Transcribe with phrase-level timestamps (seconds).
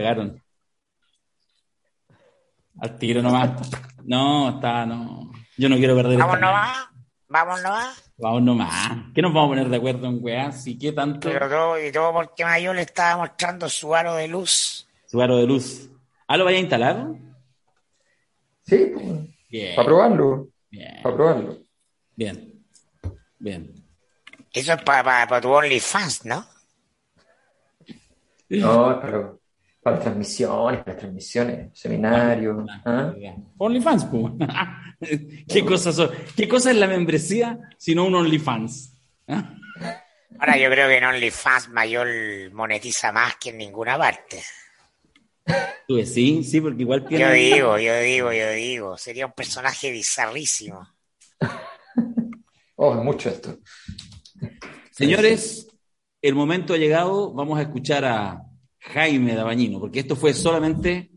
[0.00, 0.42] cagaron.
[2.80, 3.70] Al tiro nomás.
[4.04, 5.32] No, está, no.
[5.56, 6.86] Yo no quiero perder Vamos nomás,
[7.28, 8.12] vamos nomás.
[8.16, 9.12] Vamos nomás.
[9.14, 10.52] ¿Qué nos vamos a poner de acuerdo en weá?
[10.52, 11.28] ¿Sí qué tanto?
[11.28, 14.88] Pero todo, y todo porque Mayo le estaba mostrando su aro de luz.
[15.06, 15.90] Su aro de luz.
[16.26, 17.06] ¿Ah, lo vaya a instalar?
[18.64, 18.92] Sí,
[19.48, 19.74] Bien.
[19.74, 21.02] para probarlo, Bien.
[21.02, 21.56] para probarlo.
[22.14, 22.64] Bien.
[23.38, 23.72] Bien.
[24.52, 26.44] Eso es para tu OnlyFans, ¿no?
[28.50, 29.40] No, pero
[29.82, 32.66] para las transmisiones, para las transmisiones, seminarios.
[32.84, 33.12] ¿ah?
[33.58, 34.32] OnlyFans, pues.
[35.48, 38.94] ¿Qué, cosa son- ¿Qué cosa es la membresía si no un OnlyFans?
[39.28, 39.54] ¿Ah?
[40.40, 42.08] Ahora yo creo que en OnlyFans Mayor
[42.52, 44.40] monetiza más que en ninguna parte.
[45.86, 47.32] Tú sí, sí, porque igual Yo tiene.
[47.32, 48.98] digo, yo digo, yo digo.
[48.98, 50.86] Sería un personaje bizarrísimo.
[52.80, 53.58] Oh, mucho esto.
[54.92, 55.66] Señores,
[56.22, 57.32] el momento ha llegado.
[57.34, 58.40] Vamos a escuchar a
[58.92, 61.10] Jaime Dabañino, porque esto fue solamente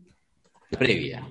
[0.70, 1.26] previa.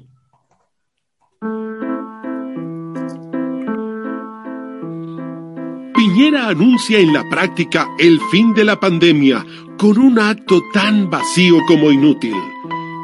[5.96, 9.46] Piñera anuncia en la práctica el fin de la pandemia
[9.78, 12.36] con un acto tan vacío como inútil.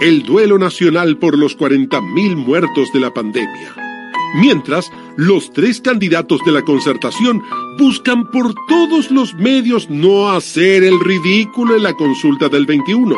[0.01, 3.86] El duelo nacional por los 40.000 muertos de la pandemia.
[4.35, 7.41] Mientras, los tres candidatos de la concertación
[7.77, 13.15] buscan por todos los medios no hacer el ridículo en la consulta del 21.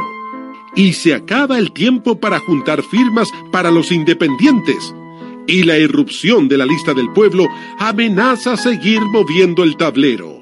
[0.76, 4.94] Y se acaba el tiempo para juntar firmas para los independientes.
[5.48, 7.48] Y la irrupción de la lista del pueblo
[7.80, 10.40] amenaza seguir moviendo el tablero.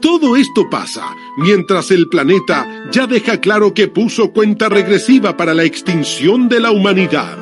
[0.00, 5.64] Todo esto pasa mientras el planeta ya deja claro que puso cuenta regresiva para la
[5.64, 7.38] extinción de la humanidad.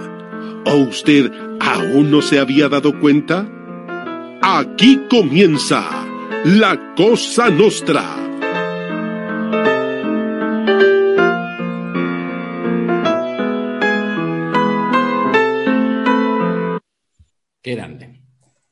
[0.66, 3.46] ¿O usted aún no se había dado cuenta?
[4.42, 5.84] Aquí comienza
[6.44, 8.16] la Cosa Nostra.
[17.62, 18.20] Qué grande.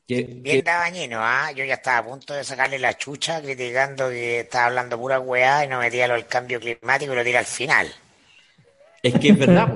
[0.07, 1.51] Qué- Bien dabañino, ¿ah?
[1.51, 5.63] Yo ya estaba a punto de sacarle la chucha criticando que estaba hablando pura weá
[5.63, 7.87] y no metía lo del cambio climático y lo tira al final.
[9.03, 9.69] es que es verdad.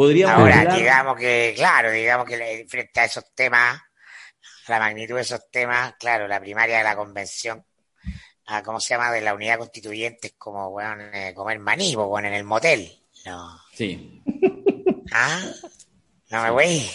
[0.00, 3.78] Podríamos Ahora, hablar- digamos que, claro, digamos que frente a esos temas,
[4.66, 7.62] la magnitud de esos temas, claro, la primaria de la convención,
[8.64, 9.12] ¿cómo se llama?
[9.12, 12.90] De la unidad constituyente es como, weón, eh, comer maní, weón, en el motel.
[13.26, 13.60] No.
[13.74, 14.22] Sí,
[15.12, 15.38] ¿Ah?
[16.30, 16.90] No me voy.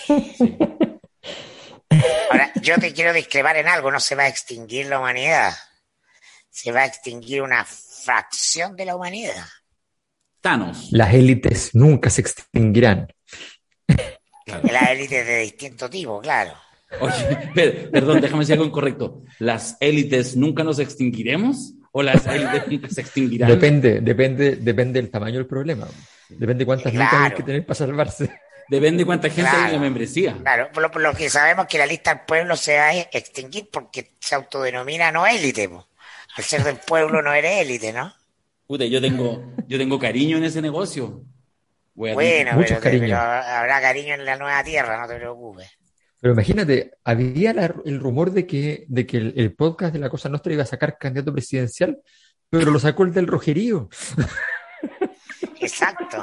[2.32, 5.54] Ahora, yo te quiero discrepar en algo, no se va a extinguir la humanidad.
[6.50, 9.46] Se va a extinguir una fracción de la humanidad.
[10.46, 10.90] Thanos.
[10.92, 13.08] Las élites nunca se extinguirán.
[14.46, 16.54] Las élites de distinto tipo, claro.
[17.00, 19.24] Oye, per- perdón, déjame decir algo incorrecto.
[19.40, 21.74] ¿Las élites nunca nos extinguiremos?
[21.92, 23.50] ¿O las élites nunca se extinguirán?
[23.50, 25.88] Depende, depende, depende del tamaño del problema.
[26.30, 27.36] Depende cuántas lucas hay Claro.
[27.38, 28.30] que tener para salvarse.
[28.70, 29.80] Depende de cuánta gente hay en la Claro.
[29.82, 30.38] membresía.
[30.42, 32.94] Claro, por lo, por lo que sabemos que la lista del pueblo se va a
[32.96, 35.68] extinguir porque se autodenomina no élite.
[35.70, 35.88] po.
[36.38, 38.14] Al ser del pueblo no eres élite, ¿no?
[38.68, 41.24] Puta, yo tengo, yo tengo cariño en ese negocio.
[41.94, 43.06] Voy a- Bueno, Mucho pero, cariño.
[43.08, 45.70] pero habrá cariño en la nueva tierra, no te preocupes.
[46.20, 50.10] Pero imagínate, había la- el rumor de que, de que el, el podcast de La
[50.10, 52.00] Cosa Nostra iba a sacar candidato presidencial,
[52.50, 53.90] pero lo sacó el del rojerío.
[55.62, 56.18] Exacto.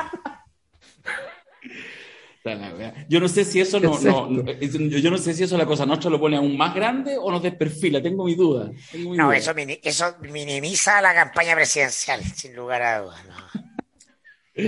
[3.08, 6.10] Yo no sé si eso no, no- yo no sé si eso la cosa nuestra
[6.10, 8.70] lo pone aún más grande o nos desperfila, tengo mi duda.
[8.90, 9.36] tengo mi No, duda.
[9.36, 13.20] eso, mini- eso minimiza la campaña presidencial, sin lugar a dudas.
[13.26, 14.64] ¿no?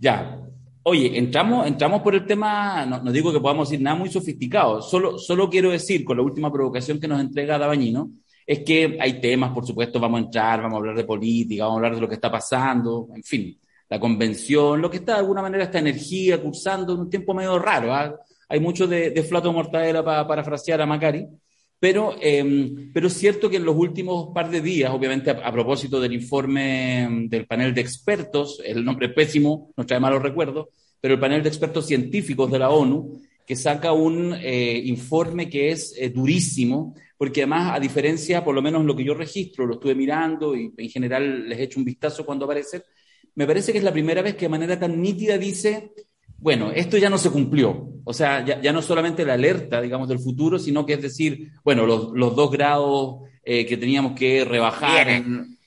[0.00, 0.40] Ya.
[0.86, 4.82] Oye, entramos, entramos por el tema, no, no digo que podamos decir nada muy sofisticado,
[4.82, 8.10] solo, solo quiero decir, con la última provocación que nos entrega Dabañino,
[8.46, 11.76] es que hay temas, por supuesto, vamos a entrar, vamos a hablar de política, vamos
[11.76, 15.18] a hablar de lo que está pasando, en fin, la convención, lo que está de
[15.20, 17.94] alguna manera, esta energía cursando en un tiempo medio raro.
[17.94, 18.14] ¿ah?
[18.48, 21.26] Hay mucho de, de flato mortadela para parafrasear a Macari,
[21.84, 26.00] pero, eh, pero es cierto que en los últimos par de días, obviamente a, propósito
[26.00, 31.20] del informe del panel de expertos, el nombre pésimo, nos trae malos recuerdos, pero el
[31.20, 36.08] panel de expertos científicos de la ONU, que saca un eh, informe que es eh,
[36.08, 40.56] durísimo, porque además, a diferencia, por lo menos lo que yo registro, lo estuve mirando
[40.56, 42.82] y en general les he hecho un vistazo cuando aparece,
[43.34, 45.92] me parece que es la primera vez que de manera tan nítida dice,
[46.38, 47.90] bueno, esto ya no se cumplió.
[48.04, 51.50] O sea, ya, ya no solamente la alerta, digamos, del futuro, sino que es decir,
[51.64, 55.58] bueno, los, los dos grados eh, que teníamos que rebajar, en-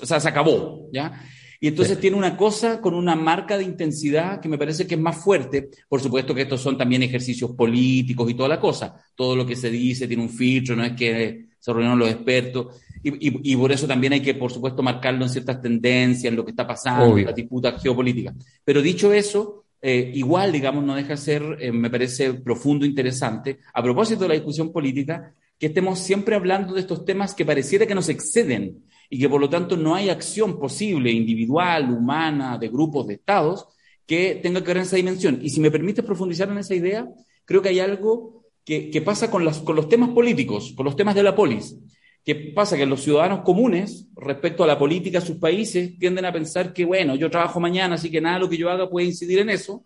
[0.00, 1.22] o sea, se acabó, ¿ya?
[1.60, 5.00] Y entonces tiene una cosa con una marca de intensidad que me parece que es
[5.00, 5.70] más fuerte.
[5.88, 8.96] Por supuesto que estos son también ejercicios políticos y toda la cosa.
[9.14, 12.66] Todo lo que se dice tiene un filtro, no es que se reunieron los expertos.
[13.02, 16.44] Y, y, por eso también hay que, por supuesto, marcarlo en ciertas tendencias, en lo
[16.44, 18.34] que está pasando, en las disputas geopolíticas.
[18.64, 23.58] Pero dicho eso, eh, igual, digamos, no deja de ser, eh, me parece profundo, interesante,
[23.74, 27.86] a propósito de la discusión política, que estemos siempre hablando de estos temas que pareciera
[27.86, 32.68] que nos exceden y que por lo tanto no hay acción posible, individual, humana, de
[32.68, 33.66] grupos, de estados,
[34.06, 35.40] que tenga que ver en esa dimensión.
[35.42, 37.08] Y si me permites profundizar en esa idea,
[37.44, 40.94] creo que hay algo que, que pasa con, las, con los temas políticos, con los
[40.94, 41.76] temas de la polis.
[42.24, 42.76] ¿Qué pasa?
[42.76, 46.84] Que los ciudadanos comunes, respecto a la política de sus países, tienden a pensar que,
[46.84, 49.84] bueno, yo trabajo mañana, así que nada lo que yo haga puede incidir en eso.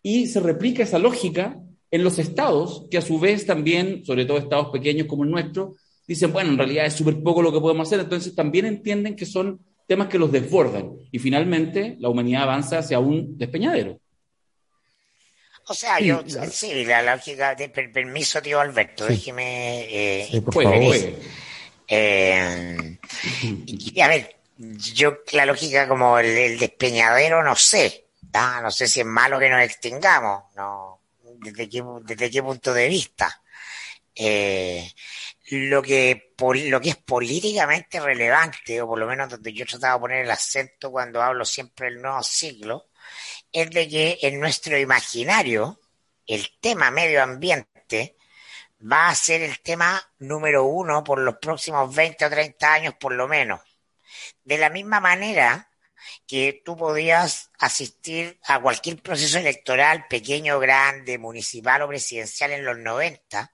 [0.00, 1.58] Y se replica esa lógica
[1.90, 5.74] en los estados, que a su vez también, sobre todo estados pequeños como el nuestro,
[6.06, 9.26] dicen, bueno, en realidad es súper poco lo que podemos hacer, entonces también entienden que
[9.26, 10.92] son temas que los desbordan.
[11.10, 13.98] Y finalmente la humanidad avanza hacia un despeñadero.
[15.66, 19.86] O sea, yo, sí, la lógica, de, permiso, tío Alberto, déjeme...
[19.90, 20.96] Eh, por favor.
[21.94, 22.98] Eh,
[24.02, 29.38] a ver, yo la lógica como el, despeñadero no sé, no sé si es malo
[29.38, 31.00] que nos extingamos, no,
[31.38, 33.42] desde qué, desde qué punto de vista.
[34.14, 34.90] Eh,
[35.50, 39.98] lo que lo que es políticamente relevante, o por lo menos donde yo he tratado
[39.98, 42.86] de poner el acento cuando hablo siempre del nuevo siglo,
[43.52, 45.78] es de que en nuestro imaginario
[46.26, 48.16] el tema medio ambiente
[48.90, 53.12] va a ser el tema número uno por los próximos 20 o 30 años por
[53.12, 53.60] lo menos.
[54.44, 55.70] De la misma manera
[56.26, 62.76] que tú podías asistir a cualquier proceso electoral, pequeño, grande, municipal o presidencial en los
[62.76, 63.52] 90,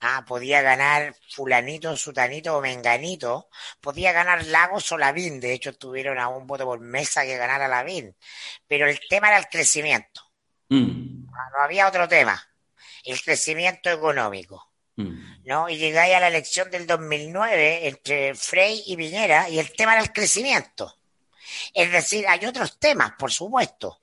[0.00, 3.48] ah, podía ganar fulanito, sutanito o menganito,
[3.80, 7.66] podía ganar Lagos o Lavín, de hecho tuvieron a un voto por mesa que ganara
[7.66, 8.16] Lavín,
[8.68, 10.22] pero el tema era el crecimiento.
[10.68, 11.26] Mm.
[11.34, 12.49] Ah, no había otro tema
[13.04, 14.70] el crecimiento económico.
[14.96, 15.44] Mm.
[15.44, 15.68] ¿no?
[15.68, 20.02] Y llegáis a la elección del 2009 entre Frey y Viñera y el tema era
[20.02, 20.94] el crecimiento.
[21.74, 24.00] Es decir, hay otros temas, por supuesto,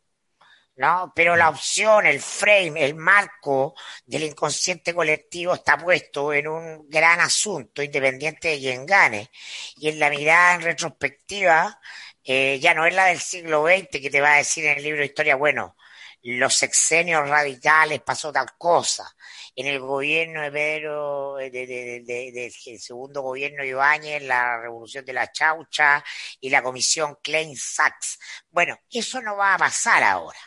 [0.76, 1.12] ¿no?
[1.16, 7.20] Pero la opción, el frame, el marco del inconsciente colectivo está puesto en un gran
[7.20, 9.30] asunto, independiente de quien gane.
[9.78, 11.80] Y en la mirada en retrospectiva,
[12.24, 14.84] eh, ya no es la del siglo XX que te va a decir en el
[14.84, 15.76] libro de historia, bueno,
[16.24, 19.16] los sexenios radicales pasó tal cosa.
[19.56, 26.04] En el gobierno de Pedro, del segundo gobierno de Ibáñez, la revolución de la chaucha
[26.40, 28.20] y la comisión Klein-Sachs.
[28.50, 30.40] Bueno, eso no va a pasar ahora.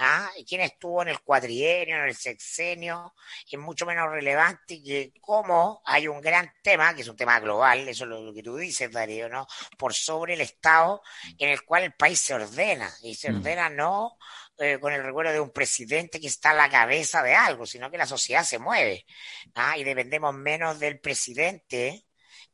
[0.00, 0.30] ¿Ah?
[0.46, 3.14] ¿Quién estuvo en el cuatrienio, en el sexenio?
[3.50, 7.88] Es mucho menos relevante que cómo hay un gran tema, que es un tema global,
[7.88, 9.48] eso es lo, que tú dices, Darío, ¿no?
[9.76, 11.02] Por sobre el Estado
[11.36, 13.36] en el cual el país se ordena, y se mm.
[13.38, 14.18] ordena no
[14.58, 17.90] eh, con el recuerdo de un presidente que está a la cabeza de algo, sino
[17.90, 19.06] que la sociedad se mueve
[19.54, 19.78] ¿ah?
[19.78, 22.04] y dependemos menos del presidente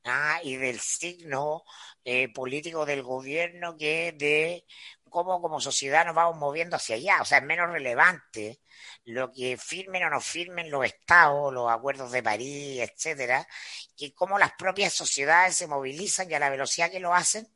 [0.05, 0.39] ¿ah?
[0.43, 1.65] y del signo
[2.05, 4.65] eh, político del gobierno que de
[5.09, 7.23] cómo como sociedad nos vamos moviendo hacia allá.
[7.23, 8.61] O sea, es menos relevante
[9.05, 13.47] lo que firmen o no firmen los estados, los acuerdos de París, etcétera,
[13.97, 17.47] y cómo las propias sociedades se movilizan y a la velocidad que lo hacen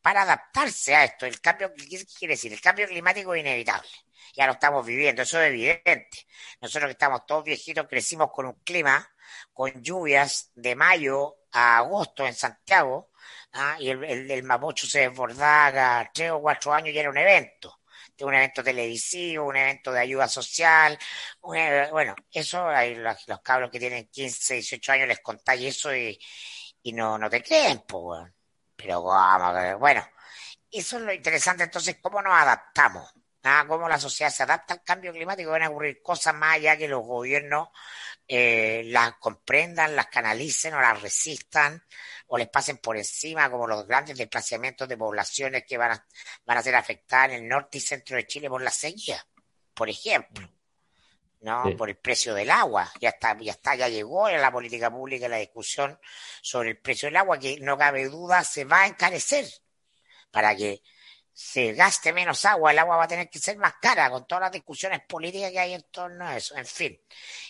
[0.00, 1.26] para adaptarse a esto.
[1.26, 2.52] El cambio, ¿qué quiere decir?
[2.52, 3.88] El cambio climático es inevitable.
[4.34, 6.26] Ya lo estamos viviendo, eso es evidente.
[6.60, 9.08] Nosotros que estamos todos viejitos crecimos con un clima,
[9.52, 13.10] con lluvias de mayo a agosto en Santiago,
[13.52, 13.76] ¿ah?
[13.78, 17.80] y el, el, Mapocho se desbordaba tres o cuatro años y era un evento
[18.24, 20.98] un evento televisivo, un evento de ayuda social.
[21.42, 26.18] bueno, eso hay los, cabros que tienen 15, 18 años les contáis eso y,
[26.82, 28.30] y no, no te creen, pues,
[28.76, 30.06] Pero vamos, bueno,
[30.70, 31.64] eso es lo interesante.
[31.64, 33.12] Entonces, ¿cómo nos adaptamos?
[33.44, 33.64] ¿Ah?
[33.68, 35.50] ¿Cómo la sociedad se adapta al cambio climático?
[35.50, 37.68] Van a ocurrir cosas más allá que los gobiernos
[38.28, 41.82] eh, las comprendan, las canalicen o las resistan
[42.28, 46.06] o les pasen por encima, como los grandes desplazamientos de poblaciones que van a,
[46.44, 49.24] van a ser afectadas en el norte y centro de Chile por la sequía,
[49.74, 50.48] por ejemplo.
[51.40, 51.76] ¿no?
[51.76, 52.90] Por el precio del agua.
[53.00, 55.98] Ya está, ya está, ya llegó en la política pública la discusión
[56.42, 59.46] sobre el precio del agua, que no cabe duda se va a encarecer
[60.30, 60.82] para que
[61.32, 64.40] se gaste menos agua, el agua va a tener que ser más cara, con todas
[64.40, 66.56] las discusiones políticas que hay en torno a eso.
[66.56, 66.98] En fin,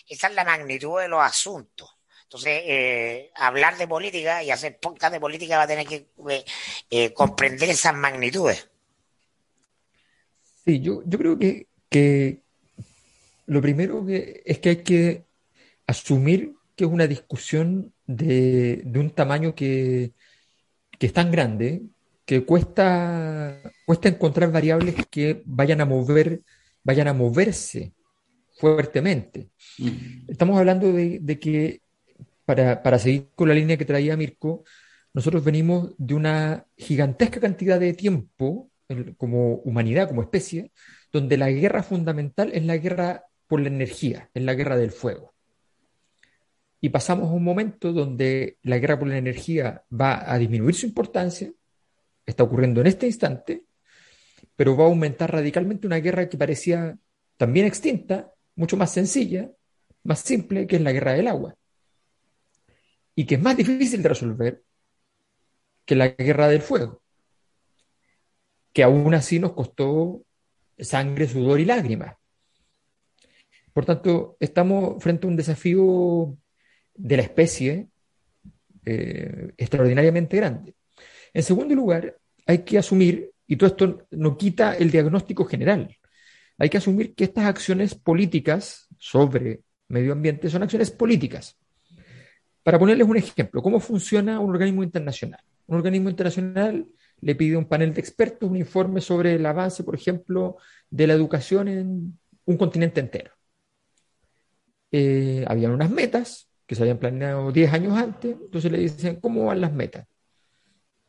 [0.07, 1.96] esa es la magnitud de los asuntos.
[2.27, 6.45] Entonces, eh, hablar de política y hacer podcast de política va a tener que eh,
[6.89, 8.69] eh, comprender esas magnitudes.
[10.65, 12.41] Sí, yo, yo creo que, que
[13.45, 15.23] lo primero que es que hay que
[15.85, 20.11] asumir que es una discusión de, de un tamaño que,
[20.99, 21.83] que es tan grande
[22.25, 26.41] que cuesta, cuesta encontrar variables que vayan a mover,
[26.83, 27.93] vayan a moverse
[28.57, 29.49] fuertemente.
[30.27, 31.81] Estamos hablando de, que,
[32.47, 34.63] para, seguir con la línea que traía Mirko,
[35.13, 38.71] nosotros venimos de una gigantesca cantidad de tiempo
[39.17, 40.71] como humanidad, como especie,
[41.11, 45.33] donde la guerra fundamental es la guerra por la energía, es la guerra del fuego.
[46.79, 50.85] Y pasamos a un momento donde la guerra por la energía va a disminuir su
[50.85, 51.51] importancia,
[52.25, 53.65] está ocurriendo en este instante,
[54.55, 56.97] pero va a aumentar radicalmente una guerra que parecía
[57.35, 59.51] también extinta, mucho más sencilla,
[60.03, 61.57] más simple, que es la guerra del agua.
[63.17, 64.63] Y que es más difícil de resolver
[65.85, 67.01] que la guerra del fuego,
[68.71, 70.23] que aún así nos costó
[70.77, 72.15] sangre, sudor y lágrimas.
[73.73, 76.37] Por tanto, estamos frente a un desafío
[76.93, 77.87] de la especie
[78.85, 80.75] eh, extraordinariamente grande.
[81.33, 85.97] En segundo lugar, hay que asumir, y todo esto no quita el diagnóstico general,
[86.59, 91.57] hay que asumir que estas acciones políticas sobre medio ambiente son acciones políticas.
[92.67, 95.39] Para ponerles un ejemplo, ¿cómo funciona un organismo internacional?
[95.67, 96.85] Un organismo internacional
[97.21, 100.57] le pide a un panel de expertos un informe sobre el avance, por ejemplo,
[100.89, 103.31] de la educación en un continente entero.
[104.91, 109.45] Eh, habían unas metas que se habían planeado 10 años antes, entonces le dicen, ¿cómo
[109.45, 110.05] van las metas?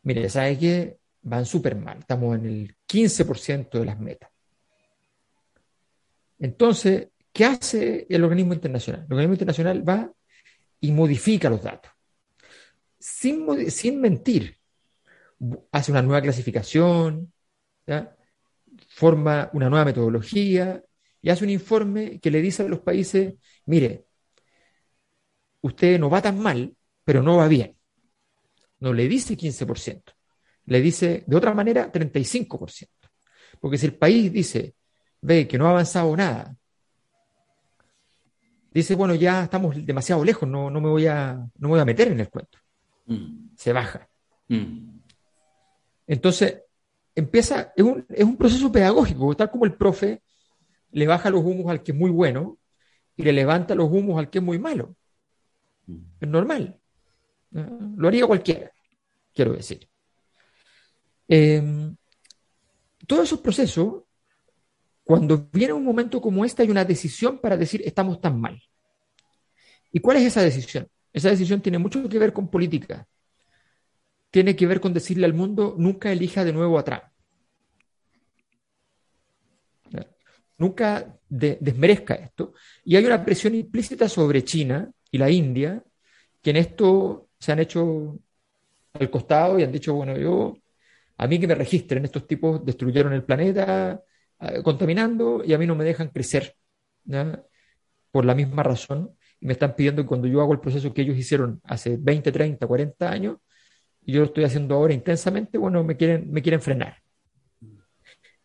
[0.04, 4.30] Mire, ¿sabe que Van súper mal, estamos en el 15% de las metas.
[6.38, 9.06] Entonces, ¿qué hace el organismo internacional?
[9.06, 10.12] El organismo internacional va
[10.80, 11.92] y modifica los datos.
[12.98, 14.58] Sin, sin mentir,
[15.72, 17.32] hace una nueva clasificación,
[18.88, 20.82] forma una nueva metodología
[21.20, 23.34] y hace un informe que le dice a los países,
[23.66, 24.06] mire,
[25.60, 27.76] usted no va tan mal, pero no va bien.
[28.80, 30.12] No le dice 15%,
[30.66, 33.08] le dice de otra manera 35%.
[33.60, 34.76] Porque si el país dice,
[35.20, 36.56] ve que no ha avanzado nada,
[38.78, 41.84] dice, bueno, ya estamos demasiado lejos, no, no, me, voy a, no me voy a
[41.84, 42.58] meter en el cuento.
[43.06, 43.50] Mm.
[43.56, 44.08] Se baja.
[44.48, 44.98] Mm.
[46.06, 46.62] Entonces,
[47.14, 50.22] empieza, es un, es un proceso pedagógico, tal como el profe
[50.92, 52.58] le baja los humos al que es muy bueno
[53.16, 54.96] y le levanta los humos al que es muy malo.
[55.86, 55.98] Mm.
[56.20, 56.78] Es normal.
[57.50, 58.70] Lo haría cualquiera,
[59.34, 59.88] quiero decir.
[61.26, 61.96] Em,
[63.06, 64.02] todos esos procesos,
[65.02, 68.60] cuando viene un momento como este, hay una decisión para decir estamos tan mal.
[69.92, 70.86] ¿Y cuál es esa decisión?
[71.12, 73.06] Esa decisión tiene mucho que ver con política,
[74.30, 77.02] tiene que ver con decirle al mundo, nunca elija de nuevo a Trump.
[80.58, 82.52] Nunca desmerezca esto.
[82.84, 85.82] Y hay una presión implícita sobre China y la India,
[86.42, 88.18] que en esto se han hecho
[88.94, 90.56] al costado y han dicho, bueno, yo,
[91.16, 94.02] a mí que me registren, estos tipos destruyeron el planeta
[94.40, 96.56] eh, contaminando y a mí no me dejan crecer,
[98.10, 101.16] por la misma razón, me están pidiendo que cuando yo hago el proceso que ellos
[101.16, 103.36] hicieron hace 20, 30, 40 años,
[104.04, 106.96] y yo lo estoy haciendo ahora intensamente, bueno, me quieren, me quieren frenar.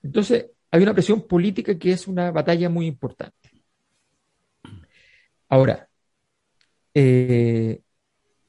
[0.01, 3.49] Entonces, hay una presión política que es una batalla muy importante.
[5.49, 5.87] Ahora,
[6.93, 7.81] eh,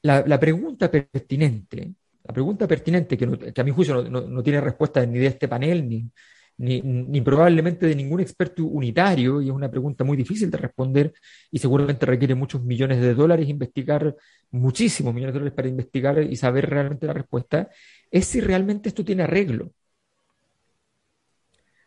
[0.01, 5.19] la, pregunta pertinente, la pregunta pertinente que, que a mi juicio no, tiene respuesta ni
[5.19, 6.09] de este panel, ni,
[6.57, 11.13] ni, probablemente de ningún experto unitario, y es una pregunta muy difícil de responder
[11.51, 14.15] y seguramente requiere muchos millones de dólares investigar,
[14.51, 17.69] muchísimos millones de dólares para investigar y saber realmente la respuesta,
[18.09, 19.71] es si realmente esto tiene arreglo.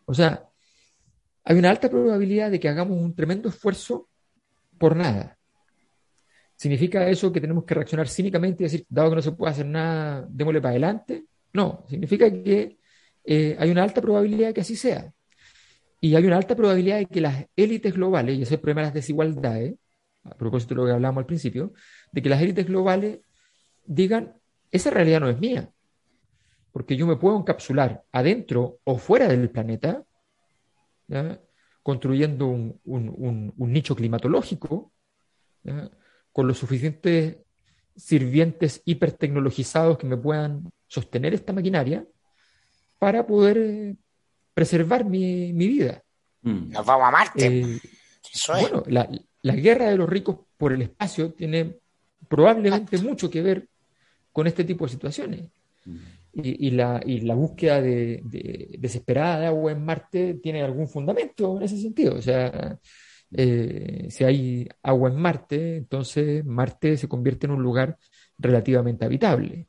[0.05, 0.47] O sea,
[1.43, 4.09] hay una alta probabilidad de que hagamos un tremendo esfuerzo
[4.77, 5.37] por nada.
[6.55, 9.65] ¿Significa eso que tenemos que reaccionar cínicamente y decir, dado que no se puede hacer
[9.65, 11.25] nada, démosle para adelante?
[11.53, 12.78] No, significa que
[13.31, 15.13] eh, hay una alta probabilidad de que así sea.
[16.01, 18.81] Y hay una alta probabilidad de que las élites globales, y ese es el problema
[18.81, 19.75] de las desigualdades,
[20.23, 21.71] a propósito de lo que hablamos al principio,
[22.11, 23.19] de que las élites globales
[23.85, 24.33] digan,
[24.71, 25.69] esa realidad no es mía,
[26.71, 30.03] porque yo me puedo encapsular adentro o fuera del planeta,
[31.83, 34.91] construyendo un, nicho climatológico,
[36.31, 37.37] con los suficientes
[37.95, 42.07] sirvientes hipertecnologizados que me puedan sostener esta maquinaria,
[42.99, 43.95] para poder eh,
[44.53, 46.03] preservar mi, vida.
[46.41, 46.71] Mm.
[46.71, 47.47] Nos vamos a Marte.
[47.47, 47.79] Eh,
[48.47, 51.77] bueno, la, guerra de los ricos por el espacio tiene
[52.27, 53.67] probablemente mucho que ver
[54.31, 55.49] con este tipo de situaciones.
[55.85, 55.97] Mm.
[56.33, 57.01] Y, la,
[57.33, 58.21] búsqueda de,
[58.77, 62.15] desesperada de agua en Marte tiene algún fundamento en ese sentido.
[62.15, 62.77] O sea,
[63.31, 67.97] eh, si hay agua en Marte, entonces Marte se convierte en un lugar
[68.37, 69.68] relativamente habitable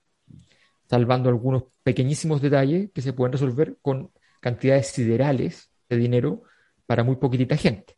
[0.91, 6.43] salvando algunos pequeñísimos detalles que se pueden resolver con cantidades siderales de dinero
[6.85, 7.95] para muy poquitita gente.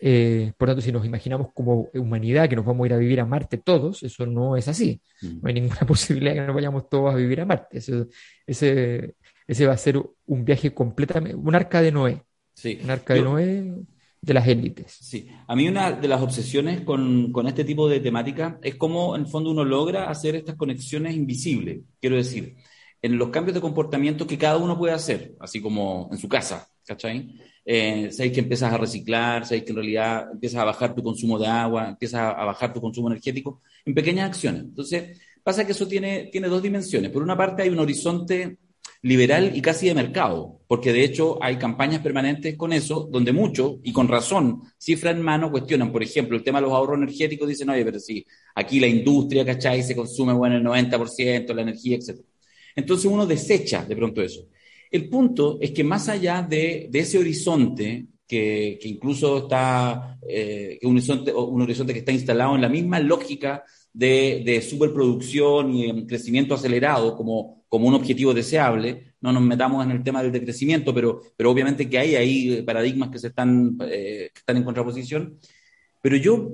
[0.00, 3.20] Eh, por tanto, si nos imaginamos como humanidad que nos vamos a ir a vivir
[3.20, 5.00] a Marte todos, eso no es así.
[5.22, 5.26] Mm.
[5.42, 7.78] No hay ninguna posibilidad de que nos vayamos todos a vivir a Marte.
[7.78, 8.06] Eso-
[8.46, 9.14] ese,
[9.46, 12.22] ese va a ser un viaje completamente, un arca de Noé,
[12.54, 12.78] Sí.
[12.82, 13.72] un arca de Noé
[14.26, 14.98] de las élites.
[15.00, 19.14] Sí, a mí una de las obsesiones con, con este tipo de temática es cómo
[19.14, 21.82] en el fondo uno logra hacer estas conexiones invisibles.
[22.00, 22.56] Quiero decir,
[23.00, 26.68] en los cambios de comportamiento que cada uno puede hacer, así como en su casa,
[26.84, 27.38] ¿cachai?
[27.64, 31.46] Eh, que empiezas a reciclar, sabéis que en realidad empiezas a bajar tu consumo de
[31.46, 34.62] agua, empiezas a bajar tu consumo energético en pequeñas acciones.
[34.62, 37.12] Entonces, pasa que eso tiene, tiene dos dimensiones.
[37.12, 38.58] Por una parte hay un horizonte
[39.06, 43.76] liberal y casi de mercado, porque de hecho hay campañas permanentes con eso, donde muchos,
[43.84, 47.48] y con razón, cifra en mano, cuestionan, por ejemplo, el tema de los ahorros energéticos,
[47.48, 49.84] dicen, oye, pero si aquí la industria, ¿cachai?
[49.84, 52.18] Se consume, bueno, el 90%, la energía, etc.
[52.74, 54.48] Entonces uno desecha de pronto eso.
[54.90, 61.92] El punto es que más allá de, ese horizonte, que, incluso está, eh, un horizonte
[61.92, 63.62] que está instalado en la misma lógica
[63.96, 69.14] de, de superproducción y en crecimiento acelerado como, como un objetivo deseable.
[69.22, 73.08] No nos metamos en el tema del decrecimiento, pero, pero obviamente que hay ahí paradigmas
[73.08, 75.38] que, se están, eh, que están en contraposición.
[76.02, 76.50] Pero yo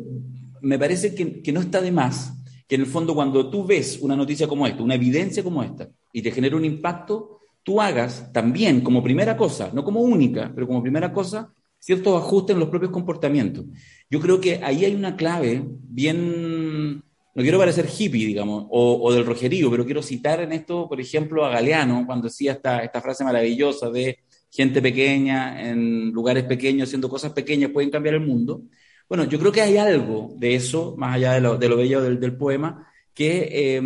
[0.61, 2.33] me parece que, que no está de más
[2.69, 5.89] que en el fondo cuando tú ves una noticia como esta, una evidencia como esta,
[6.13, 10.69] y te genera un impacto, tú hagas también como primera cosa, no como única, pero
[10.69, 13.65] como primera cosa, ciertos ajustes en los propios comportamientos.
[14.09, 17.03] Yo creo que ahí hay una clave bien,
[17.35, 21.01] no quiero parecer hippie, digamos, o, o del rojerío, pero quiero citar en esto, por
[21.01, 24.19] ejemplo, a Galeano, cuando decía esta, esta frase maravillosa de
[24.51, 28.63] gente pequeña en lugares pequeños, haciendo cosas pequeñas, pueden cambiar el mundo.
[29.09, 32.03] Bueno, yo creo que hay algo de eso, más allá de lo, de lo bello
[32.03, 33.83] del, del poema, que, eh,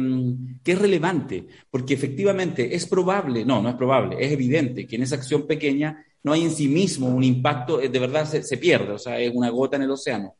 [0.62, 5.02] que, es relevante, porque efectivamente es probable, no, no es probable, es evidente que en
[5.02, 8.92] esa acción pequeña no hay en sí mismo un impacto, de verdad se, se, pierde,
[8.92, 10.35] o sea, es una gota en el océano.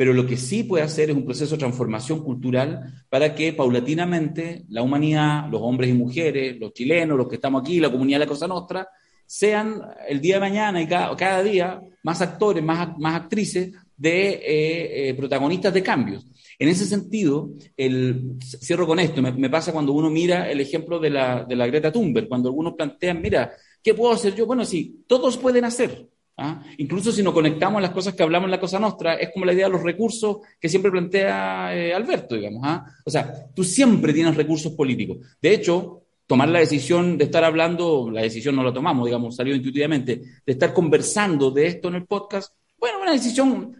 [0.00, 4.64] Pero lo que sí puede hacer es un proceso de transformación cultural para que paulatinamente
[4.70, 8.24] la humanidad, los hombres y mujeres, los chilenos, los que estamos aquí, la comunidad de
[8.24, 8.88] la Cosa Nostra,
[9.26, 9.78] sean
[10.08, 15.14] el día de mañana y cada, día más actores, más, más actrices de eh, eh,
[15.18, 16.26] protagonistas de cambios.
[16.58, 20.98] En ese sentido, el, cierro con esto, me, me, pasa cuando uno mira el ejemplo
[20.98, 24.46] de la, de la Greta Thunberg, cuando algunos plantean, mira, ¿qué puedo hacer yo?
[24.46, 26.08] Bueno, sí, todos pueden hacer.
[26.40, 26.62] ¿Ah?
[26.78, 29.52] Incluso si nos conectamos las cosas que hablamos en la Cosa Nostra, es como la
[29.52, 32.62] idea de los recursos que siempre plantea eh, Alberto, digamos.
[32.64, 32.84] ¿ah?
[33.04, 35.18] O sea, tú siempre tienes recursos políticos.
[35.40, 39.54] De hecho, tomar la decisión de estar hablando, la decisión no la tomamos, digamos, salió
[39.54, 43.76] intuitivamente, de estar conversando de esto en el podcast, bueno, una decisión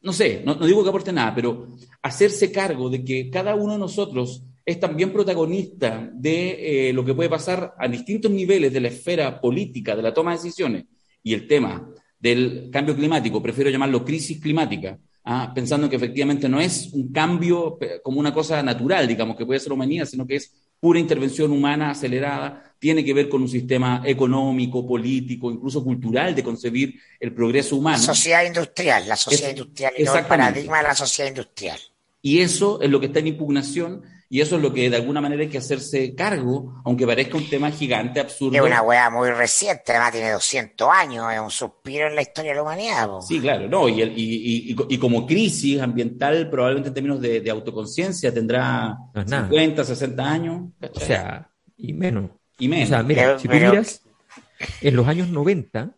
[0.00, 1.68] no sé, no, no, digo que aporte nada, pero
[2.02, 7.14] hacerse cargo de que cada uno de nosotros es también protagonista de eh, lo que
[7.14, 10.84] puede pasar a distintos niveles de la esfera política, de la toma de decisiones,
[11.22, 15.52] y el tema del cambio climático, prefiero llamarlo crisis climática, ¿ah?
[15.54, 19.72] pensando que efectivamente no es un cambio como una cosa natural, digamos, que puede ser
[19.72, 24.86] humanidad, sino que es pura intervención humana acelerada, tiene que ver con un sistema económico,
[24.86, 27.98] político, incluso cultural de concebir el progreso humano.
[27.98, 31.78] La sociedad industrial, la sociedad es, industrial y no el paradigma de la sociedad industrial.
[32.22, 35.22] Y eso es lo que está en impugnación y eso es lo que de alguna
[35.22, 38.56] manera hay que hacerse cargo, aunque parezca un tema gigante, absurdo.
[38.56, 42.50] Es una weá muy reciente, además tiene 200 años, es un suspiro en la historia
[42.50, 43.06] de la humanidad.
[43.08, 43.22] Po.
[43.22, 47.40] Sí, claro, no, y, el, y, y, y, como crisis ambiental, probablemente en términos de,
[47.40, 50.70] de autoconciencia tendrá no 50, 60 años.
[50.78, 51.02] ¿cachai?
[51.02, 52.30] O sea, y menos.
[52.58, 52.86] Y menos.
[52.86, 53.70] O sea, mira, pero, si tú pero...
[53.70, 54.02] miras,
[54.82, 55.94] en los años 90,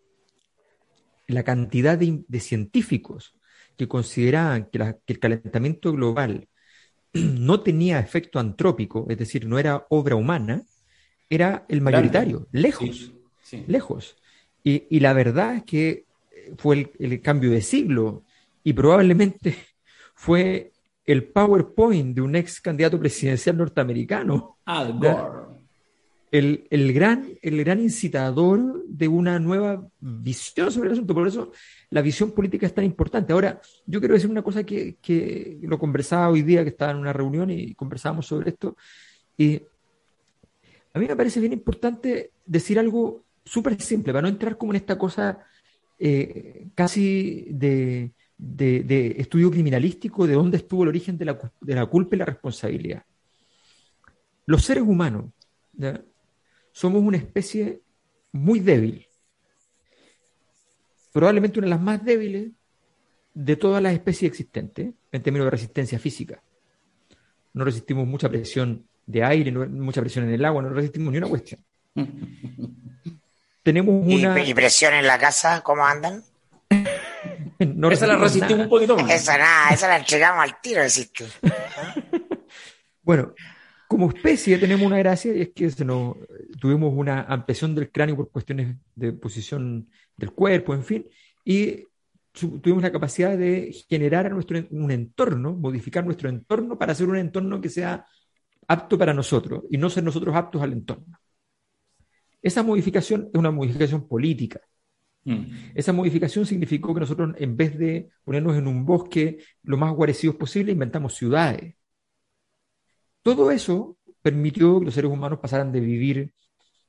[1.26, 3.34] la cantidad de, de científicos
[3.76, 6.46] que consideraban que, la, que, el calentamiento global
[7.14, 10.62] no tenía efecto antrópico, es decir, no era obra humana,
[11.28, 13.64] era el mayoritario, lejos, sí, sí.
[13.66, 14.16] lejos.
[14.62, 16.06] Y, y, la verdad es que
[16.58, 18.24] fue el, el, cambio de siglo
[18.62, 19.56] y probablemente
[20.14, 20.72] fue
[21.06, 24.58] el PowerPoint de un ex candidato presidencial norteamericano.
[24.64, 25.49] Al Gore.
[26.30, 31.14] El, el, gran, el gran incitador de una nueva visión sobre el asunto.
[31.14, 31.52] Por eso
[31.90, 33.32] la visión política es tan importante.
[33.32, 36.98] Ahora, yo quiero decir una cosa que, que lo conversaba hoy día, que estaba en
[36.98, 38.76] una reunión y conversábamos sobre esto.
[39.36, 39.60] Y
[40.92, 44.76] a mí me parece bien importante decir algo súper simple, para no entrar como en
[44.76, 45.44] esta cosa
[45.98, 51.86] eh, casi de, de, estudio criminalístico de dónde estuvo el origen de la, de la
[51.86, 53.04] culpa y la responsabilidad.
[54.46, 55.26] Los seres humanos
[55.72, 56.02] ¿ya?
[56.72, 57.80] Somos una especie
[58.32, 59.06] muy débil,
[61.12, 62.50] probablemente una de las más débiles
[63.34, 66.42] de todas las especies existentes en términos de resistencia física.
[67.52, 71.18] No resistimos mucha presión de aire, no, mucha presión en el agua, no resistimos ni
[71.18, 71.64] una cuestión.
[73.62, 74.40] Tenemos una...
[74.40, 75.60] ¿Y, ¿Y, presión en la casa?
[75.62, 76.22] ¿Cómo andan?
[77.58, 78.64] No Esa la resistimos nada.
[78.64, 79.10] un poquito más.
[79.10, 81.24] Esa nada, esa la entregamos al tiro, decís tú.
[83.02, 83.34] Bueno,
[83.90, 86.16] como especie tenemos una gracia y es que se nos,
[86.60, 91.08] tuvimos una ampliación del cráneo por cuestiones de posición del cuerpo, en fin,
[91.44, 91.86] y
[92.30, 97.16] tuvimos la capacidad de generar a nuestro, un entorno, modificar nuestro entorno para hacer un
[97.16, 98.06] entorno que sea
[98.68, 101.18] apto para nosotros y no ser nosotros aptos al entorno.
[102.40, 104.60] Esa modificación es una modificación política.
[105.24, 105.72] Mm.
[105.74, 110.36] Esa modificación significó que nosotros, en vez de ponernos en un bosque lo más guarecidos
[110.36, 111.74] posible, inventamos ciudades.
[113.22, 116.32] Todo eso permitió que los seres humanos pasaran de vivir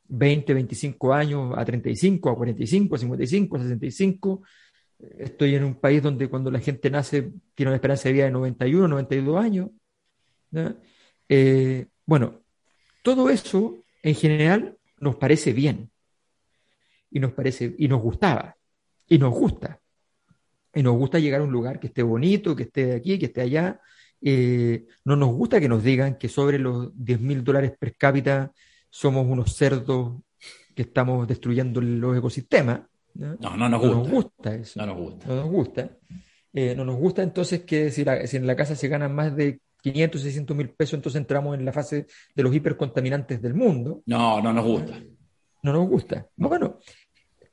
[0.07, 4.41] 20, 25 años a 35, a 45, a 55, a 65.
[5.19, 8.31] Estoy en un país donde cuando la gente nace tiene una esperanza de vida de
[8.31, 9.69] 91, 92 años.
[10.51, 10.75] ¿no?
[11.29, 12.41] Eh, bueno,
[13.03, 15.89] todo eso en general nos parece bien
[17.09, 18.57] y nos parece y nos gustaba
[19.07, 19.81] y nos gusta
[20.73, 23.41] y nos gusta llegar a un lugar que esté bonito, que esté aquí, que esté
[23.41, 23.81] allá.
[24.23, 28.51] Eh, no nos gusta que nos digan que sobre los 10 mil dólares per cápita
[28.89, 30.21] somos unos cerdos
[30.75, 32.81] que estamos destruyendo los ecosistemas.
[33.15, 33.35] ¿no?
[33.39, 34.11] No, no nos No nos gusta.
[34.15, 34.79] gusta eso.
[34.79, 35.27] No nos gusta.
[35.27, 35.97] No nos gusta.
[36.53, 39.35] Eh, no nos gusta entonces que si, la- si en la casa se ganan más
[39.35, 42.05] de 500, 600 mil pesos, entonces entramos en la fase
[42.35, 44.03] de los hipercontaminantes del mundo.
[44.05, 44.99] No, no nos gusta.
[45.63, 46.27] No nos gusta.
[46.35, 46.77] Bueno,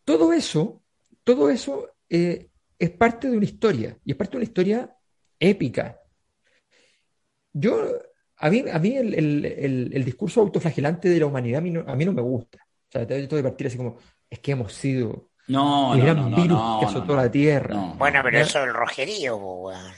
[0.05, 0.83] todo eso,
[1.25, 4.95] todo eso eh, es parte de una historia, y es parte de una historia
[5.39, 5.98] épica.
[7.53, 7.87] Yo,
[8.37, 11.71] a mí, a mí el, el- el- el discurso autoflagelante de la humanidad a mí
[11.71, 12.59] no, a mí no me gusta.
[12.89, 13.97] O sea, esto de partir así como,
[14.31, 17.15] es que hemos sido No, el no, gran no, no, virus no, que no, azotó
[17.17, 17.23] no.
[17.23, 17.75] la Tierra.
[17.75, 17.95] No.
[17.95, 19.93] Bueno, pero eso es el rojerío, weón.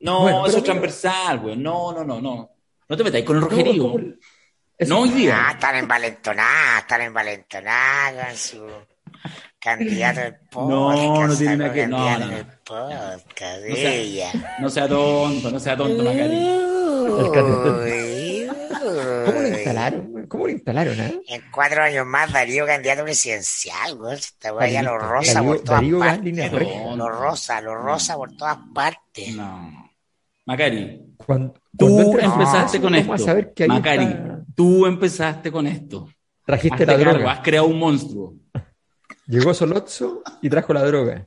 [0.00, 1.56] No, Bueno, eso es transversal, güey.
[1.56, 2.50] No, no, no, no.
[2.88, 3.94] No te metáis con el rojerío.
[4.86, 5.46] No hoy Ah, día.
[5.52, 8.64] están envalentonadas, están envalentonadas su
[9.60, 10.68] candidato del podcast.
[10.68, 12.36] No, no tiene nada que- no, candidato no, no.
[12.36, 14.56] del podcast, No sea-.
[14.60, 16.36] No sea tonto, no sea tonto, Macari.
[17.08, 17.30] El
[19.26, 20.26] ¿Cómo lo instalaron?
[20.28, 21.00] ¿Cómo lo instalaron?
[21.00, 21.20] eh?
[21.28, 24.14] En cuatro años más, Darío candidato presidencial, güey.
[24.14, 26.52] Esta weá ya lo rosa Darío- por todas Darío partes.
[26.96, 29.34] Lo rosa, lo rosa por todas partes.
[29.36, 29.90] No.
[30.46, 33.18] Macari, Cuando, tú cuando empezaste con esto.
[33.18, 36.08] saber que Macari, está- tú empezaste con esto.
[36.44, 37.32] trajiste Hazte la cargo, droga.
[37.32, 38.34] has creado un monstruo.
[39.28, 41.24] Llegó Solozzo y trajo la droga.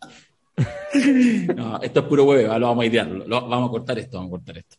[1.55, 3.07] No, esto es puro huevo, lo vamos a idear.
[3.07, 4.75] Lo, lo- vamos a cortar esto, vamos a cortar esto.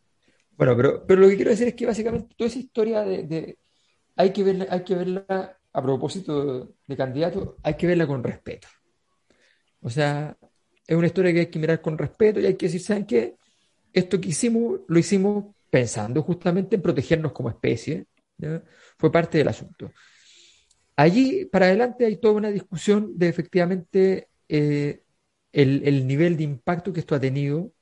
[0.56, 3.58] Bueno, pero, pero lo que quiero decir es que básicamente toda esa historia de, de-
[4.16, 8.68] hay que verla, hay que verla, a propósito de candidato, hay que verla con respeto.
[9.80, 10.36] O sea,
[10.86, 13.36] es una historia que hay que mirar con respeto y hay que decir, ¿saben qué?
[13.92, 18.06] Esto que hicimos, lo hicimos pensando justamente en protegernos como especie.
[18.36, 18.62] ¿ya?
[18.98, 19.90] Fue parte del asunto.
[20.96, 25.02] Allí, para adelante, hay toda una discusión de efectivamente eh,
[25.52, 27.72] el, el nivel de impacto que esto ha tenido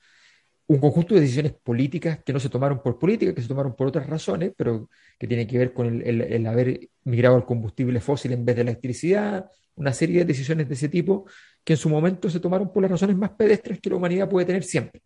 [0.71, 3.89] un conjunto de decisiones políticas que no se tomaron por política, que se tomaron por
[3.89, 8.45] otras razones, pero que tiene que ver con el, haber migrado al combustible fósil en
[8.45, 11.27] vez de la electricidad, una serie de decisiones de ese tipo
[11.65, 14.47] que en su momento se tomaron por las razones más pedestres que la humanidad puede
[14.47, 15.03] tener siempre.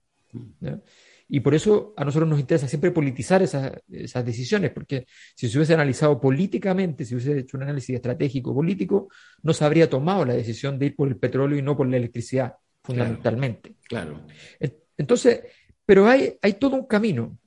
[1.29, 5.57] Y por eso a nosotros nos interesa siempre politizar esas, esas decisiones, porque si se
[5.59, 9.09] hubiese analizado políticamente, si hubiese hecho un análisis estratégico político,
[9.43, 11.97] no se habría tomado la decisión de ir por el petróleo y no por la
[11.97, 13.75] electricidad, fundamentalmente.
[13.89, 14.21] Claro.
[14.61, 15.41] En- Entonces,
[15.87, 17.39] pero hay, hay todo un camino.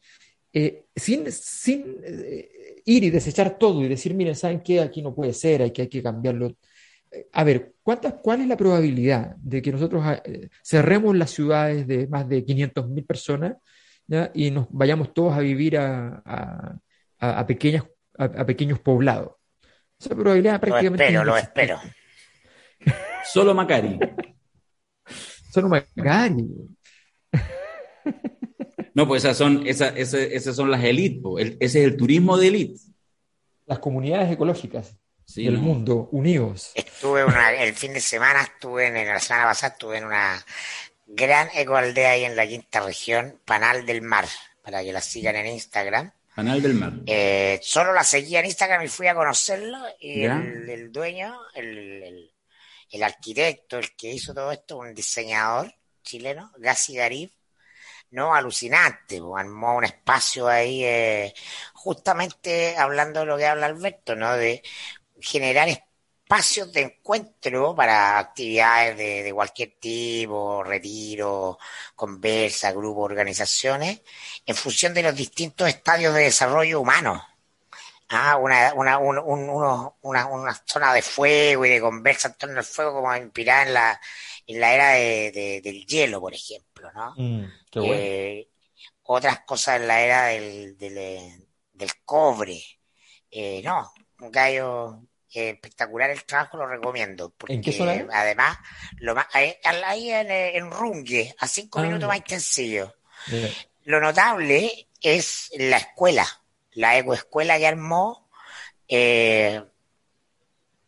[0.54, 4.80] Eh, sin sin eh, ir y desechar todo y decir, miren, ¿saben qué?
[4.80, 6.56] Aquí no puede ser, hay que, hay que cambiarlo.
[7.32, 12.08] A ver, ¿cuántas, ¿cuál es la probabilidad de que nosotros eh, cerremos las ciudades de
[12.08, 13.56] más de 500.000 personas
[14.08, 14.30] ¿ya?
[14.34, 16.78] y nos vayamos todos a vivir a, a,
[17.20, 17.86] a- a pequeñas,
[18.18, 19.32] a, a pequeños poblados?
[20.00, 21.80] Esa probabilidad Lo prácticamente espero, es lo espero.
[23.26, 24.00] Solo Macari.
[25.52, 26.46] Solo Macari.
[28.94, 31.22] No, pues esas son, esas, esas, esas son las élites,
[31.60, 32.80] ese es el turismo de élite.
[33.66, 35.62] Las comunidades ecológicas Sí, del no.
[35.62, 36.72] mundo unidos.
[36.74, 40.44] Estuve una, el fin de semana, estuve en, en la semana pasada, estuve en una
[41.06, 44.26] gran ecoaldea ahí en la quinta región, Panal del Mar,
[44.62, 46.12] para que la sigan en Instagram.
[46.34, 46.94] Canal del Mar.
[47.08, 51.78] Eh, solo la seguía en Instagram y fui a conocerlo y el, el dueño, el,
[52.04, 52.34] el-
[52.90, 57.32] el arquitecto, el que hizo todo esto, un diseñador chileno, Gassi Garib,
[58.12, 61.34] no, alucinante, po, armó un espacio ahí, eh,
[61.74, 64.38] justamente hablando de lo que habla Alberto, ¿no?
[64.38, 64.64] De
[65.22, 71.58] generar espacios de encuentro para actividades de, de cualquier tipo, retiro,
[71.96, 74.02] conversa, grupos, organizaciones,
[74.46, 77.24] en función de los distintos estadios de desarrollo humano.
[78.10, 82.36] Ah, una, una, un- un- uno- una, una zona de fuego y de conversa en
[82.36, 84.02] torno al fuego como inspirada en la,
[84.48, 87.14] en la era de, del hielo, por ejemplo, ¿no?
[87.18, 88.04] Mm, qué bueno.
[88.04, 88.50] Eh,
[89.04, 92.62] otras cosas en la era del, del, del cobre.
[93.32, 97.30] Eh, no, un gallo espectacular el trabajo, lo recomiendo.
[97.38, 98.06] Porque, ¿En qué zona?
[98.12, 98.58] Además,
[98.98, 102.96] lo más, ahí, en, en Rungue, a cinco ah, minutos más sencillo.
[103.84, 106.26] Lo notable es la escuela,
[106.74, 108.30] la ecoescuela que armó.
[108.88, 109.62] Eh,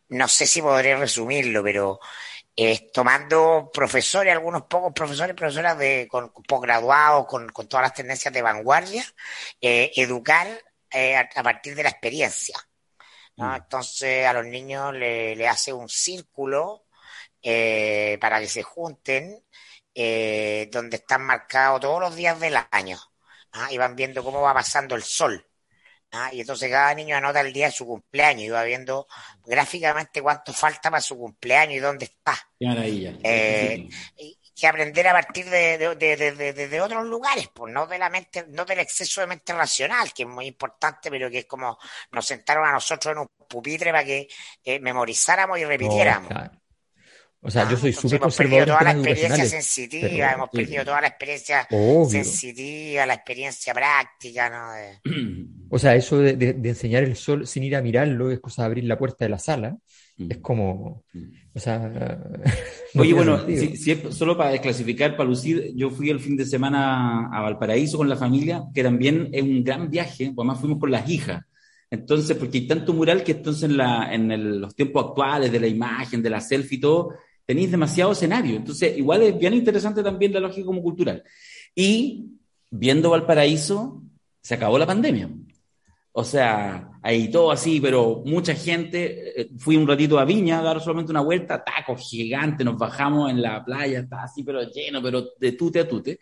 [0.08, 2.00] no sé si podré resumirlo, pero
[2.56, 8.34] eh, tomando profesores, algunos pocos profesores, profesoras de, con, posgraduados, con, con, todas las tendencias
[8.34, 9.04] de vanguardia,
[9.60, 10.46] eh, educar
[10.90, 12.58] eh, a, partir de la experiencia.
[13.40, 13.48] ¿No?
[13.48, 13.56] Mm.
[13.56, 16.84] Entonces a los niños le, le hace un círculo
[17.42, 19.42] eh, para que se junten,
[19.94, 22.98] eh, donde están marcados todos los días del año.
[23.52, 23.68] ¿ah?
[23.70, 25.46] Y van viendo cómo va pasando el sol.
[26.12, 26.30] ¿ah?
[26.32, 29.06] Y entonces cada niño anota el día de su cumpleaños y va viendo
[29.44, 32.36] gráficamente cuánto falta para su cumpleaños y dónde está.
[33.22, 33.88] Eh,
[34.60, 38.80] que aprender a partir de, de, otros lugares, pues no de la mente, no del
[38.80, 41.78] exceso de mente racional, que es muy importante, pero que es como
[42.12, 44.28] nos sentaron a nosotros en un pupitre para que
[44.62, 46.30] eh, memorizáramos y repitiéramos.
[47.42, 51.06] O sea, yo soy súper Hemos perdido toda la experiencia sensitiva, hemos perdido toda la
[51.06, 51.66] experiencia
[52.10, 55.70] sensitiva, la experiencia práctica, ¿no?
[55.70, 58.84] O sea, eso de, enseñar el sol sin ir a mirarlo es cosa de abrir
[58.84, 59.78] la puerta de la sala.
[60.28, 61.04] Es como,
[61.54, 62.20] o sea...
[62.94, 67.40] Oye, bueno, si, solo para desclasificar, para lucir, yo fui el fin de semana a
[67.40, 71.42] Valparaíso con la familia, que también es un gran viaje, además fuimos con las hijas.
[71.90, 75.66] Entonces, porque hay tanto mural que entonces en, la, en los tiempos actuales de la
[75.66, 78.56] imagen, de la selfie y todo, tenéis demasiado escenario.
[78.56, 81.22] Entonces, igual es bien interesante también la lógica como cultural.
[81.74, 82.26] Y
[82.70, 84.02] viendo Valparaíso,
[84.40, 85.30] se acabó la pandemia.
[86.12, 89.40] O sea, ahí todo así, pero mucha gente.
[89.40, 93.30] Eh, fui un ratito a Viña a dar solamente una vuelta, taco gigante, nos bajamos
[93.30, 96.18] en la playa, está así, pero lleno, pero de tute a tute.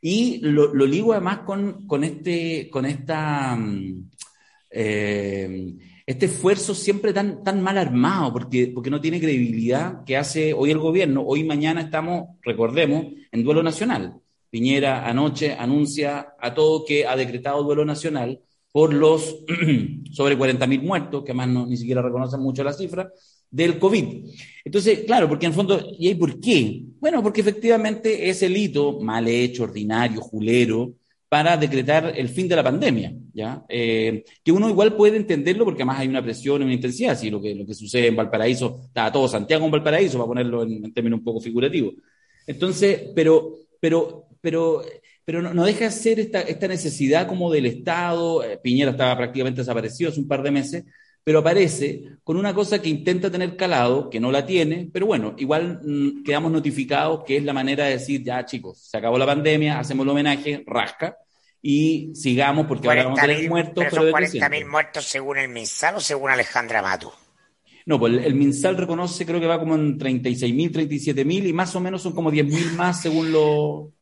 [0.00, 4.10] Y lo, lo ligo además con, con, este, con esta, mm,
[4.70, 5.74] eh,
[6.06, 10.70] este esfuerzo siempre tan, tan mal armado, porque, porque no tiene credibilidad que hace hoy
[10.70, 11.22] el gobierno.
[11.22, 14.14] Hoy mañana estamos, recordemos, en duelo nacional.
[14.50, 18.40] Piñera anoche anuncia a todo que ha decretado duelo nacional
[18.72, 19.44] por los
[20.12, 23.12] sobre 40.000 muertos, que además no, ni siquiera reconocen mucho la cifra,
[23.50, 24.30] del COVID.
[24.64, 26.82] Entonces, claro, porque en el fondo, ¿y ahí por qué?
[26.98, 30.94] Bueno, porque efectivamente es el hito mal hecho, ordinario, julero,
[31.28, 33.64] para decretar el fin de la pandemia, ¿ya?
[33.68, 37.30] Eh, que uno igual puede entenderlo porque además hay una presión y una intensidad, así
[37.30, 40.84] lo que, lo que sucede en Valparaíso, está todo Santiago en Valparaíso, para ponerlo en,
[40.84, 41.94] en términos un poco figurativos.
[42.46, 44.82] Entonces, pero, pero, pero
[45.24, 48.42] pero no, deja de ser esta, esta, necesidad como del Estado.
[48.42, 50.84] Eh, Piñera estaba prácticamente desaparecido hace un par de meses,
[51.22, 55.34] pero aparece con una cosa que intenta tener calado, que no la tiene, pero bueno,
[55.38, 59.26] igual mm, quedamos notificados que es la manera de decir, ya chicos, se acabó la
[59.26, 61.16] pandemia, hacemos el homenaje, rasca,
[61.60, 63.84] y sigamos porque ahora vamos a tener muertos.
[63.88, 67.12] Pero, son 40.000 muertos según el MinSal o según Alejandra Matu.
[67.86, 71.80] No, pues el, MinSal reconoce, creo que va como en 36.000, 37.000 y más o
[71.80, 73.92] menos son como 10.000 más según lo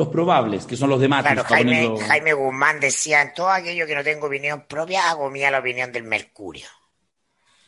[0.00, 3.94] los probables, que son los de Claro, Jaime, Jaime, Guzmán decía, en todo aquello que
[3.94, 6.66] no tengo opinión propia, hago mía la opinión del Mercurio.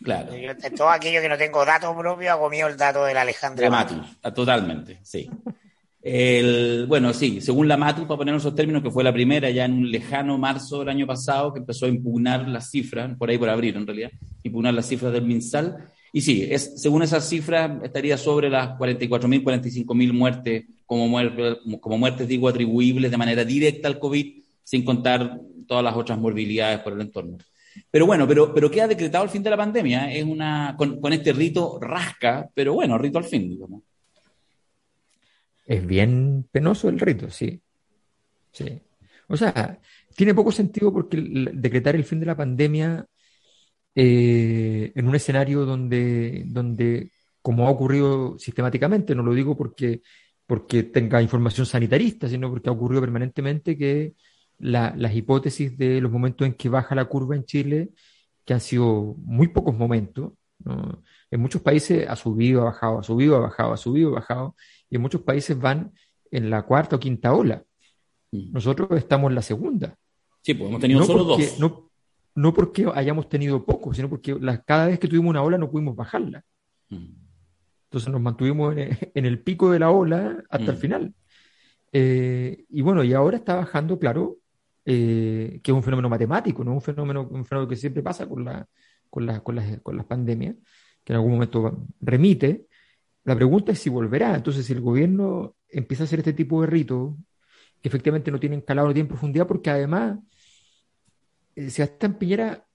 [0.03, 0.33] Claro.
[0.33, 4.19] en todo aquello que no tengo datos propios, hago mío el dato del Alejandro Matus.
[4.23, 5.31] Ah, totalmente, sí.
[6.01, 9.67] El, bueno, sí, según la Matus, para poner esos términos, que fue la primera ya
[9.67, 13.37] en un lejano marzo del año pasado, que empezó a impugnar las cifras, por ahí
[13.37, 14.11] por abril en realidad,
[14.43, 19.43] impugnar las cifras del MinSal, y sí, es, según esas cifras, estaría sobre las 44.000,
[19.43, 20.65] 45.000 muertes
[21.81, 26.81] como, muertes, digo, atribuibles de manera directa al COVID, sin contar todas las otras morbilidades
[26.81, 27.39] por el entorno.
[27.91, 30.13] Pero bueno, pero, pero ¿qué ha decretado el fin de la pandemia?
[30.13, 33.83] Es una, con, con este rito rasca, pero bueno, rito al fin, digamos.
[35.65, 37.61] Es bien penoso el rito, sí.
[38.51, 38.83] Sí.
[39.29, 39.81] O sea,
[40.15, 41.17] tiene poco sentido porque
[41.55, 43.07] decretar el fin de la pandemia
[43.95, 50.03] eh, en un escenario donde, donde, como ha ocurrido sistemáticamente, no lo digo porque,
[50.53, 54.13] porque tenga información sanitarista, sino porque ha ocurrido permanentemente que
[54.59, 57.89] las hipótesis de los momentos en que baja la curva en Chile,
[58.45, 60.35] que han sido muy pocos momentos,
[61.31, 64.55] en muchos países ha subido, ha bajado, ha subido, ha bajado, ha subido, ha bajado,
[64.91, 65.91] y en muchos países van
[66.31, 67.65] en la cuarta o quinta ola.
[68.31, 68.53] Mm.
[68.53, 69.97] Nosotros estamos en la segunda.
[70.43, 71.41] Sí, pues hemos tenido solo dos
[72.35, 75.97] no porque hayamos tenido poco, sino porque cada vez que tuvimos una ola no pudimos
[75.97, 76.45] bajarla.
[76.91, 77.22] Mm.
[77.93, 80.81] Entonces nos mantuvimos en, el pico de la ola hasta el mm.
[80.81, 81.15] final.
[81.93, 84.39] Eh, y bueno, y ahora está bajando, claro,
[84.87, 88.47] eh, que es un fenómeno matemático, no un fenómeno, un fenómeno que siempre pasa con,
[88.47, 88.67] la,
[89.11, 90.57] con, con, las, con las pandemias,
[91.05, 92.67] que en algún momento remite,
[93.25, 94.37] la pregunta es si volverá.
[94.37, 97.15] Entonces, si el gobierno empieza a hacer este tipo de ritos,
[97.83, 100.19] que efectivamente no tienen calado, no tienen profundidad, porque además
[101.57, 102.67] eh, Sebastián Piñera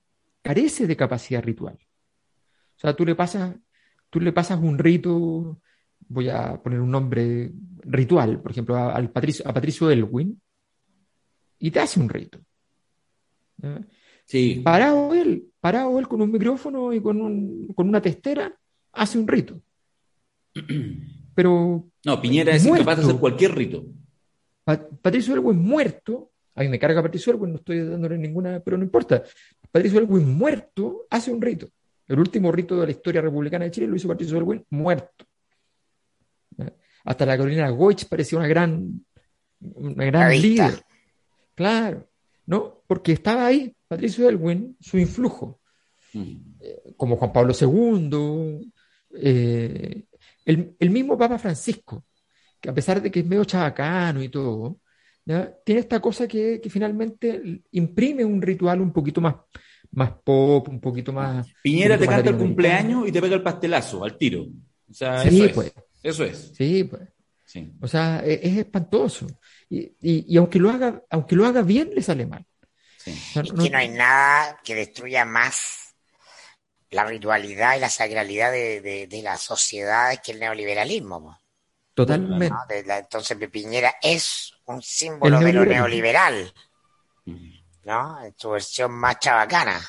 [0.43, 1.79] carece de capacidad ritual.
[2.77, 3.55] O sea, tú le pasas,
[4.09, 5.59] tú le pasas un rito,
[6.07, 10.39] voy a poner un nombre ritual, por ejemplo, a, Patricio, a Patricio Elwin,
[11.59, 12.39] y te hace un rito.
[14.25, 14.61] Sí.
[14.63, 18.53] Parado él, parado él con un micrófono y con, un, con una testera,
[18.93, 19.59] hace un rito.
[21.35, 21.87] Pero.
[22.05, 22.81] No, Piñera es muerto.
[22.81, 23.85] incapaz de hacer cualquier rito.
[24.63, 28.77] Pa- Patricio Elwin muerto, a mí me carga Patricio Elwin, no estoy dándole ninguna, pero
[28.77, 29.23] no importa.
[29.71, 31.69] Patricio Elwin muerto hace un rito.
[32.07, 35.25] El último rito de la historia republicana de Chile lo hizo Patricio Elwin muerto.
[37.03, 39.05] Hasta la Carolina Goich parecía una gran,
[39.59, 40.81] una gran líder.
[41.55, 42.07] Claro,
[42.45, 42.83] ¿no?
[42.87, 45.59] Porque estaba ahí Patricio Elwin, su influjo,
[46.13, 46.93] Mm.
[46.95, 48.71] como Juan Pablo II,
[49.15, 50.05] eh,
[50.45, 52.05] el, el mismo Papa Francisco,
[52.59, 54.79] que a pesar de que es medio chabacano y todo,
[55.25, 55.53] ¿ya?
[55.63, 59.35] tiene esta cosa que, que finalmente imprime un ritual un poquito más,
[59.97, 61.47] más pop, un poquito más...
[61.63, 64.43] Piñera te más canta el cumpleaños y te pega el pastelazo al tiro.
[64.89, 65.53] O sea, Sí, eso es.
[65.53, 65.73] pues.
[66.03, 66.51] Eso es.
[66.55, 67.01] Sí, pues.
[67.43, 67.71] Sí.
[67.81, 69.25] O sea, e- es, espantoso.
[69.69, 72.45] Y, y- y aunque lo haga, aunque lo haga bien, le sale mal.
[72.97, 73.11] sí.
[73.11, 75.95] O sea, Es no- que no hay nada que destruya más
[76.91, 81.21] la ritualidad y la sacralidad de, de, de las sociedades que el neoliberalismo.
[81.21, 81.37] po,
[81.95, 82.49] totalmente.
[82.51, 82.59] ¿no?
[82.69, 86.53] De la- entonces Piñera es un símbolo de lo neoliberal,
[87.87, 88.21] ¿no?
[88.23, 89.79] En su versión más chabacana.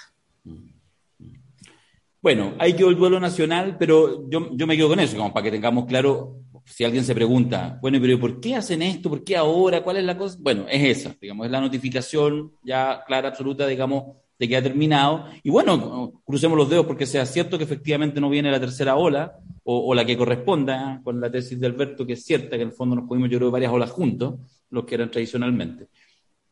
[2.22, 5.44] Bueno, hay que el duelo nacional, pero yo, yo me quedo con eso, como para
[5.44, 9.10] que tengamos claro, si alguien se pregunta, bueno, pero ¿por qué hacen esto?
[9.10, 9.82] ¿Por qué ahora?
[9.82, 10.36] ¿Cuál es la cosa?
[10.40, 15.26] Bueno, es esa, digamos, es la notificación ya clara, absoluta, digamos, de que ha terminado.
[15.42, 19.38] Y bueno, crucemos los dedos porque sea cierto que efectivamente no viene la tercera ola,
[19.64, 22.74] o, la que corresponda, con la tesis de Alberto, que es cierta, que en el
[22.74, 24.36] fondo nos pudimos, yo creo, varias olas juntos,
[24.70, 25.88] los que eran tradicionalmente.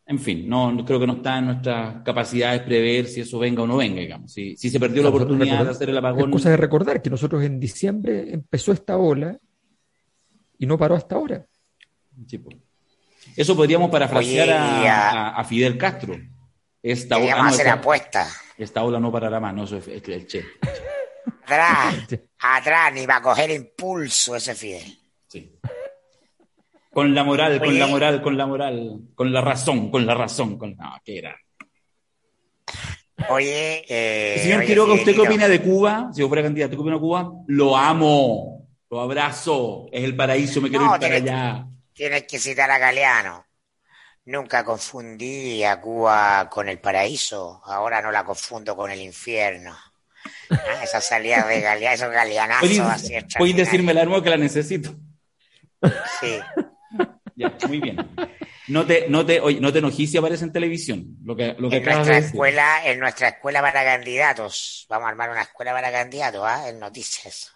[0.08, 3.62] En fin, no, no creo que no está en nuestras capacidades prever si eso venga
[3.62, 4.32] o no venga, digamos.
[4.32, 6.30] Si, si se perdió la Nosotros oportunidad de hacer el Es apagón.
[6.30, 9.36] cosa de recordar que nosotros en diciembre empezó esta ola
[10.58, 11.44] y no paró hasta ahora.
[12.28, 12.56] Sí, pues.
[13.36, 16.16] Eso podríamos parafrasear Oye, a, Fidel Castro.
[16.82, 18.40] Esta, ola- no, hacer esta- apuestas.
[18.56, 20.44] esta ola no parará más, no, eso es, es el Che.
[21.42, 22.06] Atrás,
[22.38, 24.96] atrás, ni va a coger impulso ese Fidel.
[25.26, 25.52] Sí.
[26.96, 30.56] Con la moral, con la moral, con la moral, con la razón, con la razón,
[30.56, 31.36] con no, ¿qué era?
[33.28, 36.08] Oye, eh, Señor oye, Quiroga, ¿usted qué opina de Cuba?
[36.14, 37.30] Si yo fuera candidato, ¿qué opina de Cuba?
[37.48, 41.66] Lo amo, lo abrazo, es el paraíso, me quiero No, ir para allá.
[41.92, 43.44] Tienes que citar a Galeano.
[44.24, 47.60] Nunca confundí a Cuba con el paraíso.
[47.66, 49.76] Ahora no la confundo con el infierno.
[50.48, 54.94] Ah, Esa salida de Galeano, esos galeanazos así ¿Puedes, decirme la nueva que la necesito?
[56.20, 56.40] Sí.
[57.36, 57.96] Ya, muy bien.
[58.68, 61.16] No te, no te, oye, no te enojes si aparece en televisión.
[61.22, 64.86] Lo que, lo que En nuestra escuela, en nuestra escuela para candidatos.
[64.88, 66.68] Vamos a armar una escuela para candidatos, ¿ah?
[66.68, 67.52] En noticias.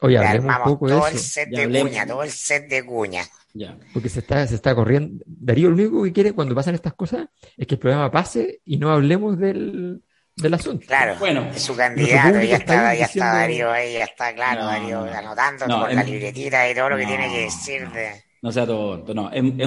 [0.00, 1.88] Oye, hablemos un armamos poco de todo el eso, set Ya de hablemos.
[1.90, 3.24] cuña, todo el set de cuña.
[3.54, 3.74] Ya.
[3.94, 5.24] porque se está, se está corriendo.
[5.26, 8.76] Darío lo único que quiere cuando pasan estas cosas es que el programa pase y
[8.76, 10.02] no hablemos del,
[10.36, 10.86] del asunto.
[10.86, 14.60] Claro, Bueno, es su candidato, ya está ya diciendo- está Darío ahí, ya está claro,
[14.60, 15.12] No, Darío no.
[15.12, 17.90] anotando No, con la en- libretita y todo lo que no, tiene que decir no.
[17.92, 18.25] de...
[18.42, 19.66] No sea tonto, no, es, un, es,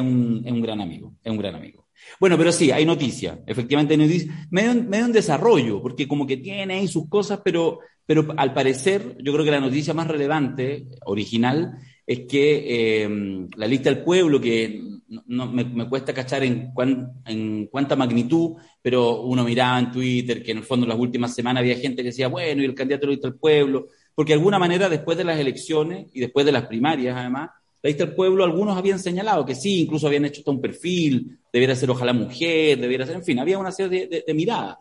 [0.00, 1.88] un, es un gran amigo, es un gran amigo.
[2.18, 6.36] Bueno, pero sí, hay noticias, efectivamente hay noticias, medio, medio en desarrollo, porque como que
[6.38, 10.86] tiene ahí sus cosas, pero, pero al parecer, yo creo que la noticia más relevante,
[11.04, 11.72] original,
[12.06, 16.72] es que eh, la lista del pueblo, que no, no- me, me cuesta cachar en,
[16.72, 20.98] cuán- en cuánta magnitud, pero uno miraba en Twitter que en el fondo en las
[20.98, 23.86] últimas semanas había gente que decía, bueno, y el candidato de la lista del pueblo,
[24.14, 27.50] porque de alguna manera después de las elecciones y después de las primarias además,
[27.82, 31.38] la lista del pueblo, algunos habían señalado que sí, incluso habían hecho hasta un perfil,
[31.52, 34.76] debiera ser ojalá mujer, debiera ser, en fin, había una serie de, de- de miradas.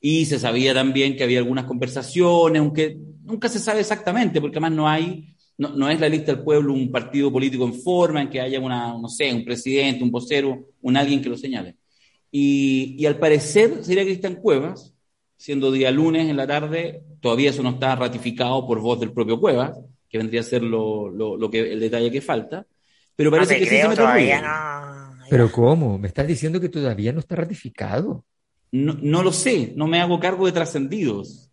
[0.00, 4.72] Y se sabía también que había algunas conversaciones, aunque nunca se sabe exactamente, porque además
[4.72, 8.30] no hay, no, no es la lista del pueblo un partido político en forma, en
[8.30, 11.76] que haya una, no sé, un presidente, un vocero, un alguien que lo señale.
[12.30, 14.94] Y, y al parecer sería Cristian Cuevas,
[15.36, 19.40] siendo día lunes en la tarde, todavía eso no está ratificado por voz del propio
[19.40, 19.78] Cuevas,
[20.08, 22.66] que vendría a ser lo, lo, lo que, el detalle que falta,
[23.14, 25.16] pero parece que sí se todavía no.
[25.28, 25.98] Pero ¿cómo?
[25.98, 28.24] ¿Me estás diciendo que todavía no está ratificado?
[28.72, 31.50] No, no lo sé, no me hago cargo de trascendidos.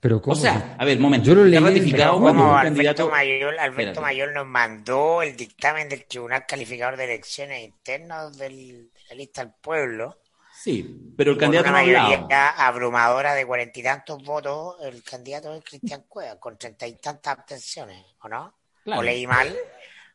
[0.00, 0.36] Pero ¿cómo?
[0.36, 3.10] O sea, a ver, momento, Yo lo leí ratificado Pero como candidato.
[3.10, 4.00] Mayor, Alberto.
[4.00, 9.44] Mayor nos mandó el dictamen del Tribunal Calificador de Elecciones Internas del- de la lista
[9.44, 10.18] del pueblo,
[10.60, 15.54] Sí, pero el candidato una no mayoría abrumadora de cuarenta y tantos votos, el candidato
[15.54, 18.54] es Cristian Cueva, con treinta y tantas abstenciones, ¿o no?
[18.86, 19.54] ¿O leí mal?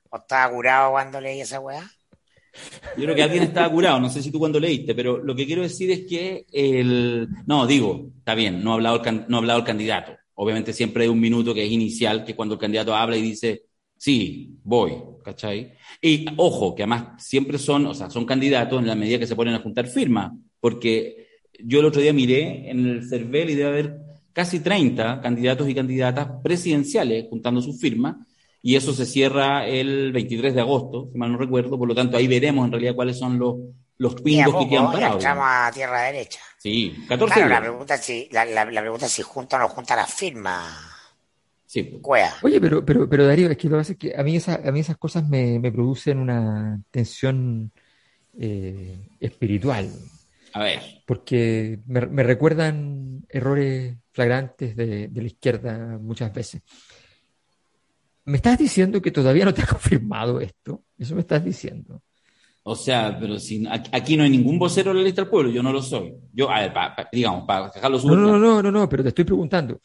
[0.09, 1.89] ¿O estaba curado cuando leí esa weá?
[2.97, 5.45] Yo creo que alguien estaba curado, no sé si tú cuando leíste, pero lo que
[5.45, 7.27] quiero decir es que el...
[7.47, 10.15] No, digo, está bien, no ha hablado el, no ha hablado el candidato.
[10.35, 13.21] Obviamente siempre hay un minuto que es inicial, que es cuando el candidato habla y
[13.21, 13.63] dice,
[13.97, 15.73] sí, voy, ¿cachai?
[16.01, 19.35] Y ojo, que además siempre son, o sea, son candidatos en la medida que se
[19.35, 21.27] ponen a juntar firmas, porque
[21.59, 23.97] yo el otro día miré en el CERVEL y debe haber
[24.33, 28.17] casi 30 candidatos y candidatas presidenciales juntando sus firmas,
[28.61, 32.15] y eso se cierra el 23 de agosto, si mal no recuerdo, por lo tanto
[32.15, 33.55] ahí veremos en realidad cuáles son los,
[33.97, 35.15] los pingos que quedan parados.
[35.15, 36.39] Entramos a tierra derecha.
[36.59, 39.67] Sí, 14 claro, la pregunta, es si, la, la, pregunta es si junta o no
[39.67, 40.92] junta las firmas.
[41.73, 41.97] Sí.
[42.03, 42.35] Cuea.
[42.43, 44.61] Oye, pero, pero, pero Darío, es que lo que pasa es que a mí, esa,
[44.63, 47.71] a mí esas cosas me, me producen una tensión
[48.37, 49.89] eh, espiritual.
[50.53, 50.79] A ver.
[51.07, 56.61] Porque me, me recuerdan errores flagrantes de, de la izquierda muchas veces.
[58.25, 60.83] ¿Me estás diciendo que todavía no te ha confirmado esto?
[60.95, 62.03] Eso me estás diciendo.
[62.61, 65.63] O sea, pero si aquí no hay ningún vocero de la lista del pueblo, yo
[65.63, 66.13] no lo soy.
[66.31, 66.71] Yo, a ver,
[67.11, 69.81] digamos, para dejarlo No, no, no, no, no, pero te estoy preguntando.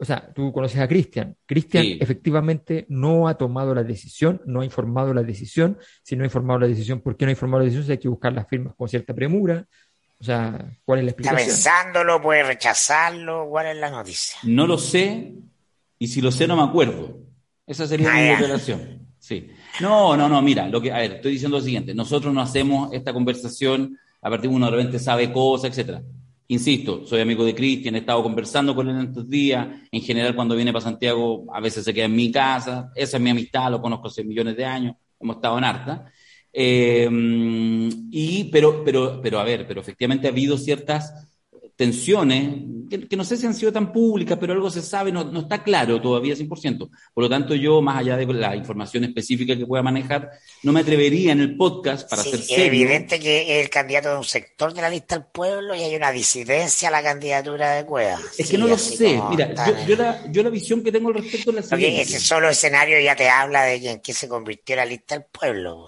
[0.00, 1.36] O sea, tú conoces a Cristian.
[1.44, 5.76] Cristian efectivamente no ha tomado la decisión, no ha informado la decisión.
[6.02, 7.86] Si no ha informado la decisión, ¿por qué no ha informado la decisión?
[7.86, 9.66] Si hay que buscar las firmas con cierta premura.
[10.20, 11.40] O sea, ¿cuál es la explicación?
[11.40, 13.48] Está pensándolo, puede rechazarlo.
[13.48, 14.38] ¿Cuál es la noticia?
[14.44, 15.34] No lo sé,
[15.98, 17.18] y si lo sé, no me acuerdo.
[17.66, 19.06] Esa sería mi revelación.
[19.18, 19.50] Sí.
[19.80, 22.92] No, no, no, mira, lo que, a ver, estoy diciendo lo siguiente, nosotros no hacemos
[22.92, 26.02] esta conversación a partir de uno de repente sabe cosas, etcétera.
[26.50, 30.34] Insisto, soy amigo de Cristian, he estado conversando con él en estos días, en general
[30.34, 33.70] cuando viene para Santiago a veces se queda en mi casa, esa es mi amistad,
[33.70, 36.10] lo conozco hace millones de años, hemos estado en harta.
[36.50, 37.06] Eh,
[38.10, 41.37] y, pero, pero, pero, a ver, pero efectivamente ha habido ciertas
[41.78, 42.56] tensiones,
[43.08, 45.62] que, no sé si han sido tan públicas, pero algo se sabe, no, no, está
[45.62, 46.90] claro todavía 100%.
[47.14, 50.28] Por lo tanto, yo, más allá de la información específica que pueda manejar,
[50.64, 52.64] no me atrevería en el podcast para hacer serio.
[52.64, 55.82] Es evidente que es el candidato de un sector de la lista del pueblo y
[55.82, 58.18] hay una disidencia a la candidatura de Cueva.
[58.36, 59.22] Es que no lo sé.
[59.30, 59.54] Mira,
[59.86, 62.02] yo, la, yo, la, visión que tengo al respecto es la siguiente.
[62.02, 65.86] ese solo escenario ya te habla de en qué se convirtió la lista del pueblo.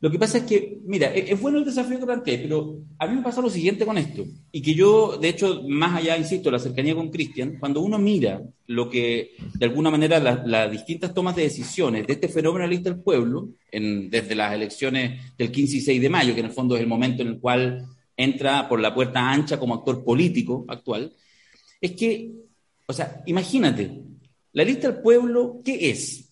[0.00, 3.06] Lo que pasa es que, mira, e-, es, bueno el desafío que planteé, pero a
[3.06, 6.50] mí me pasa lo siguiente con esto, y que yo, de hecho, más allá, insisto,
[6.50, 11.34] la cercanía con Cristian, cuando uno mira lo que, de alguna manera, las distintas tomas
[11.34, 15.76] de decisiones de este fenómeno de lista del pueblo, en, desde las elecciones del 15
[15.76, 17.86] y 6 de mayo, que en el fondo es el momento en el cual
[18.16, 21.12] entra por la puerta ancha como actor político actual,
[21.80, 22.32] es que,
[22.86, 24.02] o sea, imagínate,
[24.52, 26.27] la lista del pueblo, ¿qué es?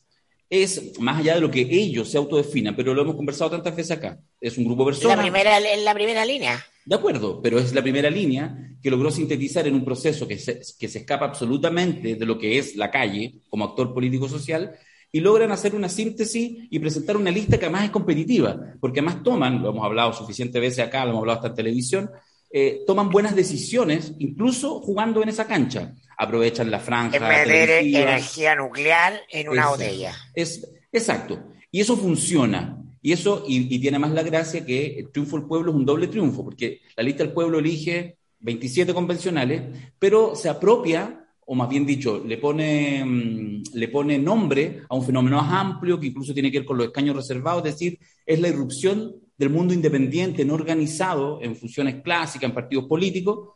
[0.49, 3.97] Es más allá de lo que ellos se autodefinan, pero lo hemos conversado tantas veces
[3.97, 4.19] acá.
[4.41, 5.17] Es un grupo de personas.
[5.17, 6.65] La primera, la primera línea.
[6.85, 10.61] De acuerdo, pero es la primera línea que logró sintetizar en un proceso que se,
[10.79, 14.73] que se escapa absolutamente de lo que es la calle como actor político-social
[15.11, 19.23] y logran hacer una síntesis y presentar una lista que además es competitiva, porque además
[19.23, 22.11] toman, lo hemos hablado suficientes veces acá, lo hemos hablado hasta en televisión,
[22.51, 25.95] eh, toman buenas decisiones, incluso jugando en esa cancha.
[26.17, 27.17] Aprovechan la franja.
[27.17, 30.15] Es meter energía nuclear en una botella.
[30.35, 31.53] Es, exacto.
[31.71, 32.83] Y eso funciona.
[33.03, 36.09] Y eso, y, tiene más la gracia que el triunfo del pueblo es un doble
[36.09, 39.63] triunfo, porque la lista del pueblo elige 27 convencionales,
[39.99, 45.05] pero se apropia, o más bien dicho, le pone, mm, le pone nombre a un
[45.05, 48.41] fenómeno más amplio que incluso tiene que ver con los escaños reservados, es decir, es
[48.41, 53.51] la irrupción del mundo independiente, no organizado en funciones clásicas, en partidos políticos,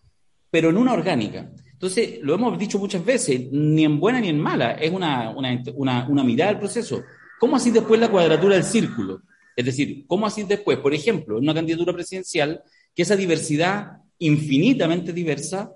[0.50, 1.50] pero en una orgánica.
[1.80, 6.24] Entonces, lo hemos dicho muchas veces, ni en buena ni en mala, es una, una,
[6.24, 7.02] mirada al proceso.
[7.38, 9.22] ¿Cómo así después la cuadratura del círculo?
[9.56, 12.62] Es decir, ¿cómo así después, por ejemplo, en una candidatura presidencial,
[12.94, 15.72] que esa diversidad infinitamente diversa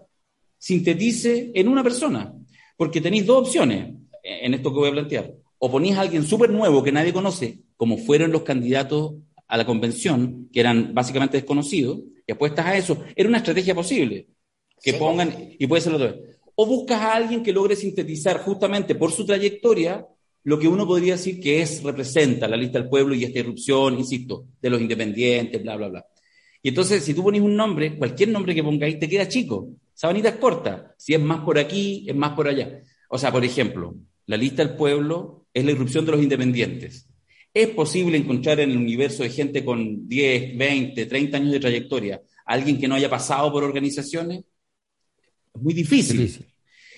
[0.59, 2.35] sintetice en una persona?
[2.77, 5.33] Porque tenéis dos opciones en esto que voy a plantear.
[5.57, 9.15] O ponéis a alguien súper nuevo que nadie conoce, como fueron los candidatos
[9.49, 14.27] a la convención, que eran básicamente desconocidos, y apuestas a eso, era una estrategia posible.
[14.83, 16.39] Que pongan, y puede ser otra vez.
[16.55, 20.07] O buscas a alguien que logre sintetizar justamente por su trayectoria
[20.45, 23.99] lo que uno podría decir que es, representa la lista del pueblo y esta irrupción,
[23.99, 26.07] insisto, de los independientes, bla, bla, bla.
[26.63, 29.69] Y entonces, si tú pones un nombre, cualquier nombre que pongáis, te queda chico.
[29.95, 30.95] Sabanita es corta.
[30.99, 32.83] Si es más por aquí, es más por allá.
[33.09, 33.95] O sea, por ejemplo,
[34.27, 37.09] la lista del pueblo es la irrupción de los independientes.
[37.53, 42.21] ¿Es posible encontrar en el universo de gente con 10, 20, 30 años de trayectoria
[42.47, 44.45] alguien que no haya pasado por organizaciones?
[45.55, 46.47] Es muy difícil.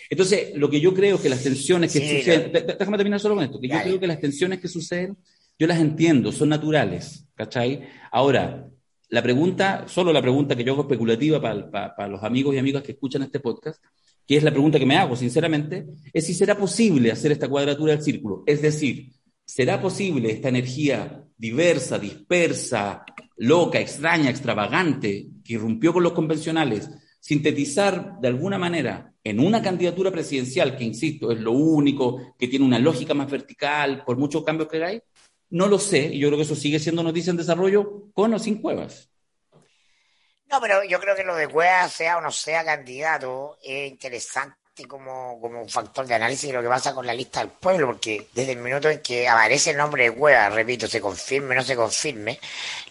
[0.08, 3.60] Entonces, lo que yo creo que las tensiones que suceden, déjame terminar solo con esto,
[3.60, 5.16] que yo creo que las tensiones que suceden,
[5.58, 7.88] yo las entiendo, son naturales, ¿cachai?
[8.12, 8.68] Ahora,
[9.08, 12.92] la pregunta, solo la pregunta que yo hago especulativa para, los amigos y amigas que
[12.92, 13.82] escuchan este podcast,
[14.26, 17.92] que es la pregunta que me hago, sinceramente, es si será posible hacer esta cuadratura
[17.92, 18.42] del círculo.
[18.46, 19.12] Es decir,
[19.44, 23.04] ¿será posible esta energía diversa, dispersa,
[23.36, 26.90] loca, extraña, extravagante, que irrumpió con los convencionales,
[27.26, 32.64] sintetizar de alguna manera en una candidatura presidencial, que insisto, es lo único, que tiene
[32.64, 35.02] una lógica más vertical, por muchos cambios que hay?
[35.50, 38.38] No lo sé, y yo creo que eso sigue siendo noticia en desarrollo, con o
[38.38, 39.10] sin cuevas.
[40.48, 44.86] No, pero yo creo que lo de Cuevas, sea o no sea candidato, es interesante
[44.86, 47.88] como, como un factor de análisis de lo que pasa con la lista del pueblo,
[47.88, 51.58] porque desde el minuto en que aparece el nombre de Cuevas, repito, se confirme o
[51.58, 52.38] no se confirme,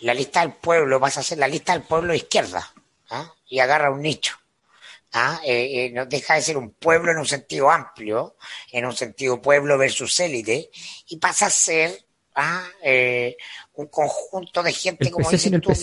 [0.01, 2.73] la lista del pueblo pasa a ser la lista del pueblo izquierda,
[3.09, 3.33] ¿ah?
[3.47, 4.37] y agarra un nicho.
[5.13, 5.39] ¿ah?
[5.43, 8.35] Eh, eh, no deja de ser un pueblo en un sentido amplio,
[8.71, 10.69] en un sentido pueblo versus élite,
[11.07, 12.63] y pasa a ser ¿ah?
[12.83, 13.37] Eh,
[13.73, 15.73] un conjunto de gente, como dices tú,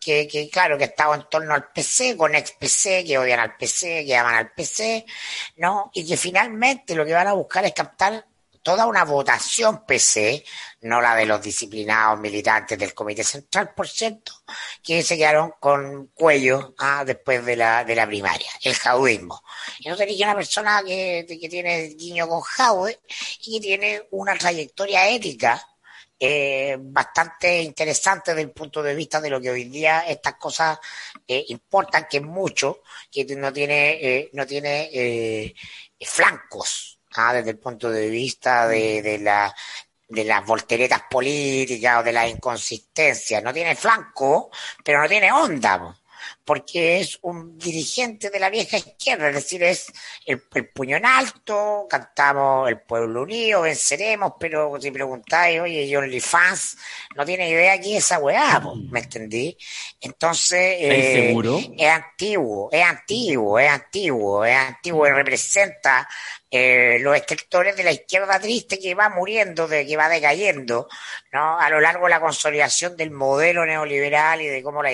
[0.00, 3.56] que, que, claro, que estaba en torno al PC, con ex PC, que odian al
[3.56, 5.04] PC, que aman al PC,
[5.56, 5.90] ¿no?
[5.94, 8.26] Y que finalmente lo que van a buscar es captar
[8.62, 10.44] toda una votación PC,
[10.82, 14.32] no la de los disciplinados militantes del Comité Central, por cierto,
[14.82, 19.42] que se quedaron con cuello ah, después de la, de la primaria, el jaudismo.
[19.78, 23.00] Y no tenía una persona que, que tiene guiño con jaude
[23.42, 25.66] y que tiene una trayectoria ética
[26.22, 30.78] eh, bastante interesante desde el punto de vista de lo que hoy día estas cosas
[31.26, 35.54] eh, importan, que es mucho, que no tiene, eh, no tiene eh,
[35.98, 37.34] flancos, ¿ah?
[37.34, 39.54] desde el punto de vista de, de, la,
[40.08, 43.40] de las volteretas políticas o de la inconsistencia.
[43.40, 44.50] No tiene flanco,
[44.84, 45.96] pero no tiene onda
[46.44, 49.92] porque es un dirigente de la vieja izquierda, es decir, es
[50.26, 56.20] el, puño en alto, cantamos El Pueblo Unido, venceremos, pero si preguntáis, oye, John Lee
[56.20, 56.76] Fans,
[57.14, 59.56] no tiene idea quién es esa weá, ¿me entendí?
[60.00, 61.34] Entonces, eh,
[61.78, 66.08] es antiguo, es antiguo, es antiguo, es antiguo y representa
[66.52, 70.88] eh, los escritores de la izquierda triste que va muriendo, de que va decayendo,
[71.32, 71.58] ¿no?
[71.60, 74.92] A lo largo de la consolidación del modelo neoliberal y de cómo la,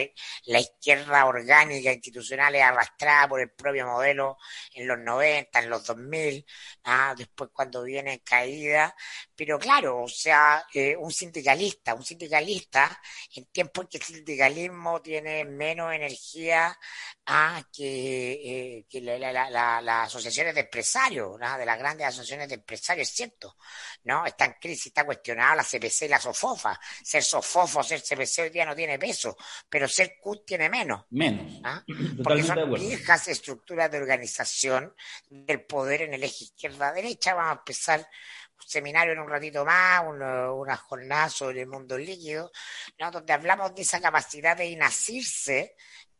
[0.58, 4.36] izquierda orgánica institucional es arrastrada por el propio modelo
[4.74, 6.46] en los 90, en los 2000,
[6.84, 7.14] ¿ah?
[7.16, 8.94] después cuando viene en caída.
[9.34, 13.00] Pero claro, o sea, eh, un sindicalista, un sindicalista
[13.34, 16.78] en tiempos en que el sindicalismo tiene menos energía
[17.26, 17.62] ¿ah?
[17.72, 23.56] que, eh, que las asociaciones de empresarios, de las grandes asociaciones de empresarios, es cierto,
[24.04, 24.26] ¿no?
[24.26, 26.78] Está en crisis, está cuestionada la CPC y la SOFOFA.
[27.02, 29.36] Ser SOFOFO, ser CPC hoy día no tiene peso,
[29.68, 31.04] pero ser CUT tiene menos.
[31.10, 31.60] Menos.
[31.64, 31.84] ¿ah?
[32.22, 34.94] Porque son viejas estructuras de organización
[35.28, 37.34] del poder en el eje izquierda-derecha.
[37.34, 42.50] Vamos a empezar un seminario en un ratito más, una, jornada sobre el mundo líquido,
[42.98, 43.10] ¿no?
[43.10, 45.76] donde hablamos de esa capacidad de inacirse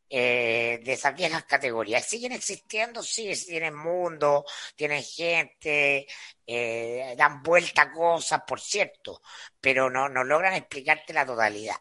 [0.09, 2.07] eh, de esas viejas categorías.
[2.07, 3.03] ¿Siguen existiendo?
[3.03, 4.45] Sí, tienen mundo,
[4.77, 6.07] tienen gente,
[6.47, 9.21] eh, dan vuelta a cosas, por cierto,
[9.61, 11.77] pero no, no logran explicarte la totalidad.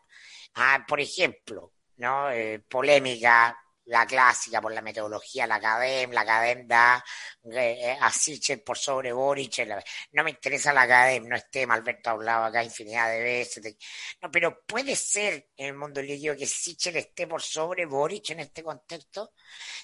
[0.56, 2.32] Ah, por ejemplo, ¿no?
[2.32, 7.06] Eh, polémica la clásica por la metodología, la academia, la academia da
[7.52, 9.68] eh, eh, a Sichel por sobre Boric.
[10.14, 13.78] no me interesa la academia, no es tema, Alberto ha hablado acá infinidad de veces.
[14.22, 18.42] no, pero puede ser en el mundo líquido que Sichel esté por sobre Boric en
[18.42, 19.34] este contexto.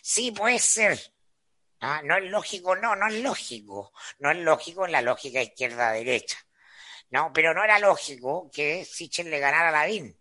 [0.02, 1.00] Sí, puede ser.
[1.82, 3.92] Ah, no es lógico, no, no es lógico.
[4.20, 6.38] No es lógico en la lógica izquierda-derecha.
[7.10, 10.16] No, pero no era lógico que Sichel le ganara a Lavín.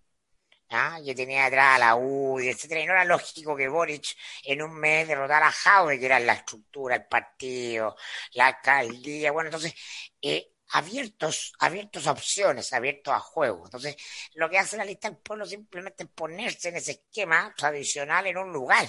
[0.70, 0.98] ¿Ah?
[1.04, 4.74] que tenía atrás a la UDI, etcétera, y no era lógico que Boric en un
[4.74, 7.96] mes derrotara a Jaude, que era la estructura, el partido,
[8.34, 9.74] la alcaldía, bueno, entonces,
[10.22, 13.64] eh, abiertos, abiertos a opciones, abiertos a juego.
[13.64, 13.96] Entonces,
[14.34, 18.38] lo que hace la lista del pueblo simplemente es ponerse en ese esquema tradicional en
[18.38, 18.86] un lugar.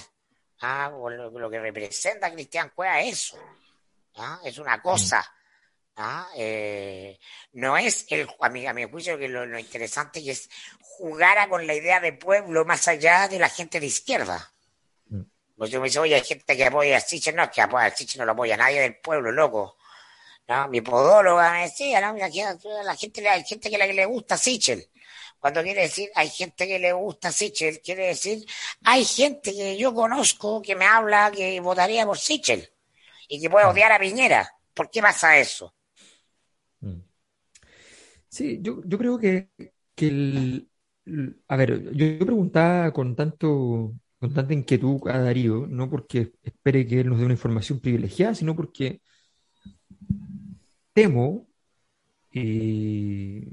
[0.60, 0.90] ¿ah?
[0.90, 3.38] lo, que representa Cristian Cueva es eso.
[4.16, 4.40] ¿ah?
[4.44, 5.24] Es una cosa.
[5.96, 6.28] ¿ah?
[6.36, 7.18] Eh,
[7.52, 10.48] no es el, a mi, a mi juicio que lo, lo interesante es
[11.02, 14.52] jugara con la idea de pueblo más allá de la gente de izquierda.
[15.08, 15.22] Mm.
[15.64, 18.20] Yo me dice, oye, hay gente que apoya a Sichel, no, que apoya a Sichel
[18.20, 19.76] no lo apoya nadie del pueblo, loco.
[20.46, 20.68] ¿No?
[20.68, 22.16] Mi podóloga me decía, ¿no?
[22.16, 24.88] la, gente, hay gente que, la que le gusta Sichel.
[25.40, 28.46] Cuando quiere decir hay gente que le gusta Sichel, quiere decir
[28.84, 32.70] hay gente que yo conozco que me habla que votaría por Sichel
[33.26, 33.70] y que puede mm.
[33.70, 34.56] odiar a Piñera.
[34.72, 35.74] ¿Por qué pasa eso?
[36.78, 37.00] Mm.
[38.28, 39.48] Sí, yo, yo creo que,
[39.96, 40.68] que el,
[41.48, 47.00] a ver, yo, preguntaba con tanto, con tanta inquietud a Darío, no porque espere que
[47.00, 49.00] él nos dé una información privilegiada, sino porque
[50.92, 51.48] temo,
[52.32, 53.52] eh,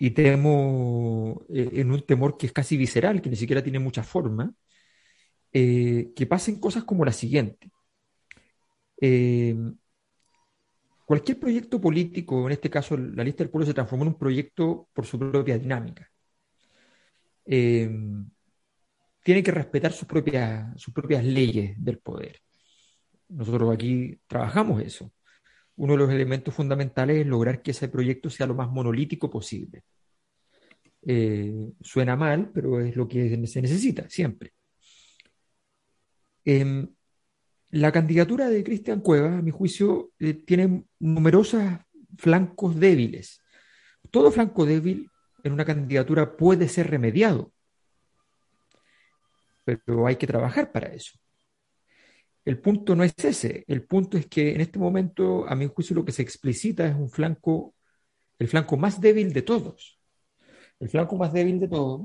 [0.00, 4.02] y temo eh, en un temor que es casi visceral, que ni siquiera tiene mucha
[4.02, 4.52] forma,
[5.52, 7.70] eh, que pasen cosas como la siguiente.
[11.06, 14.88] Cualquier proyecto político, en este caso la lista del pueblo, se transformó en un proyecto
[14.92, 16.10] por su propia dinámica.
[17.48, 22.40] Tiene que respetar sus propias, sus propias leyes del poder.
[23.28, 25.12] Nosotros aquí trabajamos eso
[25.78, 29.84] uno de los elementos fundamentales es lograr que ese proyecto sea lo más monolítico posible.
[31.02, 34.52] Eh, suena mal, pero es lo que se necesita siempre.
[36.44, 36.88] Em,
[37.70, 41.62] la candidatura de Cristian Cuevas, a mi juicio, eh, tiene numerosos
[42.16, 43.40] flancos débiles.
[44.10, 45.08] Todo flanco débil
[45.44, 47.52] en una candidatura puede ser remediado,
[49.64, 51.18] pero hay que trabajar para eso.
[52.44, 55.94] El punto no es ese, el punto es que en este momento, a mi juicio,
[55.94, 57.74] lo que se explicita es un flanco,
[58.38, 60.00] el flanco más débil de todos.
[60.80, 62.02] El flanco más débil de todos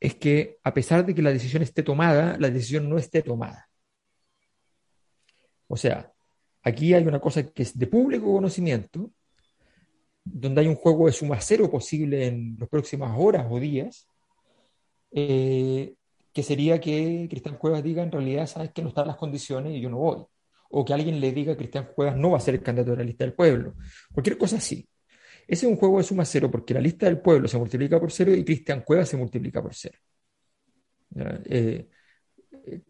[0.00, 3.68] es que a pesar de que la decisión esté tomada, la decisión no esté tomada.
[5.66, 6.12] O sea,
[6.62, 9.12] aquí hay una cosa que es de público conocimiento,
[10.32, 14.06] donde hay un juego de suma cero posible en las próximas horas o días,
[15.10, 15.94] eh,
[16.32, 19.80] que sería que Cristian Cuevas diga en realidad, sabes que no están las condiciones y
[19.80, 20.24] yo no voy.
[20.70, 23.04] O que alguien le diga Cristian Cuevas no va a ser el candidato de la
[23.04, 23.74] lista del pueblo.
[24.12, 24.86] Cualquier cosa así.
[25.46, 28.12] Ese es un juego de suma cero porque la lista del pueblo se multiplica por
[28.12, 29.98] cero y Cristian Cuevas se multiplica por cero.
[31.46, 31.88] Eh,
[32.66, 32.82] eh,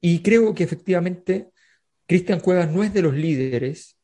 [0.00, 1.50] y creo que efectivamente
[2.06, 3.96] Cristian Cuevas no es de los líderes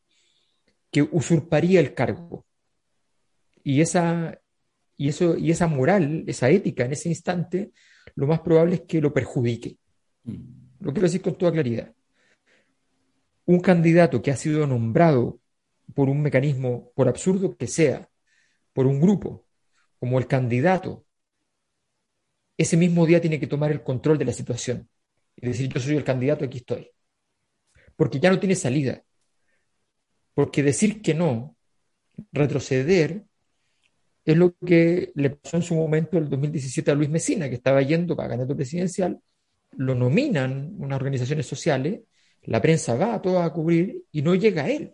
[0.91, 2.45] que usurparía el cargo.
[3.63, 4.39] Y esa,
[4.97, 7.71] y, eso, y esa moral, esa ética en ese instante
[8.15, 9.77] lo más probable es que lo perjudique.
[10.23, 10.59] Mm.
[10.81, 11.93] Lo quiero decir con toda claridad.
[13.45, 15.39] Un candidato que ha sido nombrado
[15.93, 18.09] por un mecanismo, por absurdo que sea,
[18.73, 19.45] por un grupo,
[19.99, 21.05] como el candidato,
[22.57, 24.89] ese mismo día tiene que tomar el control de la situación
[25.35, 26.91] y decir, yo soy el candidato, aquí estoy.
[27.95, 29.03] Porque ya no tiene salida.
[30.39, 31.57] Porque decir que no,
[32.31, 33.25] retroceder,
[34.23, 37.81] es lo que le pasó en su momento el 2017 a Luis Mesina, que estaba
[37.81, 39.19] yendo para candidato presidencial,
[39.71, 42.03] lo nominan unas organizaciones sociales,
[42.43, 44.93] la prensa va a toda a cubrir y no llega a él.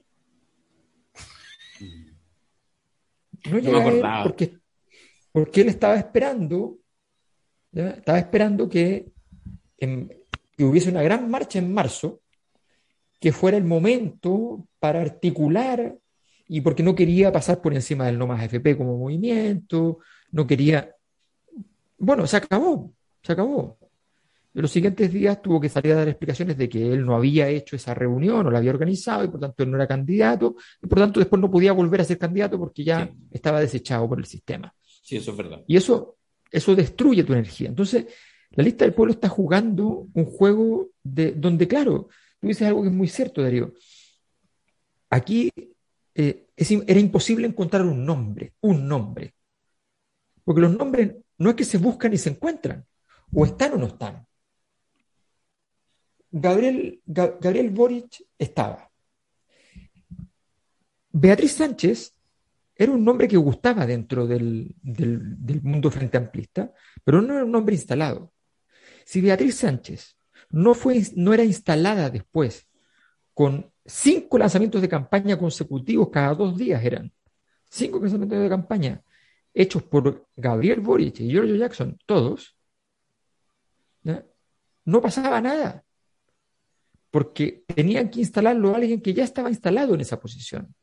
[3.48, 4.58] No llega a él porque,
[5.32, 6.80] porque él estaba esperando,
[7.72, 9.12] estaba esperando que,
[9.78, 12.24] que hubiese una gran marcha en marzo,
[13.26, 15.98] que fuera el momento para articular
[16.48, 19.98] y porque no quería pasar por encima del no más FP como movimiento,
[20.30, 20.96] no quería...
[21.98, 23.80] Bueno, se acabó, se acabó.
[24.54, 27.50] En los siguientes días tuvo que salir a dar explicaciones de que él no había
[27.50, 30.86] hecho esa reunión, o la había organizado, y por tanto él no era candidato, y
[30.86, 34.26] por tanto después no podía volver a ser candidato porque ya estaba desechado por el
[34.26, 34.72] sistema.
[35.02, 35.64] Sí, eso es verdad.
[35.66, 36.18] Y eso,
[36.52, 37.70] eso destruye tu energía.
[37.70, 38.06] Entonces,
[38.52, 42.10] la lista del pueblo está jugando un juego de, donde, claro,
[42.46, 43.74] tú dices algo que es muy cierto, Darío.
[45.10, 45.52] Aquí
[46.14, 49.34] eh, era imposible encontrar un nombre, un nombre.
[50.44, 52.86] Porque los nombres no es que se buscan y se encuentran,
[53.34, 54.28] o están o no están.
[56.30, 58.92] Gabriel, Gabriel Boric estaba.
[61.10, 62.14] Beatriz Sánchez
[62.76, 66.72] era un nombre que gustaba dentro del, del, mundo frente amplista,
[67.04, 68.32] pero no era un nombre instalado.
[69.04, 70.15] Si Beatriz Sánchez
[70.56, 72.66] no, fue, no era instalada después
[73.34, 77.12] con cinco lanzamientos de campaña consecutivos cada dos días eran.
[77.70, 79.04] Cinco lanzamientos de campaña
[79.54, 82.58] hechos por Gabriel Boric y Giorgio Jackson, todos.
[84.86, 85.84] No pasaba nada.
[87.12, 90.74] Porque tenían que instalarlo a alguien que ya estaba instalado en esa posición.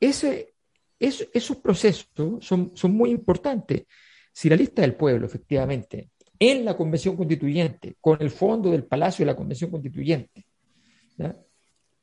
[0.00, 2.08] Esos procesos
[2.40, 3.84] son, son muy importantes.
[4.32, 9.24] Si la lista del pueblo, efectivamente, en la Convención Constituyente, con el fondo del Palacio
[9.24, 10.46] de la Convención Constituyente,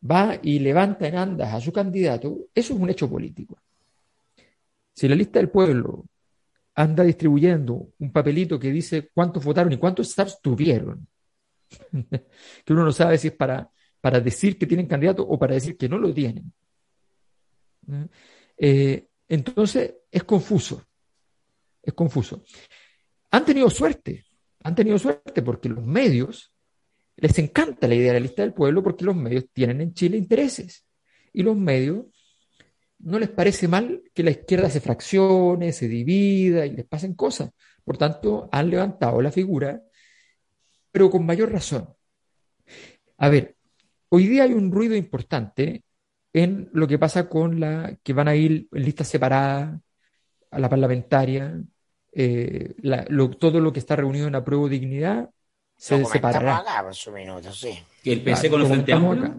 [0.09, 3.57] va y levanta en andas a su candidato, eso es un hecho político.
[4.93, 6.05] Si la lista del pueblo
[6.75, 11.07] anda distribuyendo un papelito que dice cuántos votaron y cuántos se abstuvieron,
[12.65, 13.69] que uno no sabe si es para,
[14.01, 16.51] para decir que tienen candidato o para decir que no lo tienen.
[18.57, 20.83] Eh, entonces es confuso,
[21.81, 22.43] es confuso.
[23.33, 24.25] Han tenido suerte,
[24.63, 26.53] han tenido suerte porque los medios
[27.15, 30.17] les encanta la idea de la lista del pueblo porque los medios tienen en Chile
[30.17, 30.85] intereses.
[31.33, 32.05] Y los medios
[32.99, 37.49] no les parece mal que la izquierda se fraccione, se divida y les pasen cosas.
[37.83, 39.81] Por tanto, han levantado la figura,
[40.91, 41.89] pero con mayor razón.
[43.17, 43.55] A ver,
[44.09, 45.83] hoy día hay un ruido importante
[46.33, 49.81] en lo que pasa con la que van a ir en listas separadas
[50.51, 51.59] a la parlamentaria,
[52.15, 55.29] eh, la- lo- todo lo que está reunido en apruebo dignidad
[55.77, 56.57] se Lo separará.
[56.57, 57.77] acá por su minuto, sí.
[58.03, 59.35] Que el PC Claro, con el lo Frente Amplio acá.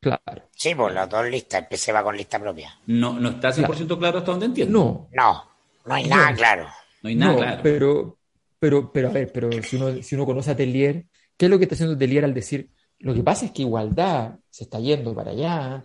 [0.00, 0.42] Claro.
[0.54, 1.60] Sí, por las dos listas.
[1.62, 2.76] El PC va con lista propia.
[2.86, 4.78] no, no está 100% claro hasta donde entiendo.
[4.78, 5.44] No, No,
[5.86, 6.16] no hay No.
[6.16, 6.66] nada claro.
[7.02, 7.60] No hay nada no, claro.
[7.62, 8.18] pero,
[8.58, 11.58] pero, pero a ver, pero si uno, si uno conoce a Telier, ¿qué es lo
[11.58, 15.14] que está haciendo Telier al decir, lo que pasa es que igualdad se está yendo
[15.14, 15.82] para allá?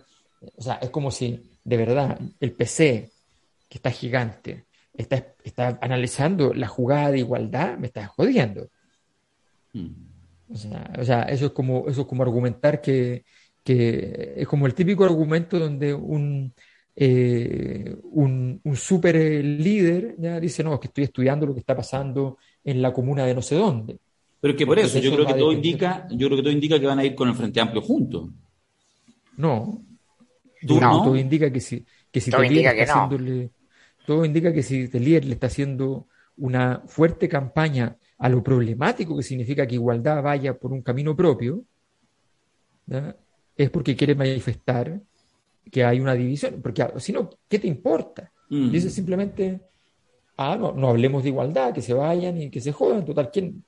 [0.56, 3.10] O sea, es como si de verdad el PC,
[3.68, 4.66] que está gigante,
[4.98, 8.68] está, está analizando la jugada de igualdad, me está jodiendo.
[9.72, 9.86] Mm.
[10.50, 13.24] O sea, o sea, eso es como, eso es como argumentar que,
[13.64, 16.52] que es como el típico argumento donde un,
[16.96, 21.76] eh, un, un super líder ya dice, no, es que estoy estudiando lo que está
[21.76, 23.98] pasando en la comuna de no sé dónde.
[24.40, 26.78] Pero es que por eso, yo creo que todo indica, yo creo que todo indica
[26.80, 28.30] que van a ir con el Frente Amplio juntos.
[29.36, 29.82] No.
[30.60, 31.02] ¿Tú Todo- no?
[31.04, 32.92] Todo indica que si, que si Todo Telier indica que no.
[32.92, 33.50] haciéndole,
[34.08, 36.06] todo indica que si Telier le está haciendo
[36.38, 41.62] una fuerte campaña a lo problemático que significa que igualdad vaya por un camino propio,
[43.54, 44.98] es porque quiere manifestar
[45.70, 46.62] que hay una división.
[46.62, 48.32] Porque ah, si no, ¿qué te importa?
[48.48, 48.70] Mm.
[48.70, 49.60] Dice simplemente,
[50.38, 53.04] ah, no, no hablemos de igualdad, que se vayan y que se jodan.
[53.04, 53.62] Total, ¿quién,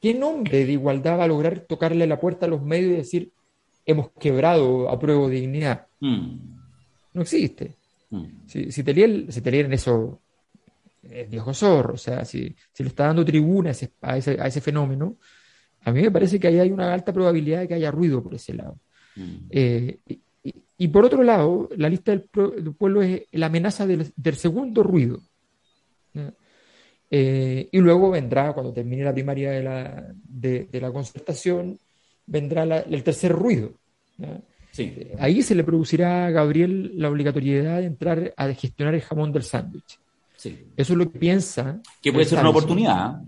[0.00, 3.32] ¿qué nombre de igualdad va a lograr tocarle la puerta a los medios y decir,
[3.86, 5.86] hemos quebrado a prueba de dignidad?
[6.00, 6.38] Mm.
[7.12, 7.77] No existe.
[8.10, 8.24] Mm.
[8.46, 10.20] Si, si Telier, si Telier en eso
[11.02, 14.40] es viejo zorro, o sea, si, si le está dando tribuna a ese, a ese,
[14.40, 15.16] a ese fenómeno,
[15.82, 18.34] a mí me parece que ahí hay una alta probabilidad de que haya ruido por
[18.34, 18.78] ese lado.
[19.16, 19.36] Mm.
[19.50, 24.12] Eh, y, y- y por otro lado, la lista del, pueblo es la amenaza del,
[24.16, 25.20] del segundo ruido.
[27.10, 31.78] Eh, y luego vendrá, cuando termine la primaria de la, de, de la concertación,
[32.26, 33.72] vendrá la- el tercer ruido.
[34.78, 34.94] Sí.
[35.18, 39.42] Ahí se le producirá a Gabriel la obligatoriedad de entrar a gestionar el jamón del
[39.42, 39.98] sándwich.
[40.36, 40.56] sí.
[40.76, 41.80] Eso es lo que piensa.
[42.00, 43.20] Que puede ser una oportunidad.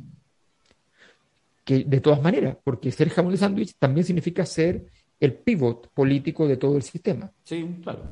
[1.65, 4.87] Que de todas maneras, porque ser jamón de sándwich también significa ser
[5.19, 7.33] el pivot político de todo el sistema.
[7.43, 8.03] Sí, claro.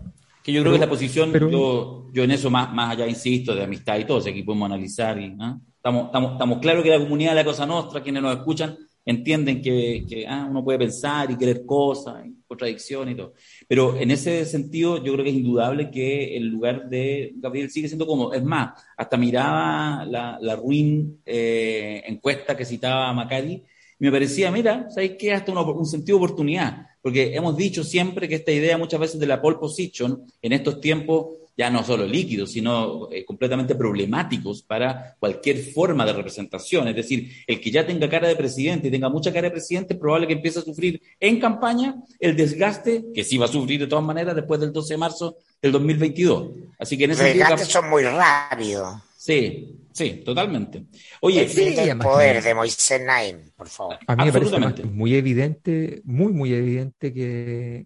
[0.43, 3.07] Que yo creo que es la posición, pero- yo, yo en eso más, más allá
[3.07, 5.57] insisto, de amistad y todo, aquí podemos analizar y ¿ah?
[5.76, 9.62] estamos, estamos, estamos claros que la comunidad de la Cosa Nostra, quienes nos escuchan, entienden
[9.62, 13.34] que, que, ah, uno puede pensar y querer cosas, y contradicciones y todo.
[13.68, 17.88] Pero en ese sentido, yo creo que es indudable que el lugar de Gabriel sigue
[17.88, 23.62] siendo como, es más, hasta miraba la, la ruin eh, encuesta que citaba Macari,
[24.01, 25.32] y me parecía, mira, ¿sabes qué?
[25.32, 29.26] Hasta un sentido de oportunidad, porque hemos dicho siempre que esta idea muchas veces de
[29.26, 31.26] la pole position en estos tiempos
[31.59, 36.86] ya no solo líquidos, sino eh, completamente problemáticos para cualquier forma de representación.
[36.86, 39.94] Es decir, el que ya tenga cara de presidente y tenga mucha cara de presidente,
[39.94, 43.80] es probable que empiece a sufrir en campaña el desgaste, que sí va a sufrir
[43.80, 46.48] de todas maneras después del 12 de marzo del 2022.
[46.78, 47.44] Así que en Los ese sentido...
[47.48, 48.94] desgastes son muy rápidos.
[49.16, 50.84] Sí, sí, totalmente.
[51.22, 53.98] Oye, El sí, del poder que- de Moisés Naim, por favor.
[54.06, 57.84] A mí me parece muy evidente, muy, muy evidente que,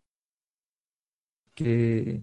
[1.55, 2.23] que,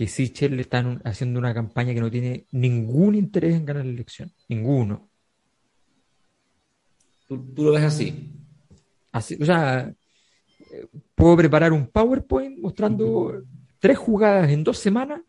[0.00, 3.90] que Sichel le están haciendo una campaña que no tiene ningún interés en ganar la
[3.92, 4.32] elección.
[4.48, 5.10] Ninguno.
[7.28, 8.32] tú, tú lo ves así.
[9.12, 9.92] Así, o sea,
[10.72, 13.42] eh, puedo preparar un PowerPoint mostrando
[13.78, 15.20] tres jugadas en dos semanas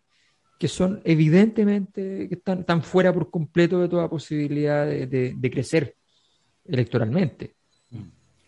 [0.57, 5.51] que son evidentemente que están, están fuera por completo de toda posibilidad de, de- de
[5.51, 5.97] crecer
[6.63, 7.55] electoralmente.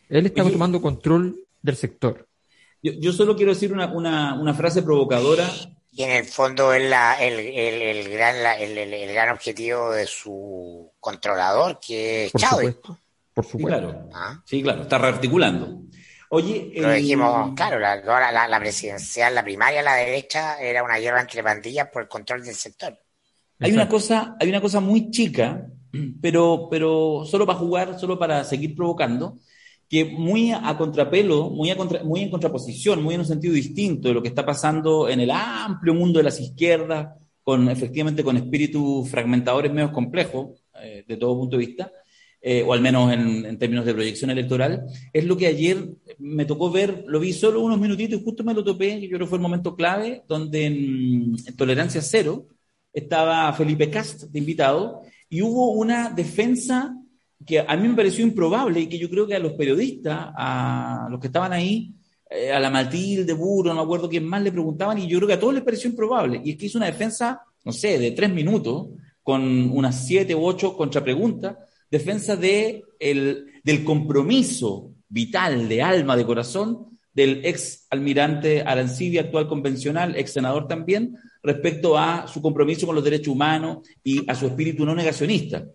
[0.07, 2.29] Él está Oye, tomando control del sector.
[2.81, 5.49] Yo, yo solo quiero decir una, una, una frase provocadora.
[5.95, 9.29] Y en el fondo es la, el, el, el gran, la- el, el- el gran
[9.29, 12.75] objetivo de su controlador, que es Por Chávez.
[12.75, 12.99] supuesto.
[13.33, 13.79] Por Sí, supuesto.
[13.79, 14.09] claro.
[14.13, 14.41] ¿ah?
[14.45, 15.81] Sí, claro, está rearticulando.
[16.29, 20.83] Oye, Lo eh, dijimos, claro, la, la, la presidencial, la primaria a la derecha era
[20.83, 22.97] una guerra entre pandillas por el control del sector.
[23.59, 25.67] Hay una cosa, hay una cosa muy chica,
[26.21, 29.37] pero, pero solo para jugar, solo para seguir provocando,
[29.93, 34.07] que muy a contrapelo, muy, a contra- muy en contraposición, muy en un sentido distinto
[34.07, 37.09] de lo que está pasando en el amplio mundo de las izquierdas,
[37.43, 41.91] con efectivamente con espíritus fragmentadores medios complejos, eh, de todo punto de vista,
[42.41, 44.83] eh, o al menos en, en términos de proyección electoral,
[45.13, 45.77] es lo que ayer
[46.17, 49.19] me tocó ver, lo vi solo unos minutitos y justo me lo topé, yo creo
[49.19, 52.47] que fue el momento clave, donde en, en Tolerancia Cero
[52.91, 56.97] estaba Felipe Cast de invitado y hubo una defensa
[57.45, 61.07] que a mí me pareció improbable y que yo creo que a los periodistas, a
[61.09, 61.93] los que estaban ahí,
[62.29, 65.27] eh, a la Matilde, Burro, no me acuerdo quién más le preguntaban, y yo creo
[65.27, 66.41] que a todos les pareció improbable.
[66.43, 68.87] Y es que hizo una defensa, no sé, de tres minutos,
[69.21, 71.57] con unas siete u ocho contrapreguntas,
[71.89, 79.47] defensa de el, del compromiso vital, de alma, de corazón, del ex almirante Arancibia, actual
[79.47, 84.47] convencional, ex senador también, respecto a su compromiso con los derechos humanos y a su
[84.47, 85.65] espíritu no negacionista.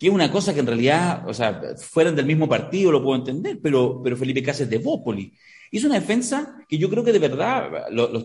[0.00, 3.18] Que es una cosa que en realidad, o sea, fueran del mismo partido, lo puedo
[3.18, 5.30] entender, pero, pero Felipe Cas es de Bópoli.
[5.70, 7.70] Hizo una defensa que yo creo que de verdad,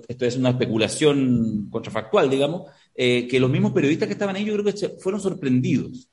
[0.08, 4.54] esto es una especulación contrafactual, digamos, eh, que los mismos periodistas que estaban ahí yo
[4.54, 6.10] creo que fueron sorprendidos.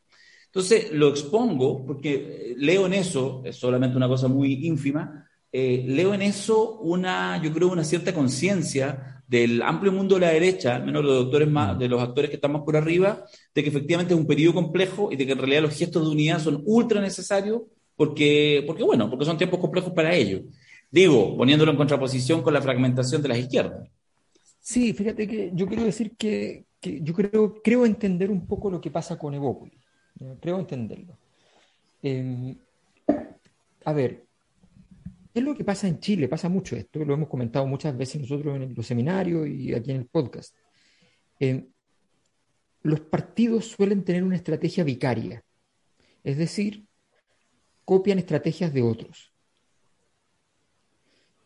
[0.47, 6.13] Entonces lo expongo porque leo en eso, es solamente una cosa muy ínfima, eh, leo
[6.13, 10.85] en eso una, yo creo, una cierta conciencia del amplio mundo de la derecha, al
[10.85, 13.25] menos los doctores más, de los actores que están más por arriba,
[13.55, 16.11] de que efectivamente es un periodo complejo y de que en realidad los gestos de
[16.11, 17.63] unidad son ultra necesarios
[17.97, 20.43] porque, porque bueno, porque son tiempos complejos para ellos.
[20.91, 23.89] Digo, poniéndolo en contraposición con la fragmentación de las izquierdas.
[24.61, 28.91] Sí, fíjate que yo quiero decir que, yo creo, creo entender un poco lo que
[28.91, 29.79] pasa con Evópolis.
[30.43, 31.17] Creo entenderlo.
[32.03, 32.55] Em,
[33.87, 34.27] a ver,
[35.35, 38.57] es lo que pasa en Chile, pasa mucho esto, lo hemos comentado muchas veces nosotros
[38.57, 40.55] en los seminarios y aquí en el podcast.
[41.41, 41.67] Eh,
[42.83, 45.45] los partidos suelen tener una estrategia vicaria,
[46.23, 46.87] es decir,
[47.85, 49.33] copian estrategias de otros.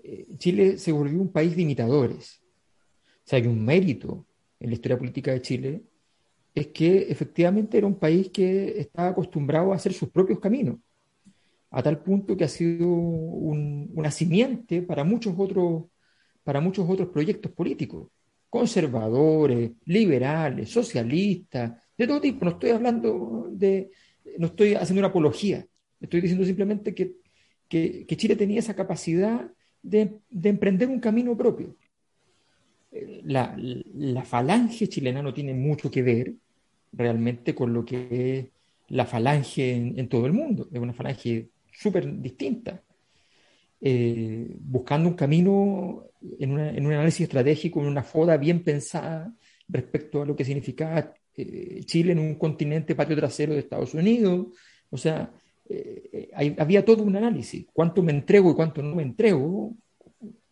[0.02, 2.42] Eh, Chile se volvió un país de imitadores.
[3.24, 4.26] O sea, hay un mérito
[4.60, 5.84] en la historia política de Chile
[6.56, 10.78] es que efectivamente era un país que estaba acostumbrado a hacer sus propios caminos
[11.70, 15.84] a tal punto que ha sido un, una simiente para muchos otros
[16.46, 18.08] para muchos otros proyectos políticos,
[18.48, 22.44] conservadores, liberales, socialistas, de todo tipo.
[22.44, 23.90] No estoy hablando de,
[24.38, 25.66] no estoy haciendo una apología,
[26.00, 27.16] estoy diciendo simplemente que,
[27.68, 29.50] que, Chile tenía esa capacidad
[29.82, 31.74] de, de emprender un camino propio.
[33.24, 36.32] La, la, falange chilena no tiene mucho que ver
[36.92, 38.46] realmente con lo que es
[38.86, 40.68] la falange en, en todo el mundo.
[40.72, 41.48] Es una falange
[41.78, 42.82] súper distinta,
[43.80, 46.06] eh, buscando un camino
[46.38, 49.32] en, un análisis estratégico, en una foda bien pensada
[49.68, 54.46] respecto a lo que significaba eh, Chile en un continente patio trasero de Estados Unidos.
[54.90, 55.30] O sea,
[55.68, 59.76] eh, había todo un análisis, cuánto me entrego y cuánto no me entrego,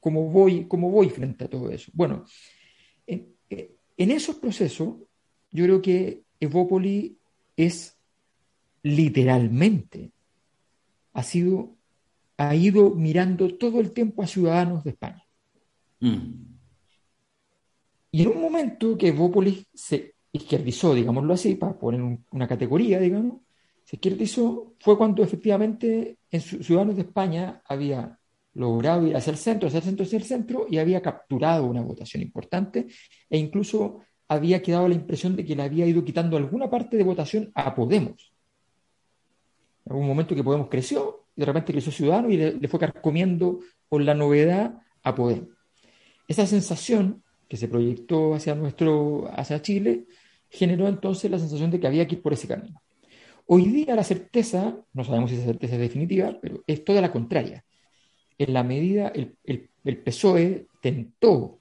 [0.01, 1.91] cómo voy, cómo voy frente a todo eso.
[1.95, 2.25] Bueno,
[3.07, 4.97] en, en esos procesos,
[5.51, 7.17] yo creo que Evópoli
[7.57, 7.97] es
[8.83, 10.14] literalmente
[11.15, 11.77] ha sido,
[12.37, 15.25] ha ido mirando todo el tiempo a ciudadanos de España.
[16.01, 16.55] Mm.
[18.11, 23.41] Y en un momento que Evópolis se izquierdizó, digámoslo así, para poner una categoría, digamos,
[23.85, 28.19] se izquierdizó, fue cuando efectivamente en Ciudadanos de España había
[28.55, 31.83] logrado ir hacia el centro, hacia el centro, hacia el centro, y había capturado una
[31.83, 32.87] votación importante,
[33.29, 37.05] e incluso había quedado la impresión de que le había ido quitando alguna parte de
[37.05, 38.34] votación a Podemos.
[39.87, 43.61] En algún momento que Podemos creció, y de repente creció Ciudadano y le, fue carcomiendo
[43.89, 45.49] con la novedad a Podemos.
[46.27, 50.07] Esa sensación que se proyectó hacia, nuestro, hacia Chile
[50.49, 52.81] generó entonces la sensación de que había que ir por ese camino.
[53.47, 57.13] Hoy día la certeza, no sabemos si esa certeza es definitiva, pero es toda la
[57.13, 57.65] contraria.
[58.39, 61.59] En la medida, el, el, el PSOE tentó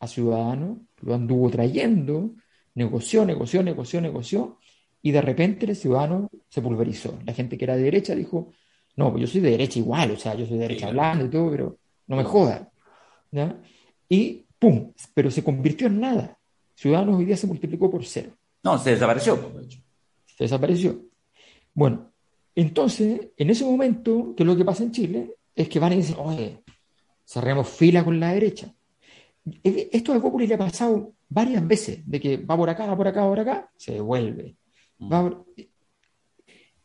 [0.00, 2.34] a Ciudadanos, lo anduvo trayendo,
[2.74, 4.58] negoció, negoció, negoció, negoció,
[5.06, 7.16] y de repente el ciudadano se pulverizó.
[7.24, 8.50] La gente que era de derecha dijo,
[8.96, 11.30] no, pues yo soy de derecha igual, o sea, yo soy de derecha hablando y
[11.30, 11.78] todo, pero
[12.08, 12.68] no me joda.
[14.08, 14.92] Y ¡pum!
[15.14, 16.36] Pero se convirtió en nada.
[16.74, 18.32] Ciudadanos hoy día se multiplicó por cero.
[18.64, 19.38] No, se desapareció.
[20.26, 21.00] Se desapareció.
[21.72, 22.10] Bueno,
[22.56, 25.36] entonces, en ese momento, ¿qué es lo que pasa en Chile?
[25.54, 26.64] Es que van y dicen, oye,
[27.24, 28.74] cerremos fila con la derecha.
[29.62, 33.06] Esto a Populi le ha pasado varias veces, de que va por acá, va por
[33.06, 34.56] acá, va por acá, se devuelve.
[34.98, 35.12] Mm.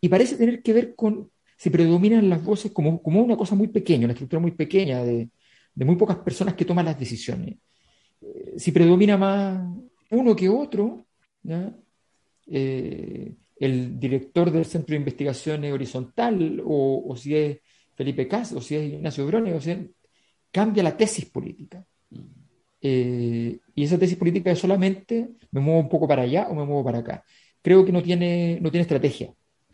[0.02, 3.68] y parece tener que ver con si predominan las voces como, como una cosa muy
[3.68, 5.30] pequeña, una estructura muy pequeña de,
[5.76, 7.58] de muy pocas personas que toman las decisiones.
[8.22, 9.64] Eh, si predomina más
[10.10, 11.06] uno que otro,
[12.48, 17.60] eh, el director del Centro de Investigaciones Horizontal, o, o si es
[17.96, 19.80] Felipe Cas, o si es Ignacio Brone, o sea,
[20.52, 21.86] cambia la tesis política.
[22.10, 22.18] Mm.
[22.82, 26.66] Eh, y esa tesis política es solamente me muevo un poco para allá o me
[26.66, 27.24] muevo para acá
[27.62, 29.34] creo que no tiene, no tiene estrategia.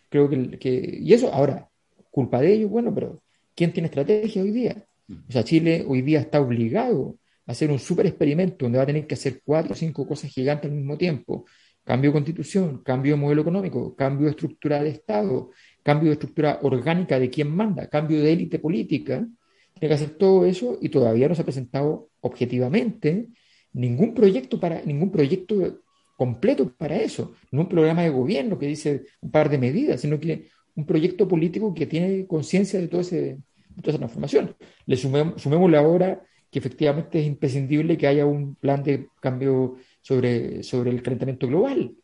[0.09, 1.69] Creo que, que, y eso, ahora,
[2.11, 3.21] culpa de ellos, bueno, pero
[3.55, 4.85] ¿quién tiene estrategia hoy día?
[5.09, 8.87] O sea, Chile hoy día está obligado a hacer un super experimento donde va a
[8.87, 11.45] tener que hacer cuatro o cinco cosas gigantes al mismo tiempo.
[11.83, 15.51] Cambio de constitución, cambio de modelo económico, cambio de estructura de Estado,
[15.83, 19.25] cambio de estructura orgánica de quién manda, cambio de élite política.
[19.73, 23.29] Tiene que hacer todo eso y todavía no se ha presentado objetivamente
[23.71, 25.81] ningún proyecto para ningún proyecto
[26.17, 30.19] completo para eso, no un programa de gobierno que dice un par de medidas, sino
[30.19, 33.37] que un proyecto político que tiene conciencia de todo ese
[33.81, 34.55] toda esa transformación.
[34.85, 40.91] Le sumémosle ahora que efectivamente es imprescindible que haya un plan de cambio sobre, sobre
[40.91, 41.95] el calentamiento global.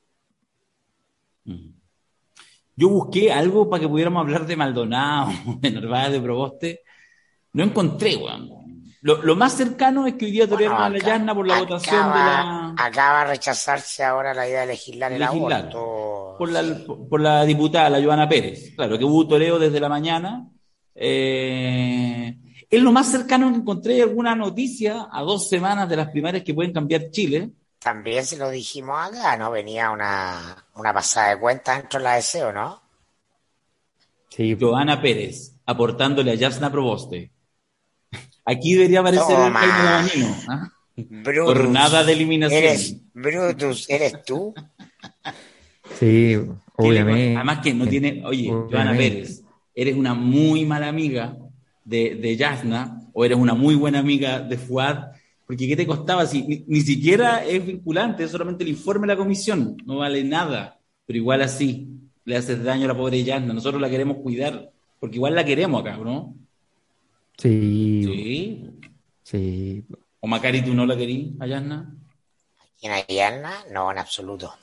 [2.75, 6.79] Yo busqué algo para que pudiéramos hablar de Maldonado, de Narváez, de Proboste.
[7.53, 8.62] No encontré, weón.
[9.03, 12.19] Lo, más cercano es que hoy día torearon a la llana por la votación de
[12.19, 12.73] la.
[12.77, 16.35] Acaba de rechazarse ahora la idea de legislar el aborto.
[16.39, 16.63] Por la,
[17.09, 18.73] por la diputada, la Joana Pérez.
[18.77, 20.47] Claro, que hubo toreo desde la mañana.
[20.95, 22.37] Eh,
[22.69, 26.53] es lo más cercano que encontré alguna noticia a dos semanas de las primarias que
[26.53, 27.51] pueden cambiar Chile.
[27.79, 29.51] También se lo dijimos acá, ¿no?
[29.51, 32.81] Venía una, una pasada de cuentas dentro de la deseo, ¿no?
[34.29, 34.55] Sí.
[34.57, 37.33] Joana Pérez, aportándole a Yasna Proboste
[38.45, 40.35] Aquí debería aparecer el Jaime Bañino.
[40.49, 40.71] ¿ah?
[41.45, 42.63] Jornada de eliminación.
[42.63, 44.53] Eres, Brutus, ¿eres tú?
[45.99, 46.37] Sí,
[46.75, 47.35] obviamente.
[47.35, 51.35] Además que no tiene, oye, Joana Pérez, eres una muy mala amiga
[51.83, 55.11] de, de Yasna o eres una muy buena amiga de Fuad,
[55.45, 56.25] porque ¿qué te costaba?
[56.25, 60.79] Si ni, siquiera es vinculante, es solamente el informe de la comisión, no vale nada,
[61.05, 61.89] pero igual así
[62.25, 65.81] le haces daño a la pobre Yasna, nosotros la queremos cuidar, porque igual la queremos
[65.81, 66.35] acá, ¿no?
[67.37, 68.03] Sí.
[68.03, 68.79] Sí.
[69.23, 69.85] Sí.
[70.19, 71.95] ¿O Macari tú no la querías a Yasna?
[72.79, 73.65] ¿Quién a Yasna?
[73.71, 74.55] No, en absoluto.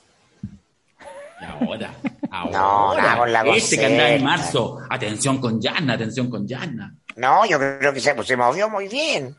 [1.39, 1.93] Y ahora,
[2.29, 3.13] ahora.
[3.13, 4.79] No, con la Este que anda en marzo.
[4.89, 6.95] Atención con Yasna, atención con Yasna.
[7.15, 9.35] No, yo creo que se, pues, se movió muy bien.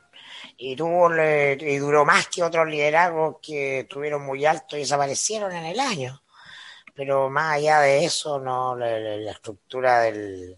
[0.56, 5.64] Y tuvo y duró más que otros liderazgos que estuvieron muy altos y desaparecieron en
[5.64, 6.22] el año.
[6.94, 10.56] Pero más allá de eso, no la estructura del,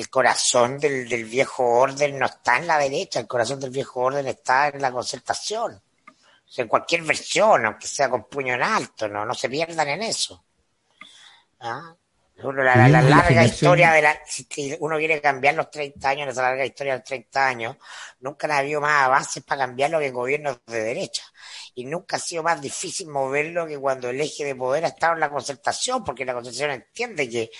[0.00, 4.00] el corazón del, del, viejo orden no está en la derecha, el corazón del viejo
[4.00, 5.74] orden está en la concertación.
[5.74, 9.88] O sea, en cualquier versión, aunque sea con puño en alto, no, no se pierdan
[9.88, 10.44] en eso.
[11.60, 11.94] ¿Ah?
[12.42, 16.94] la, larga historia de la, si uno quiere cambiar los 30 años, esa larga historia
[16.94, 17.76] de los 30 años,
[18.20, 21.22] nunca ha habido más avances para cambiarlo que en gobiernos de derecha.
[21.74, 25.14] Y nunca ha sido más difícil moverlo que cuando el eje de poder ha estado
[25.14, 27.50] en la concertación, porque la concertación entiende que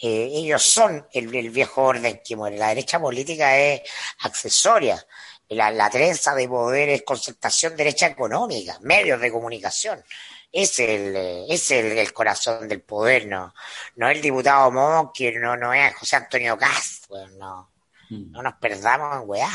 [0.00, 2.58] eh, ellos son el, viejo orden que muere.
[2.58, 3.82] La derecha política es
[4.20, 5.04] accesoria.
[5.48, 10.02] La, la trenza de poder es concertación derecha económica, medios de comunicación.
[10.50, 13.54] Es el, eh, es el, corazón del poder, no,
[13.96, 17.72] no el diputado Monque, no, no es José Antonio Castro, no,
[18.10, 18.32] mm.
[18.32, 19.50] no nos perdamos en weá.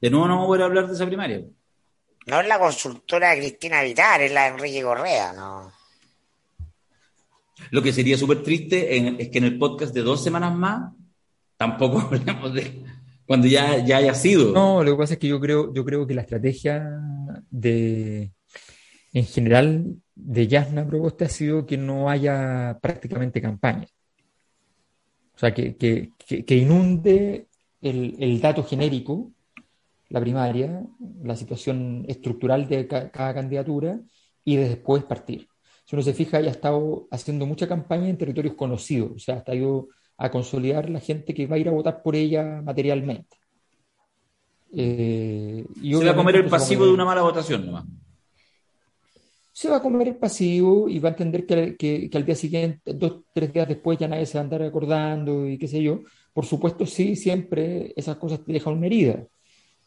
[0.00, 1.42] De nuevo no vamos a hablar de esa primaria.
[2.26, 5.72] No es la consultora de Cristina Vitar, es la de Enrique Correa, no.
[7.70, 10.92] Lo que sería súper triste es que en el podcast de dos semanas más
[11.56, 12.82] tampoco hablemos de
[13.26, 14.52] cuando ya, ya haya sido.
[14.52, 17.00] No, lo que pasa es que yo creo, yo creo que la estrategia
[17.50, 18.32] de
[19.12, 23.86] en general de Yasna Proboste ha sido que no haya prácticamente campaña.
[25.34, 27.48] O sea, que, que, inunde
[27.80, 29.32] el, el, dato genérico,
[30.08, 30.84] la primaria,
[31.22, 33.98] la situación estructural de cada candidatura
[34.44, 35.48] y después partir
[35.94, 39.44] si uno se fija, ella ha estado haciendo mucha campaña en territorios conocidos, o sea,
[39.46, 43.36] ha ido a consolidar la gente que va a ir a votar por ella materialmente.
[44.72, 47.84] Eh, se va a comer el pasivo de una mala votación nomás.
[49.52, 53.20] Se va a comer el pasivo y va a entender que, al día siguiente, dos,
[53.32, 56.00] tres días después, ya nadie se va a andar acordando y qué sé yo.
[56.32, 59.24] Por supuesto, sí, siempre esas cosas te dejan una herida.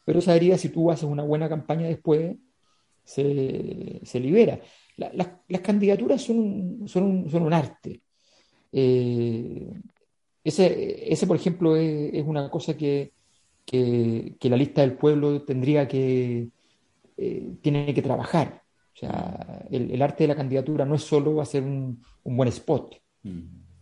[0.06, 2.38] Pero esa herida, si tú haces una buena campaña después,
[3.04, 4.62] se, se libera
[4.98, 8.02] las candidaturas son un, son un, son un arte.
[8.72, 9.72] Eh,
[10.44, 13.14] ese, ese, por ejemplo, es, una cosa que,
[13.66, 16.50] que, la lista del pueblo tendría que,
[17.18, 18.64] eh, tiene que trabajar.
[18.96, 22.96] O sea, el, arte de la candidatura no es solo hacer un, un buen spot,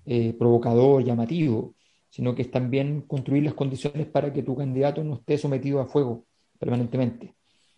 [0.05, 1.75] eh, provocador, llamativo,
[2.09, 5.85] sino que es también construir las condiciones para que tu candidato no esté sometido a
[5.85, 6.25] fuego
[6.59, 7.35] permanentemente.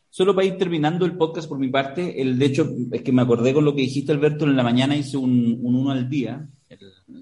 [0.10, 3.22] Solo para ir terminando el podcast por mi parte, el de hecho es que me
[3.22, 6.48] acordé con lo que dijiste Alberto, en la mañana hice un, uno al día,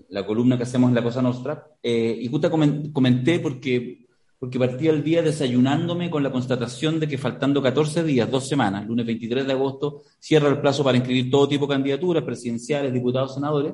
[0.10, 4.08] la columna que hacemos en La Cosa Nostra, eh, y justo comenté porque,
[4.40, 8.86] porque partí el día desayunándome con la constatación de que faltando 14 días, dos semanas,
[8.88, 13.34] lunes 23 de agosto, cierra el plazo para inscribir todo tipo de candidaturas, presidenciales, diputados,
[13.34, 13.74] senadores,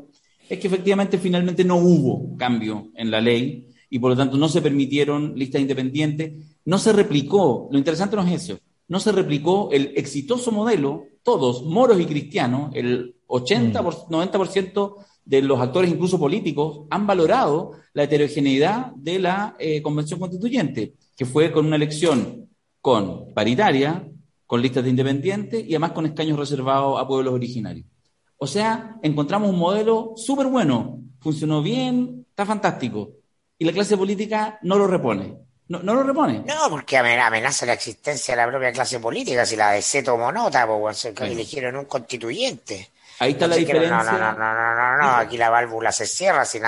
[0.49, 4.49] es que efectivamente finalmente no hubo cambio en la ley y por lo tanto no
[4.49, 6.33] se permitieron listas independientes,
[6.65, 8.59] no se replicó, lo interesante no es eso,
[8.91, 15.03] no se replicó el exitoso modelo, todos, moros y cristianos, el 80, 90% mm.
[15.23, 21.25] de los actores, incluso políticos, han valorado la heterogeneidad de la eh, Convención Constituyente, que
[21.25, 22.49] fue con una elección
[22.81, 24.11] con paritaria,
[24.45, 27.87] con listas de independientes y además con escaños reservados a pueblos originarios.
[28.35, 33.13] O sea, encontramos un modelo súper bueno, funcionó bien, está fantástico.
[33.57, 35.37] y la clase política no lo repone.
[35.71, 36.43] No, no lo repone.
[36.45, 39.45] No, porque amenaza la existencia de la propia clase política.
[39.45, 42.89] Si la DC tomó nota, pues eligieron un constituyente.
[43.19, 44.03] Ahí está la diferencia.
[44.03, 46.43] No, no, no, no, no, no, aquí la válvula se cierra.
[46.43, 46.59] Si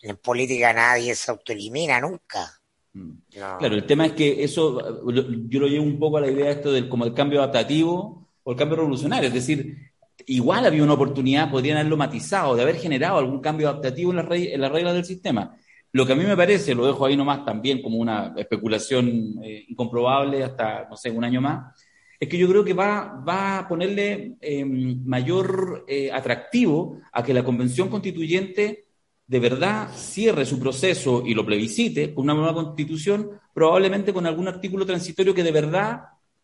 [0.00, 2.50] en política nadie se autoelimina nunca.
[2.94, 3.10] Mm.
[3.30, 6.72] Claro, el tema es que eso, yo lo llevo un poco a la idea esto
[6.72, 9.28] del como el cambio adaptativo o el cambio revolucionario.
[9.28, 9.92] Es decir,
[10.26, 14.34] igual había una oportunidad, podrían haberlo matizado, de haber generado algún cambio adaptativo en, la
[14.34, 15.58] en las reglas del sistema.
[15.92, 19.64] Lo que a mí me parece, lo dejo ahí nomás también como una especulación eh,
[19.68, 21.74] incomprobable hasta, no sé, un año más,
[22.20, 27.32] es que yo creo que va, va a ponerle em, mayor eh, atractivo a que
[27.32, 28.84] la convención constituyente
[29.26, 34.48] de verdad cierre su proceso y lo plebiscite con una nueva constitución, probablemente con algún
[34.48, 36.02] artículo transitorio que de verdad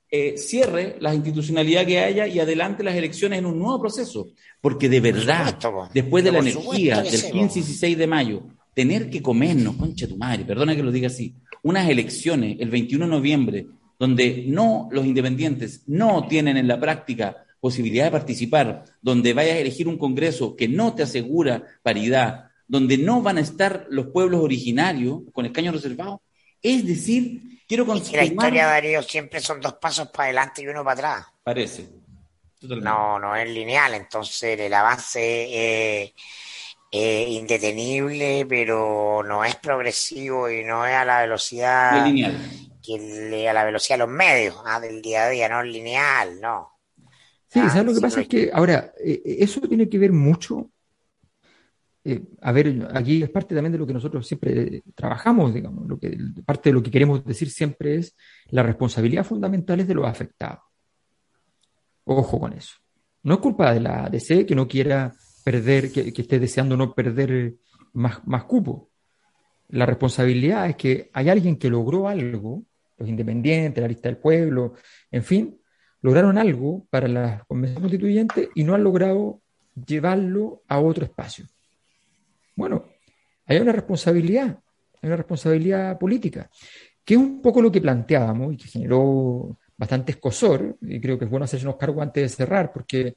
[0.09, 4.29] eh, cierre la institucionalidad que haya y adelante las elecciones en un nuevo proceso.
[4.61, 5.59] Porque de verdad,
[5.93, 8.43] después de la energía del 15 y 16 de mayo,
[8.77, 13.07] tener que comernos, concha tu madre, perdona que lo diga así, unas elecciones el 21
[13.07, 13.67] de noviembre,
[13.99, 19.61] donde no los independientes no tienen en la práctica posibilidad de participar, donde vayas a
[19.61, 24.43] elegir un Congreso que no te asegura paridad, donde no van a estar los pueblos
[24.43, 26.21] originarios con escaños reservados.
[26.61, 28.27] Es decir, quiero confirmar...
[28.27, 31.27] la historia, Darío, siempre son dos pasos para adelante y uno para atrás.
[31.43, 31.89] Parece.
[32.61, 36.13] No, no es lineal, entonces el avance eh,
[36.91, 42.37] indetenible, pero no es progresivo y no es a la velocidad lineal.
[42.83, 46.41] Que a la velocidad de los medios, ah, del día a día, no es lineal,
[46.41, 46.71] no.
[47.49, 48.21] Sí, ¿sabes lo que pasa?
[48.21, 50.71] Es que, ahora, eh, eh, eso tiene que ver mucho.
[52.43, 56.17] a ver, aquí es parte también de lo que nosotros siempre trabajamos, digamos, lo que,
[56.45, 58.17] parte de lo que queremos decir siempre es
[58.51, 60.61] la responsabilidad fundamental es de los afectados.
[62.05, 62.77] Ojo con eso.
[63.25, 65.13] No es culpa de la DC que no quiera
[65.47, 67.55] perder, que, esté deseando no perder
[67.93, 68.91] más, más cupo.
[69.69, 72.65] La responsabilidad es que hay alguien que logró algo,
[72.99, 74.75] los independientes, la lista del pueblo,
[75.09, 75.57] en fin,
[76.03, 79.41] lograron algo para la convención constituyente y no han logrado
[79.87, 81.45] llevarlo a otro espacio.
[82.57, 82.87] Bueno,
[83.47, 84.59] hay una responsabilidad,
[85.01, 86.51] hay una responsabilidad política,
[87.05, 91.27] que es un poco lo que planteábamos y que generó bastante escosor, y creo que
[91.27, 93.15] es bueno hacerse unos cargos antes de cerrar, porque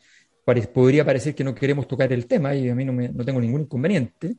[0.74, 3.40] podría parecer que no queremos tocar el tema y a mí no, me, no tengo
[3.40, 4.36] ningún inconveniente,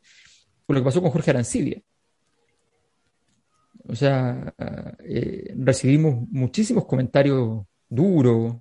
[0.66, 1.80] con lo que pasó con Jorge Arancibia.
[3.88, 4.54] O sea,
[5.04, 8.56] eh, recibimos muchísimos comentarios duros,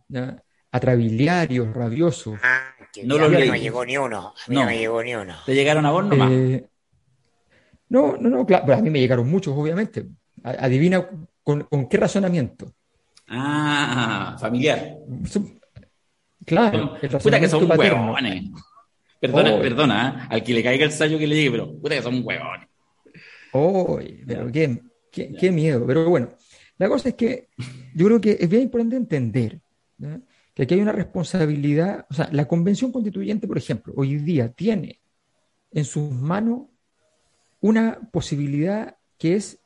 [0.71, 2.39] atrabiliarios, rabiosos.
[2.41, 2.73] Ah,
[3.03, 4.33] no, lo no llegó ni uno.
[4.35, 4.65] A mí no.
[4.65, 5.35] me llegó ni uno.
[5.45, 6.31] ¿Te llegaron a vos nomás?
[6.31, 6.65] Eh,
[7.89, 8.73] no, no, no, claro.
[8.73, 10.07] a mí me llegaron muchos, obviamente.
[10.43, 11.07] Adivina
[11.43, 12.73] con, con qué razonamiento.
[13.27, 14.97] Ah, familiar.
[16.49, 16.95] Claro.
[17.21, 18.49] puta que son huevones.
[19.19, 19.61] Perdona, oh.
[19.61, 20.27] perdona, ¿eh?
[20.33, 22.67] al que le caiga el sallo que le llegue, pero puta que son huevones.
[23.51, 24.81] Oh, pero qué,
[25.11, 25.85] qué, miedo.
[25.85, 26.31] Pero bueno,
[26.79, 27.49] la cosa es que
[27.93, 29.59] yo creo que es bien importante entender
[30.55, 32.07] que aquí hay una responsabilidad.
[32.09, 34.99] O sea, la convención constituyente, por ejemplo, hoy día tiene
[35.71, 36.61] en sus manos
[37.61, 39.59] una posibilidad que es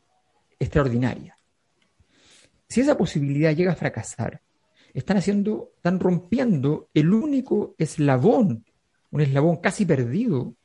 [0.59, 1.37] extraordinaria.
[2.67, 4.41] Si esa posibilidad llega a fracasar,
[4.93, 8.65] están haciendo, están rompiendo el único eslabón,
[9.11, 10.55] un eslabón casi perdido,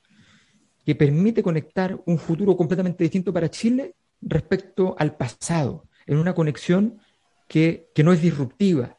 [0.84, 6.98] que permite conectar un futuro completamente distinto para Chile respecto al pasado, en una conexión
[7.46, 8.98] que, que no es disruptiva.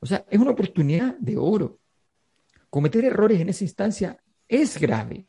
[0.00, 1.78] O sea, es una oportunidad de oro.
[2.70, 5.26] Cometer errores en esa instancia es grave.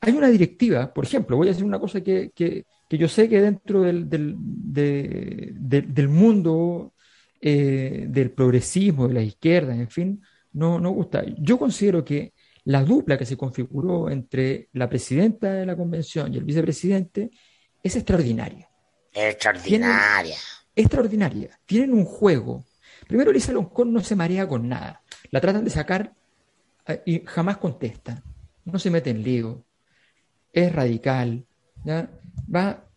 [0.00, 3.28] Hay una directiva, por ejemplo, voy a decir una cosa que, que, que yo sé
[3.28, 4.34] que dentro del, del,
[5.58, 6.94] del mundo
[7.40, 10.22] eh, del progresismo, de la izquierda, en fin,
[10.54, 11.22] no, no gusta.
[11.38, 12.32] Yo considero que
[12.64, 17.30] la dupla que se configuró entre la presidenta de la convención y el vicepresidente
[17.82, 18.68] es extraordinaria.
[19.12, 20.36] Extraordinaria.
[20.74, 21.50] extraordinaria.
[21.66, 22.64] Tienen un juego.
[23.06, 25.02] Primero, Lisa Loncón no se marea con nada.
[25.30, 26.14] La tratan de sacar
[26.86, 28.22] eh, y jamás contesta.
[28.64, 29.64] No se mete en lío.
[30.52, 31.46] Es radical.
[31.84, 32.10] ¿ya?
[32.54, 32.87] va,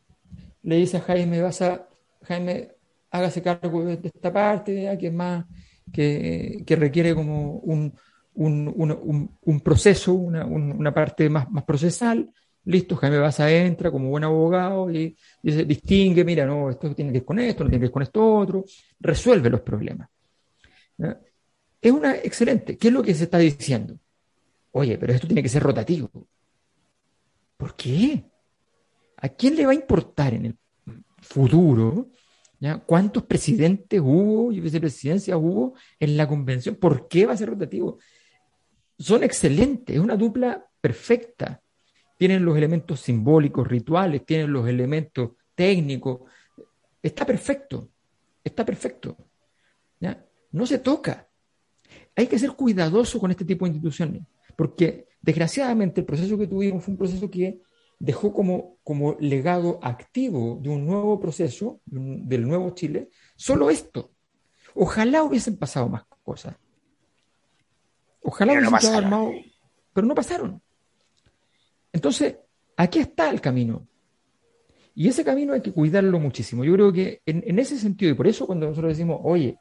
[0.63, 1.87] le dice a Jaime, vas a,
[2.23, 2.69] Jaime,
[3.09, 5.45] hágase cargo de esta parte, que es más,
[5.91, 7.93] que, requiere como un,
[9.63, 12.31] proceso, una, parte más, más procesal.
[12.63, 17.19] Listo, Jaime Baza entra como buen abogado y dice, distingue, mira, no, esto tiene que
[17.19, 18.65] ver con esto, no tiene que ver con esto otro,
[18.99, 20.07] resuelve los problemas.
[21.81, 22.77] Es una excelente.
[22.77, 23.97] ¿Qué es lo que se está diciendo?
[24.71, 26.09] Oye, pero esto tiene que ser rotativo.
[27.57, 28.30] ¿Por qué?
[29.21, 30.57] ¿A quién le va a importar en el
[31.21, 32.09] futuro
[32.85, 36.75] cuántos presidentes hubo y vicepresidencias hubo en la convención?
[36.75, 37.99] ¿Por qué va a ser rotativo?
[38.97, 41.61] Son excelentes, es una dupla perfecta.
[42.17, 46.21] tienen los elementos simbólicos, rituales, tienen los elementos técnicos.
[47.01, 47.89] Está perfecto,
[48.43, 49.17] está perfecto.
[50.51, 51.29] No se toca.
[52.15, 54.23] Hay que ser cuidadoso con este tipo de instituciones,
[54.57, 57.61] porque desgraciadamente el proceso que tuvimos fue un proceso que
[58.01, 64.11] dejó como, como legado activo de un nuevo proceso, del nuevo Chile, solo esto.
[64.73, 66.55] Ojalá hubiesen pasado más cosas.
[68.23, 69.31] Ojalá hubiesen estado armado,
[69.93, 70.61] pero no pasaron.
[71.93, 72.37] Entonces,
[72.75, 73.87] aquí está el camino.
[74.95, 76.63] Y ese camino hay que cuidarlo muchísimo.
[76.63, 79.59] Yo creo que en, en ese sentido, y por eso cuando nosotros decimos, oye,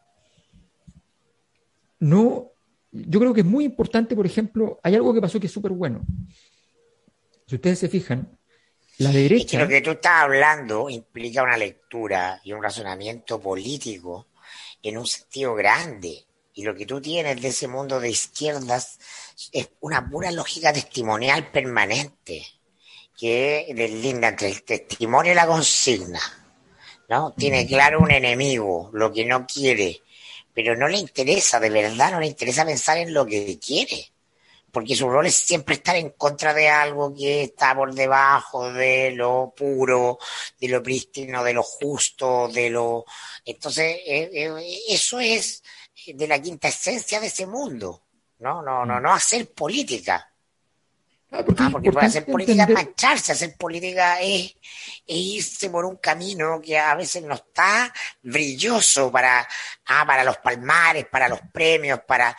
[1.99, 2.53] no,
[2.91, 5.73] yo creo que es muy importante, por ejemplo, hay algo que pasó que es súper
[5.73, 6.01] bueno.
[7.51, 8.39] Si ustedes se fijan,
[8.99, 9.59] la derecha...
[9.59, 14.29] lo que tú estás hablando implica una lectura y un razonamiento político
[14.81, 16.27] en un sentido grande.
[16.55, 19.01] Y lo que tú tienes de ese mundo de izquierdas
[19.51, 22.47] es una pura lógica testimonial permanente,
[23.19, 26.21] que deslinda entre el testimonio y la consigna.
[27.09, 27.35] ¿no?
[27.37, 30.03] Tiene claro un enemigo, lo que no quiere,
[30.55, 34.13] pero no le interesa, de verdad, no le interesa pensar en lo que quiere,
[34.71, 39.13] porque su rol es siempre estar en contra de algo que está por debajo de
[39.13, 40.19] lo puro,
[40.61, 43.05] de lo prístino, de lo justo, de lo...
[43.45, 45.63] Entonces, eh, eh, eso es
[46.07, 48.05] de la quinta esencia de ese mundo,
[48.39, 48.63] ¿no?
[48.63, 49.03] No, no, mm.
[49.03, 50.31] no hacer política.
[51.33, 54.53] Ah, porque, ah, puede hacer política mancharse, hacer política es,
[55.07, 59.47] irse por un camino que a veces no está brilloso para,
[59.87, 62.37] ah, para los palmares, para los premios, para,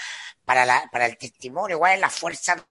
[0.52, 1.78] para, la, para el testimonio.
[1.78, 2.68] Igual es la fuerza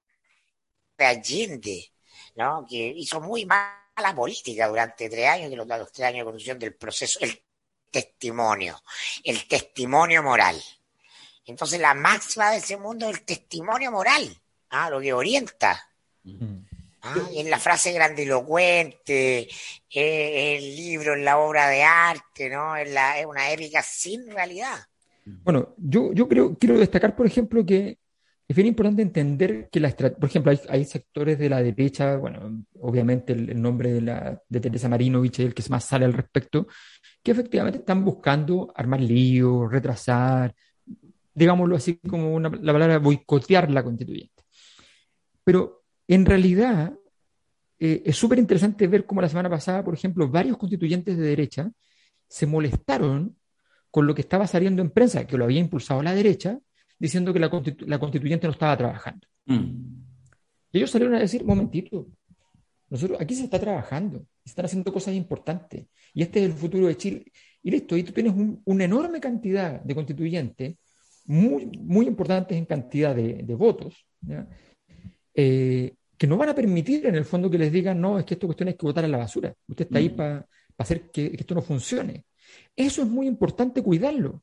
[0.99, 1.93] de Allende,
[2.37, 2.67] ¿no?
[2.69, 6.59] Que hizo muy mala política durante tres años, que los, los tres años de conducción
[6.59, 7.43] del proceso, el
[7.91, 8.83] testimonio,
[9.25, 10.63] el testimonio moral.
[11.47, 14.39] Entonces la máxima de ese mundo es el testimonio moral,
[14.69, 14.91] ¿ah?
[14.91, 15.83] lo que orienta
[17.03, 19.49] Ah, en la frase grandilocuente,
[19.91, 22.77] eh, el libro, en la obra de arte, ¿no?
[22.85, 24.79] La, es una épica sin realidad.
[25.25, 27.99] Bueno, yo, yo creo, quiero destacar, por ejemplo, que
[28.51, 33.33] es bien importante entender que la por ejemplo, hay, sectores de la derecha, bueno, obviamente
[33.33, 36.67] el, nombre de, la, de Teresa Marinovich es el que más sale al respecto,
[37.23, 40.53] que efectivamente están buscando armar líos, retrasar,
[41.33, 44.43] digámoslo así como una, la palabra boicotear la constituyente.
[45.45, 46.93] Pero en realidad,
[47.79, 51.71] eh, es súper interesante ver cómo la semana pasada, por ejemplo, varios constituyentes de derecha
[52.27, 53.37] se molestaron
[53.91, 56.59] con lo que estaba saliendo en prensa, que lo había impulsado la derecha,
[56.99, 57.49] diciendo que la,
[57.99, 59.27] constituyente no estaba trabajando.
[59.47, 60.01] Mm.
[60.73, 62.07] Y ellos salieron a decir, momentito,
[62.89, 66.87] nosotros aquí se está trabajando, se están haciendo cosas importantes, y este es el futuro
[66.87, 67.25] de Chile.
[67.63, 68.33] Y listo, y tú tienes
[68.65, 70.77] una enorme cantidad de constituyentes,
[71.27, 74.07] muy, muy importantes en cantidad de, votos,
[75.35, 78.35] eh, que no van a permitir en el fondo que les digan, no, es que
[78.35, 79.55] esta cuestión hay que votar a la basura.
[79.67, 80.17] Usted está ahí mm.
[80.17, 80.47] para
[80.79, 82.25] hacer que, esto no funcione.
[82.77, 84.43] Eso es muy importante cuidarlo.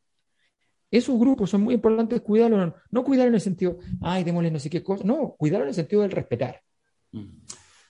[0.90, 4.70] Esos grupos son muy importantes cuidarlo, no, cuidarlo en el sentido, ay, démosle no sé
[4.70, 6.62] qué cosa, no, cuidarlo en el sentido del respetar.
[7.12, 7.26] Mm.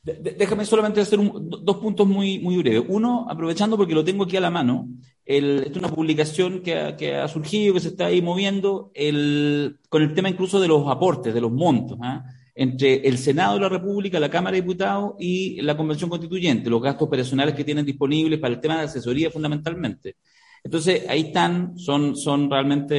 [0.04, 2.86] Déjame solamente hacer dos puntos muy, muy breves.
[2.88, 4.88] Uno, aprovechando porque lo tengo aquí a la mano,
[5.26, 9.80] el, es una publicación que ha, que ha, surgido, que se está ahí moviendo, el,
[9.90, 12.00] con el tema incluso de los aportes, de los montos.
[12.02, 12.24] ¿ah?
[12.58, 16.82] Entre el Senado de la República, la Cámara de Diputados y la Convención Constituyente, los
[16.82, 20.16] gastos operacionales que tienen disponibles para el tema de asesoría fundamentalmente.
[20.64, 22.96] Entonces, ahí están, son, son realmente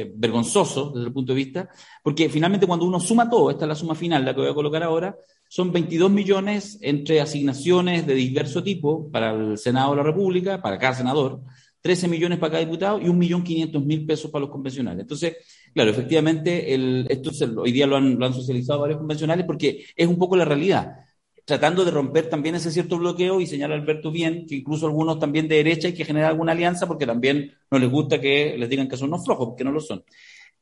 [0.00, 1.68] eh, vergonzosos desde el punto de vista,
[2.02, 4.54] porque finalmente cuando uno suma todo, esta es la suma final, la que voy a
[4.54, 5.14] colocar ahora,
[5.48, 10.78] son 22 millones entre asignaciones de diverso tipo para el Senado de la República, para
[10.78, 11.42] cada senador,
[11.82, 15.02] 13 millones para cada diputado y 1.500.000 pesos para los convencionales.
[15.02, 15.36] Entonces,
[15.74, 17.30] claro, efectivamente, el, esto
[17.60, 21.04] hoy día lo han, lo han socializado varios convencionales porque es un poco la realidad
[21.44, 25.46] tratando de romper también ese cierto bloqueo y señala Alberto bien que incluso algunos también
[25.48, 28.88] de derecha hay que generar alguna alianza porque también no les gusta que les digan
[28.88, 30.02] que son unos flojos, porque no lo son.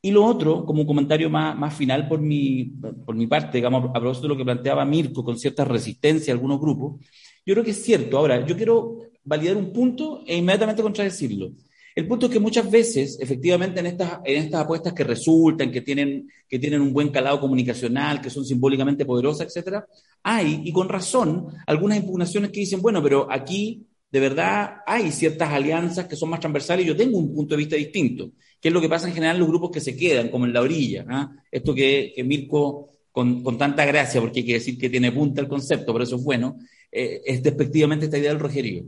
[0.04, 2.64] Y lo otro, como un comentario más, más final por mi,
[3.06, 6.34] por mi parte, digamos, a propósito de lo que planteaba Mirko con cierta resistencia a
[6.34, 7.00] algunos grupos,
[7.46, 8.18] yo creo que es cierto.
[8.18, 11.52] Ahora, yo quiero validar un punto e inmediatamente contradecirlo.
[11.94, 15.82] El punto es que muchas veces, efectivamente, en estas, en estas apuestas que resultan, que
[15.82, 19.86] tienen, que tienen un buen calado comunicacional, que son simbólicamente poderosas, etcétera,
[20.22, 25.50] hay, y con razón, algunas impugnaciones que dicen, bueno, pero aquí de verdad hay ciertas
[25.50, 28.74] alianzas que son más transversales y yo tengo un punto de vista distinto, que es
[28.74, 31.04] lo que pasa en general en los grupos que se quedan, como en la orilla.
[31.08, 31.30] ¿ah?
[31.50, 35.48] Esto que, Mirko, con, con, tanta gracia, porque hay que decir que tiene punta el
[35.48, 36.58] concepto, pero eso es bueno,
[36.90, 38.84] eh, es despectivamente esta idea del rojerío.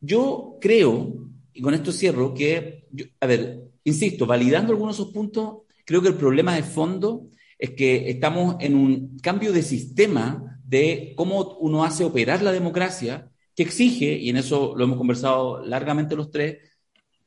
[0.00, 2.86] Yo creo, y con esto cierro, que,
[3.20, 7.70] a ver, insisto, validando algunos de esos puntos, creo que el problema de fondo es
[7.70, 13.62] que estamos en un cambio de sistema de cómo uno hace operar la democracia, que
[13.62, 16.58] exige, y en eso lo hemos conversado largamente los tres,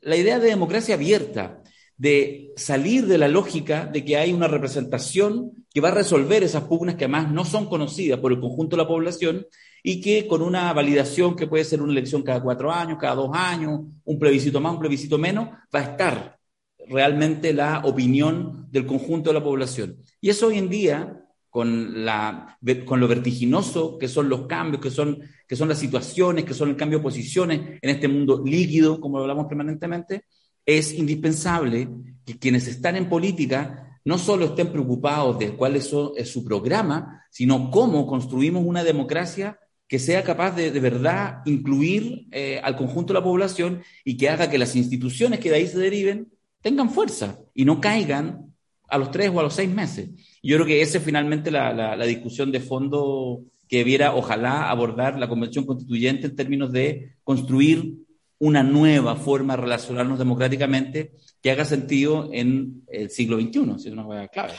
[0.02, 1.62] la idea de democracia abierta,
[1.98, 6.64] de salir de la lógica de que hay una representación que va a resolver esas
[6.64, 9.48] pugnas que además no son conocidas por el conjunto de la población
[9.88, 13.30] y que con una validación que puede ser una elección cada cuatro años, cada dos
[13.34, 16.40] años, un plebiscito más, un plebiscito menos, va a estar
[16.88, 19.98] realmente la opinión del conjunto de la población.
[20.20, 24.90] Y eso hoy en día, con, la, con lo vertiginoso que son los cambios, que
[24.90, 29.00] son, que son las situaciones, que son el cambio de posiciones en este mundo líquido,
[29.00, 30.24] como lo hablamos permanentemente,
[30.66, 31.90] es indispensable
[32.26, 37.70] que quienes están en política no solo estén preocupados de cuál es su, programa, sino
[37.70, 43.20] cómo construimos una democracia que sea capaz de, de verdad incluir eh, al conjunto de
[43.20, 46.32] la población y que haga que las instituciones que de ahí se deriven
[46.62, 48.54] tengan fuerza y no caigan
[48.88, 50.10] a los tres o a los seis meses.
[50.42, 55.18] yo creo que esa es finalmente la, la, discusión de fondo que debiera, ojalá, abordar
[55.18, 57.96] la Convención Constituyente en términos de construir
[58.38, 64.28] una nueva forma de relacionarnos democráticamente que haga sentido en el siglo XXI, es una
[64.28, 64.54] clave.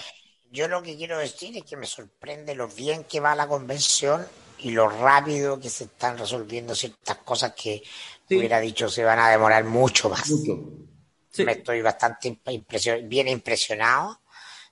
[0.51, 4.23] Yo lo que quiero decir es que me sorprende lo bien que va la convención
[4.61, 7.83] y lo rápido que se están resolviendo ciertas cosas que
[8.31, 10.31] hubiera dicho se van a demorar mucho más.
[11.39, 12.39] Me estoy bastante
[13.05, 14.21] bien impresionado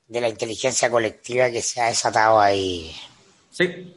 [0.08, 2.94] de la inteligencia colectiva que se ha desatado ahí.
[3.50, 3.94] Sí.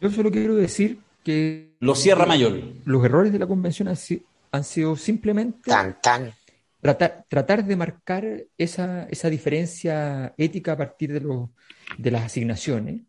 [0.00, 1.76] Yo solo quiero decir que...
[1.80, 2.60] Lo cierra mayor.
[2.84, 5.70] Los errores de la convención han, sido simplemente...
[5.70, 6.34] Tan, tan.
[6.80, 8.24] Tratar, tratar de marcar
[8.58, 11.50] esa, esa diferencia ética a partir de, los,
[11.96, 13.02] de las asignaciones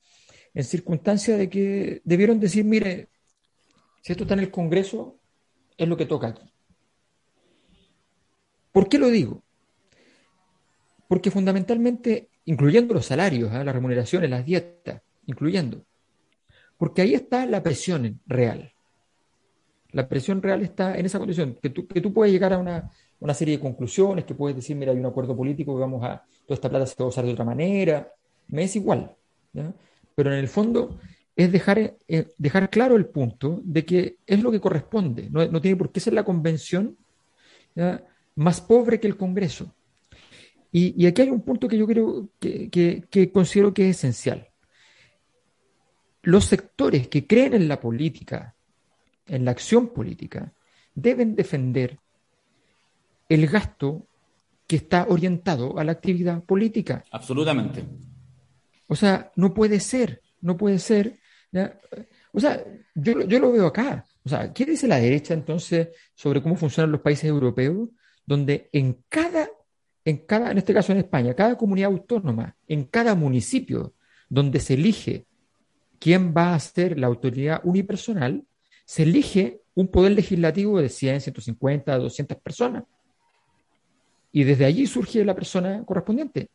[0.53, 3.09] en circunstancia de que debieron decir, mire,
[4.01, 5.19] si esto está en el Congreso,
[5.77, 6.53] es lo que toca aquí.
[8.71, 9.43] ¿Por qué lo digo?
[11.07, 13.63] Porque fundamentalmente, incluyendo los salarios, ¿eh?
[13.63, 15.85] las remuneraciones, las dietas, incluyendo,
[16.77, 18.73] porque ahí está la presión real.
[19.91, 22.91] La presión real está en esa condición, que tú, que tú puedes llegar a una,
[23.19, 26.25] una serie de conclusiones, que puedes decir, mira, hay un acuerdo político, que vamos a,
[26.45, 28.11] toda esta plata se va a usar de otra manera,
[28.47, 29.15] me es igual.
[29.53, 29.71] ¿ya?
[30.15, 30.99] Pero en el fondo
[31.35, 35.77] es dejar, eh, dejar claro el punto de que es lo que corresponde, no, tiene
[35.77, 36.98] por qué ser la convención
[38.35, 39.73] más pobre que el Congreso.
[40.72, 42.69] Y, aquí hay un punto que yo creo que,
[43.10, 44.49] que, considero que es esencial.
[46.23, 48.56] Los sectores que creen en la política,
[49.27, 50.52] en la acción política,
[50.95, 51.99] deben defender
[53.30, 54.07] el gasto
[54.65, 57.03] que está orientado a la actividad política.
[57.11, 57.84] Absolutamente.
[58.88, 61.18] O sea, no puede ser, no puede ser.
[62.31, 62.64] O sea,
[62.95, 64.05] yo, yo lo veo acá.
[64.26, 67.89] O sea, ¿qué dice la derecha entonces sobre cómo funcionan los países europeos?
[68.26, 69.49] Donde en cada,
[70.05, 73.93] en cada, en este caso en España, cada comunidad autónoma, en cada municipio
[74.30, 75.26] donde se elige
[75.99, 78.43] quién va a ser la autoridad unipersonal,
[78.85, 82.84] se elige un poder legislativo de 100, 150, 200 personas.
[84.31, 86.49] Y desde allí surge la persona correspondiente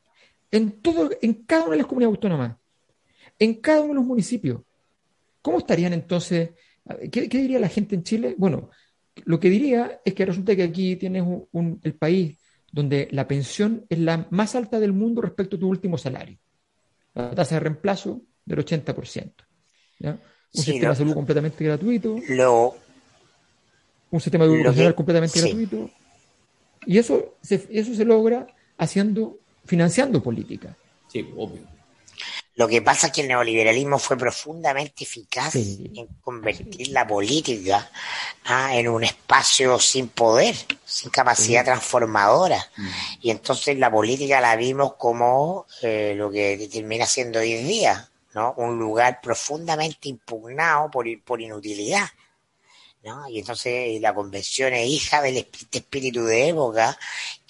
[0.51, 2.57] en, todo, en cada una de las comunidades autónomas,
[3.39, 4.61] en cada uno de los municipios.
[5.43, 6.51] ¿Cómo estarían entonces?
[7.11, 8.35] ¿Qué, diría la gente en Chile?
[8.39, 8.71] Bueno,
[9.25, 11.23] lo que diría es que resulta que aquí tienes
[11.53, 12.37] un, el país
[12.71, 16.39] donde la pensión es la más alta del mundo respecto a tu último salario.
[17.15, 19.33] La tasa de reemplazo del 80%.
[20.01, 20.19] Un
[20.51, 22.17] sistema de salud completamente gratuito.
[24.11, 25.91] un sistema educacional completamente gratuito.
[26.87, 28.47] Y eso eso se logra
[28.79, 30.75] haciendo financiando política.
[31.09, 31.63] Sí, obvio.
[32.57, 37.89] Lo que pasa es que el neoliberalismo fue profundamente eficaz en convertir la política
[38.47, 42.59] ah, en un espacio sin poder, sin capacidad transformadora.
[42.77, 42.89] Mm.
[43.23, 48.09] Y entonces la política la vimos como eh, lo que termina siendo hoy en día,
[48.35, 48.55] ¿no?
[48.57, 52.09] Un lugar profundamente impugnado por, por inutilidad.
[53.05, 53.29] ¿no?
[53.29, 55.37] Y entonces la convención es hija del
[55.71, 56.99] espíritu de época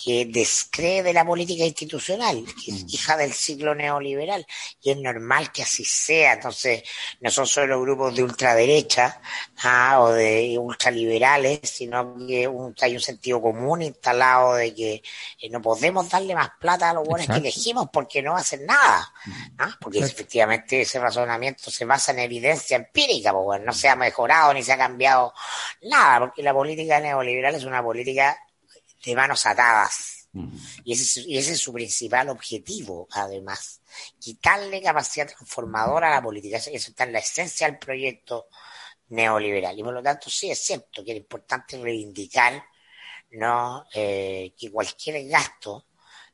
[0.03, 2.87] que descree de la política institucional, que es mm.
[2.89, 4.47] hija del ciclo neoliberal,
[4.81, 6.35] y es normal que así sea.
[6.35, 6.85] Entonces,
[7.21, 9.21] no son solo grupos de ultraderecha
[9.65, 12.49] ah, o de ultraliberales, sino que
[12.81, 15.03] hay un sentido común instalado de que
[15.41, 19.13] eh, no podemos darle más plata a los buenos que elegimos porque no hacen nada.
[19.59, 19.77] ¿ah?
[19.81, 24.63] Porque efectivamente ese razonamiento se basa en evidencia empírica, pues no se ha mejorado ni
[24.63, 25.35] se ha cambiado
[25.83, 28.39] nada, porque la política neoliberal es una política
[29.05, 30.29] de manos atadas.
[30.85, 33.81] Y ese, y ese es su principal objetivo, además.
[34.21, 36.59] Quitarle capacidad transformadora a la política.
[36.59, 38.47] Eso está en la esencia del proyecto
[39.09, 39.79] neoliberal.
[39.79, 42.63] Y por lo tanto, sí es cierto que es importante reivindicar
[43.33, 45.87] no eh, que cualquier gasto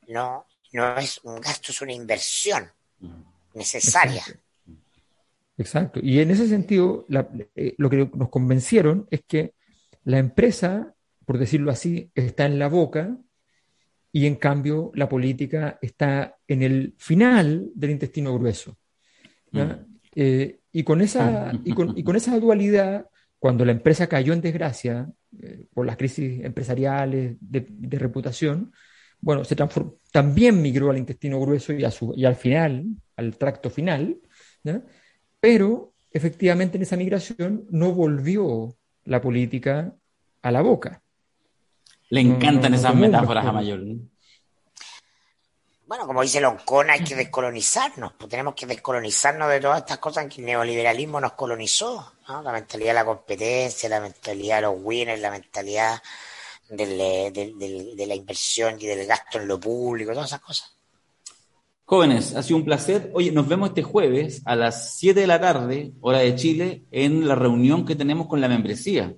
[0.07, 2.71] no, no es un gasto, es una inversión
[3.53, 4.23] necesaria.
[5.57, 5.99] Exacto.
[6.03, 9.55] Y en ese sentido, la- eh, lo que nos convencieron es que
[10.03, 10.94] la empresa,
[11.25, 13.17] por decirlo así, está en la boca
[14.11, 18.77] y en cambio la política está en el final del intestino grueso.
[19.51, 19.61] Mm.
[20.15, 23.07] Eh, y, con esa, y, con, y con esa dualidad,
[23.39, 25.09] cuando la empresa cayó en desgracia
[25.41, 28.71] eh, por las crisis empresariales de, de reputación,
[29.19, 29.55] bueno, se
[30.11, 32.85] también migró al intestino grueso y, a su, y al final,
[33.15, 34.17] al tracto final,
[35.39, 39.95] pero efectivamente en esa migración no volvió la política
[40.41, 41.01] a la boca.
[42.09, 43.51] Le encantan esas metáforas a.
[43.51, 43.99] ¿no?
[45.87, 48.13] Bueno, como dice Loncón, hay que descolonizarnos.
[48.17, 52.13] Pues tenemos que descolonizarnos de todas estas cosas en que el neoliberalismo nos colonizó.
[52.27, 52.41] ¿no?
[52.41, 56.01] La mentalidad de la competencia, la mentalidad de los winners, la mentalidad
[56.69, 60.41] del, eh, del- del- de la inversión y del gasto en lo público, todas esas
[60.41, 60.71] cosas.
[61.87, 63.11] Jóvenes, ha sido un placer.
[63.13, 67.27] Oye, nos vemos este jueves a las 7 de la tarde, hora de Chile, en
[67.27, 69.13] la reunión que tenemos con la membresía,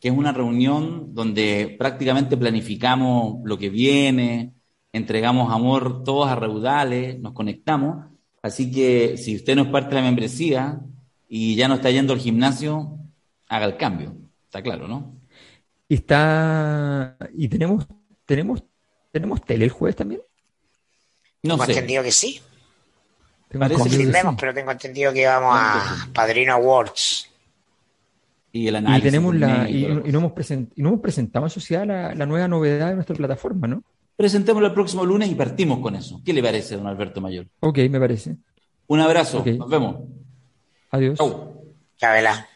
[0.00, 4.54] que es una reunión donde prácticamente planificamos lo que viene,
[4.92, 8.06] entregamos amor todos a raudales, nos conectamos.
[8.42, 10.80] Así que si usted no es parte de la membresía
[11.28, 12.98] y ya no está yendo al gimnasio,
[13.48, 14.14] haga el cambio.
[14.44, 15.14] Está claro, ¿no?
[15.88, 17.86] Y está, y tenemos,
[18.24, 18.62] tenemos,
[19.10, 20.20] tenemos tele el jueves también.
[21.42, 21.72] No tengo sé.
[21.72, 22.40] entendido que sí.
[23.48, 24.12] Tengo Parece que sí.
[24.38, 27.27] pero tengo entendido que vamos a Padrino Awards.
[28.58, 29.04] Y el Y análisis.
[29.04, 32.14] tenemos la, y, la y no hemos present- y no hemos presentado en sociedad la,
[32.14, 33.82] la nueva novedad de nuestra plataforma, ¿no?
[34.16, 36.20] Presentémoslo el próximo lunes y partimos con eso.
[36.24, 37.46] ¿Qué le parece, don Alberto Mayor?
[37.60, 38.36] Ok, me parece.
[38.88, 39.44] Un abrazo.
[39.46, 39.96] Nos vemos.
[40.90, 41.18] Adiós.
[41.18, 41.62] Chau.
[41.96, 42.46] Chabela.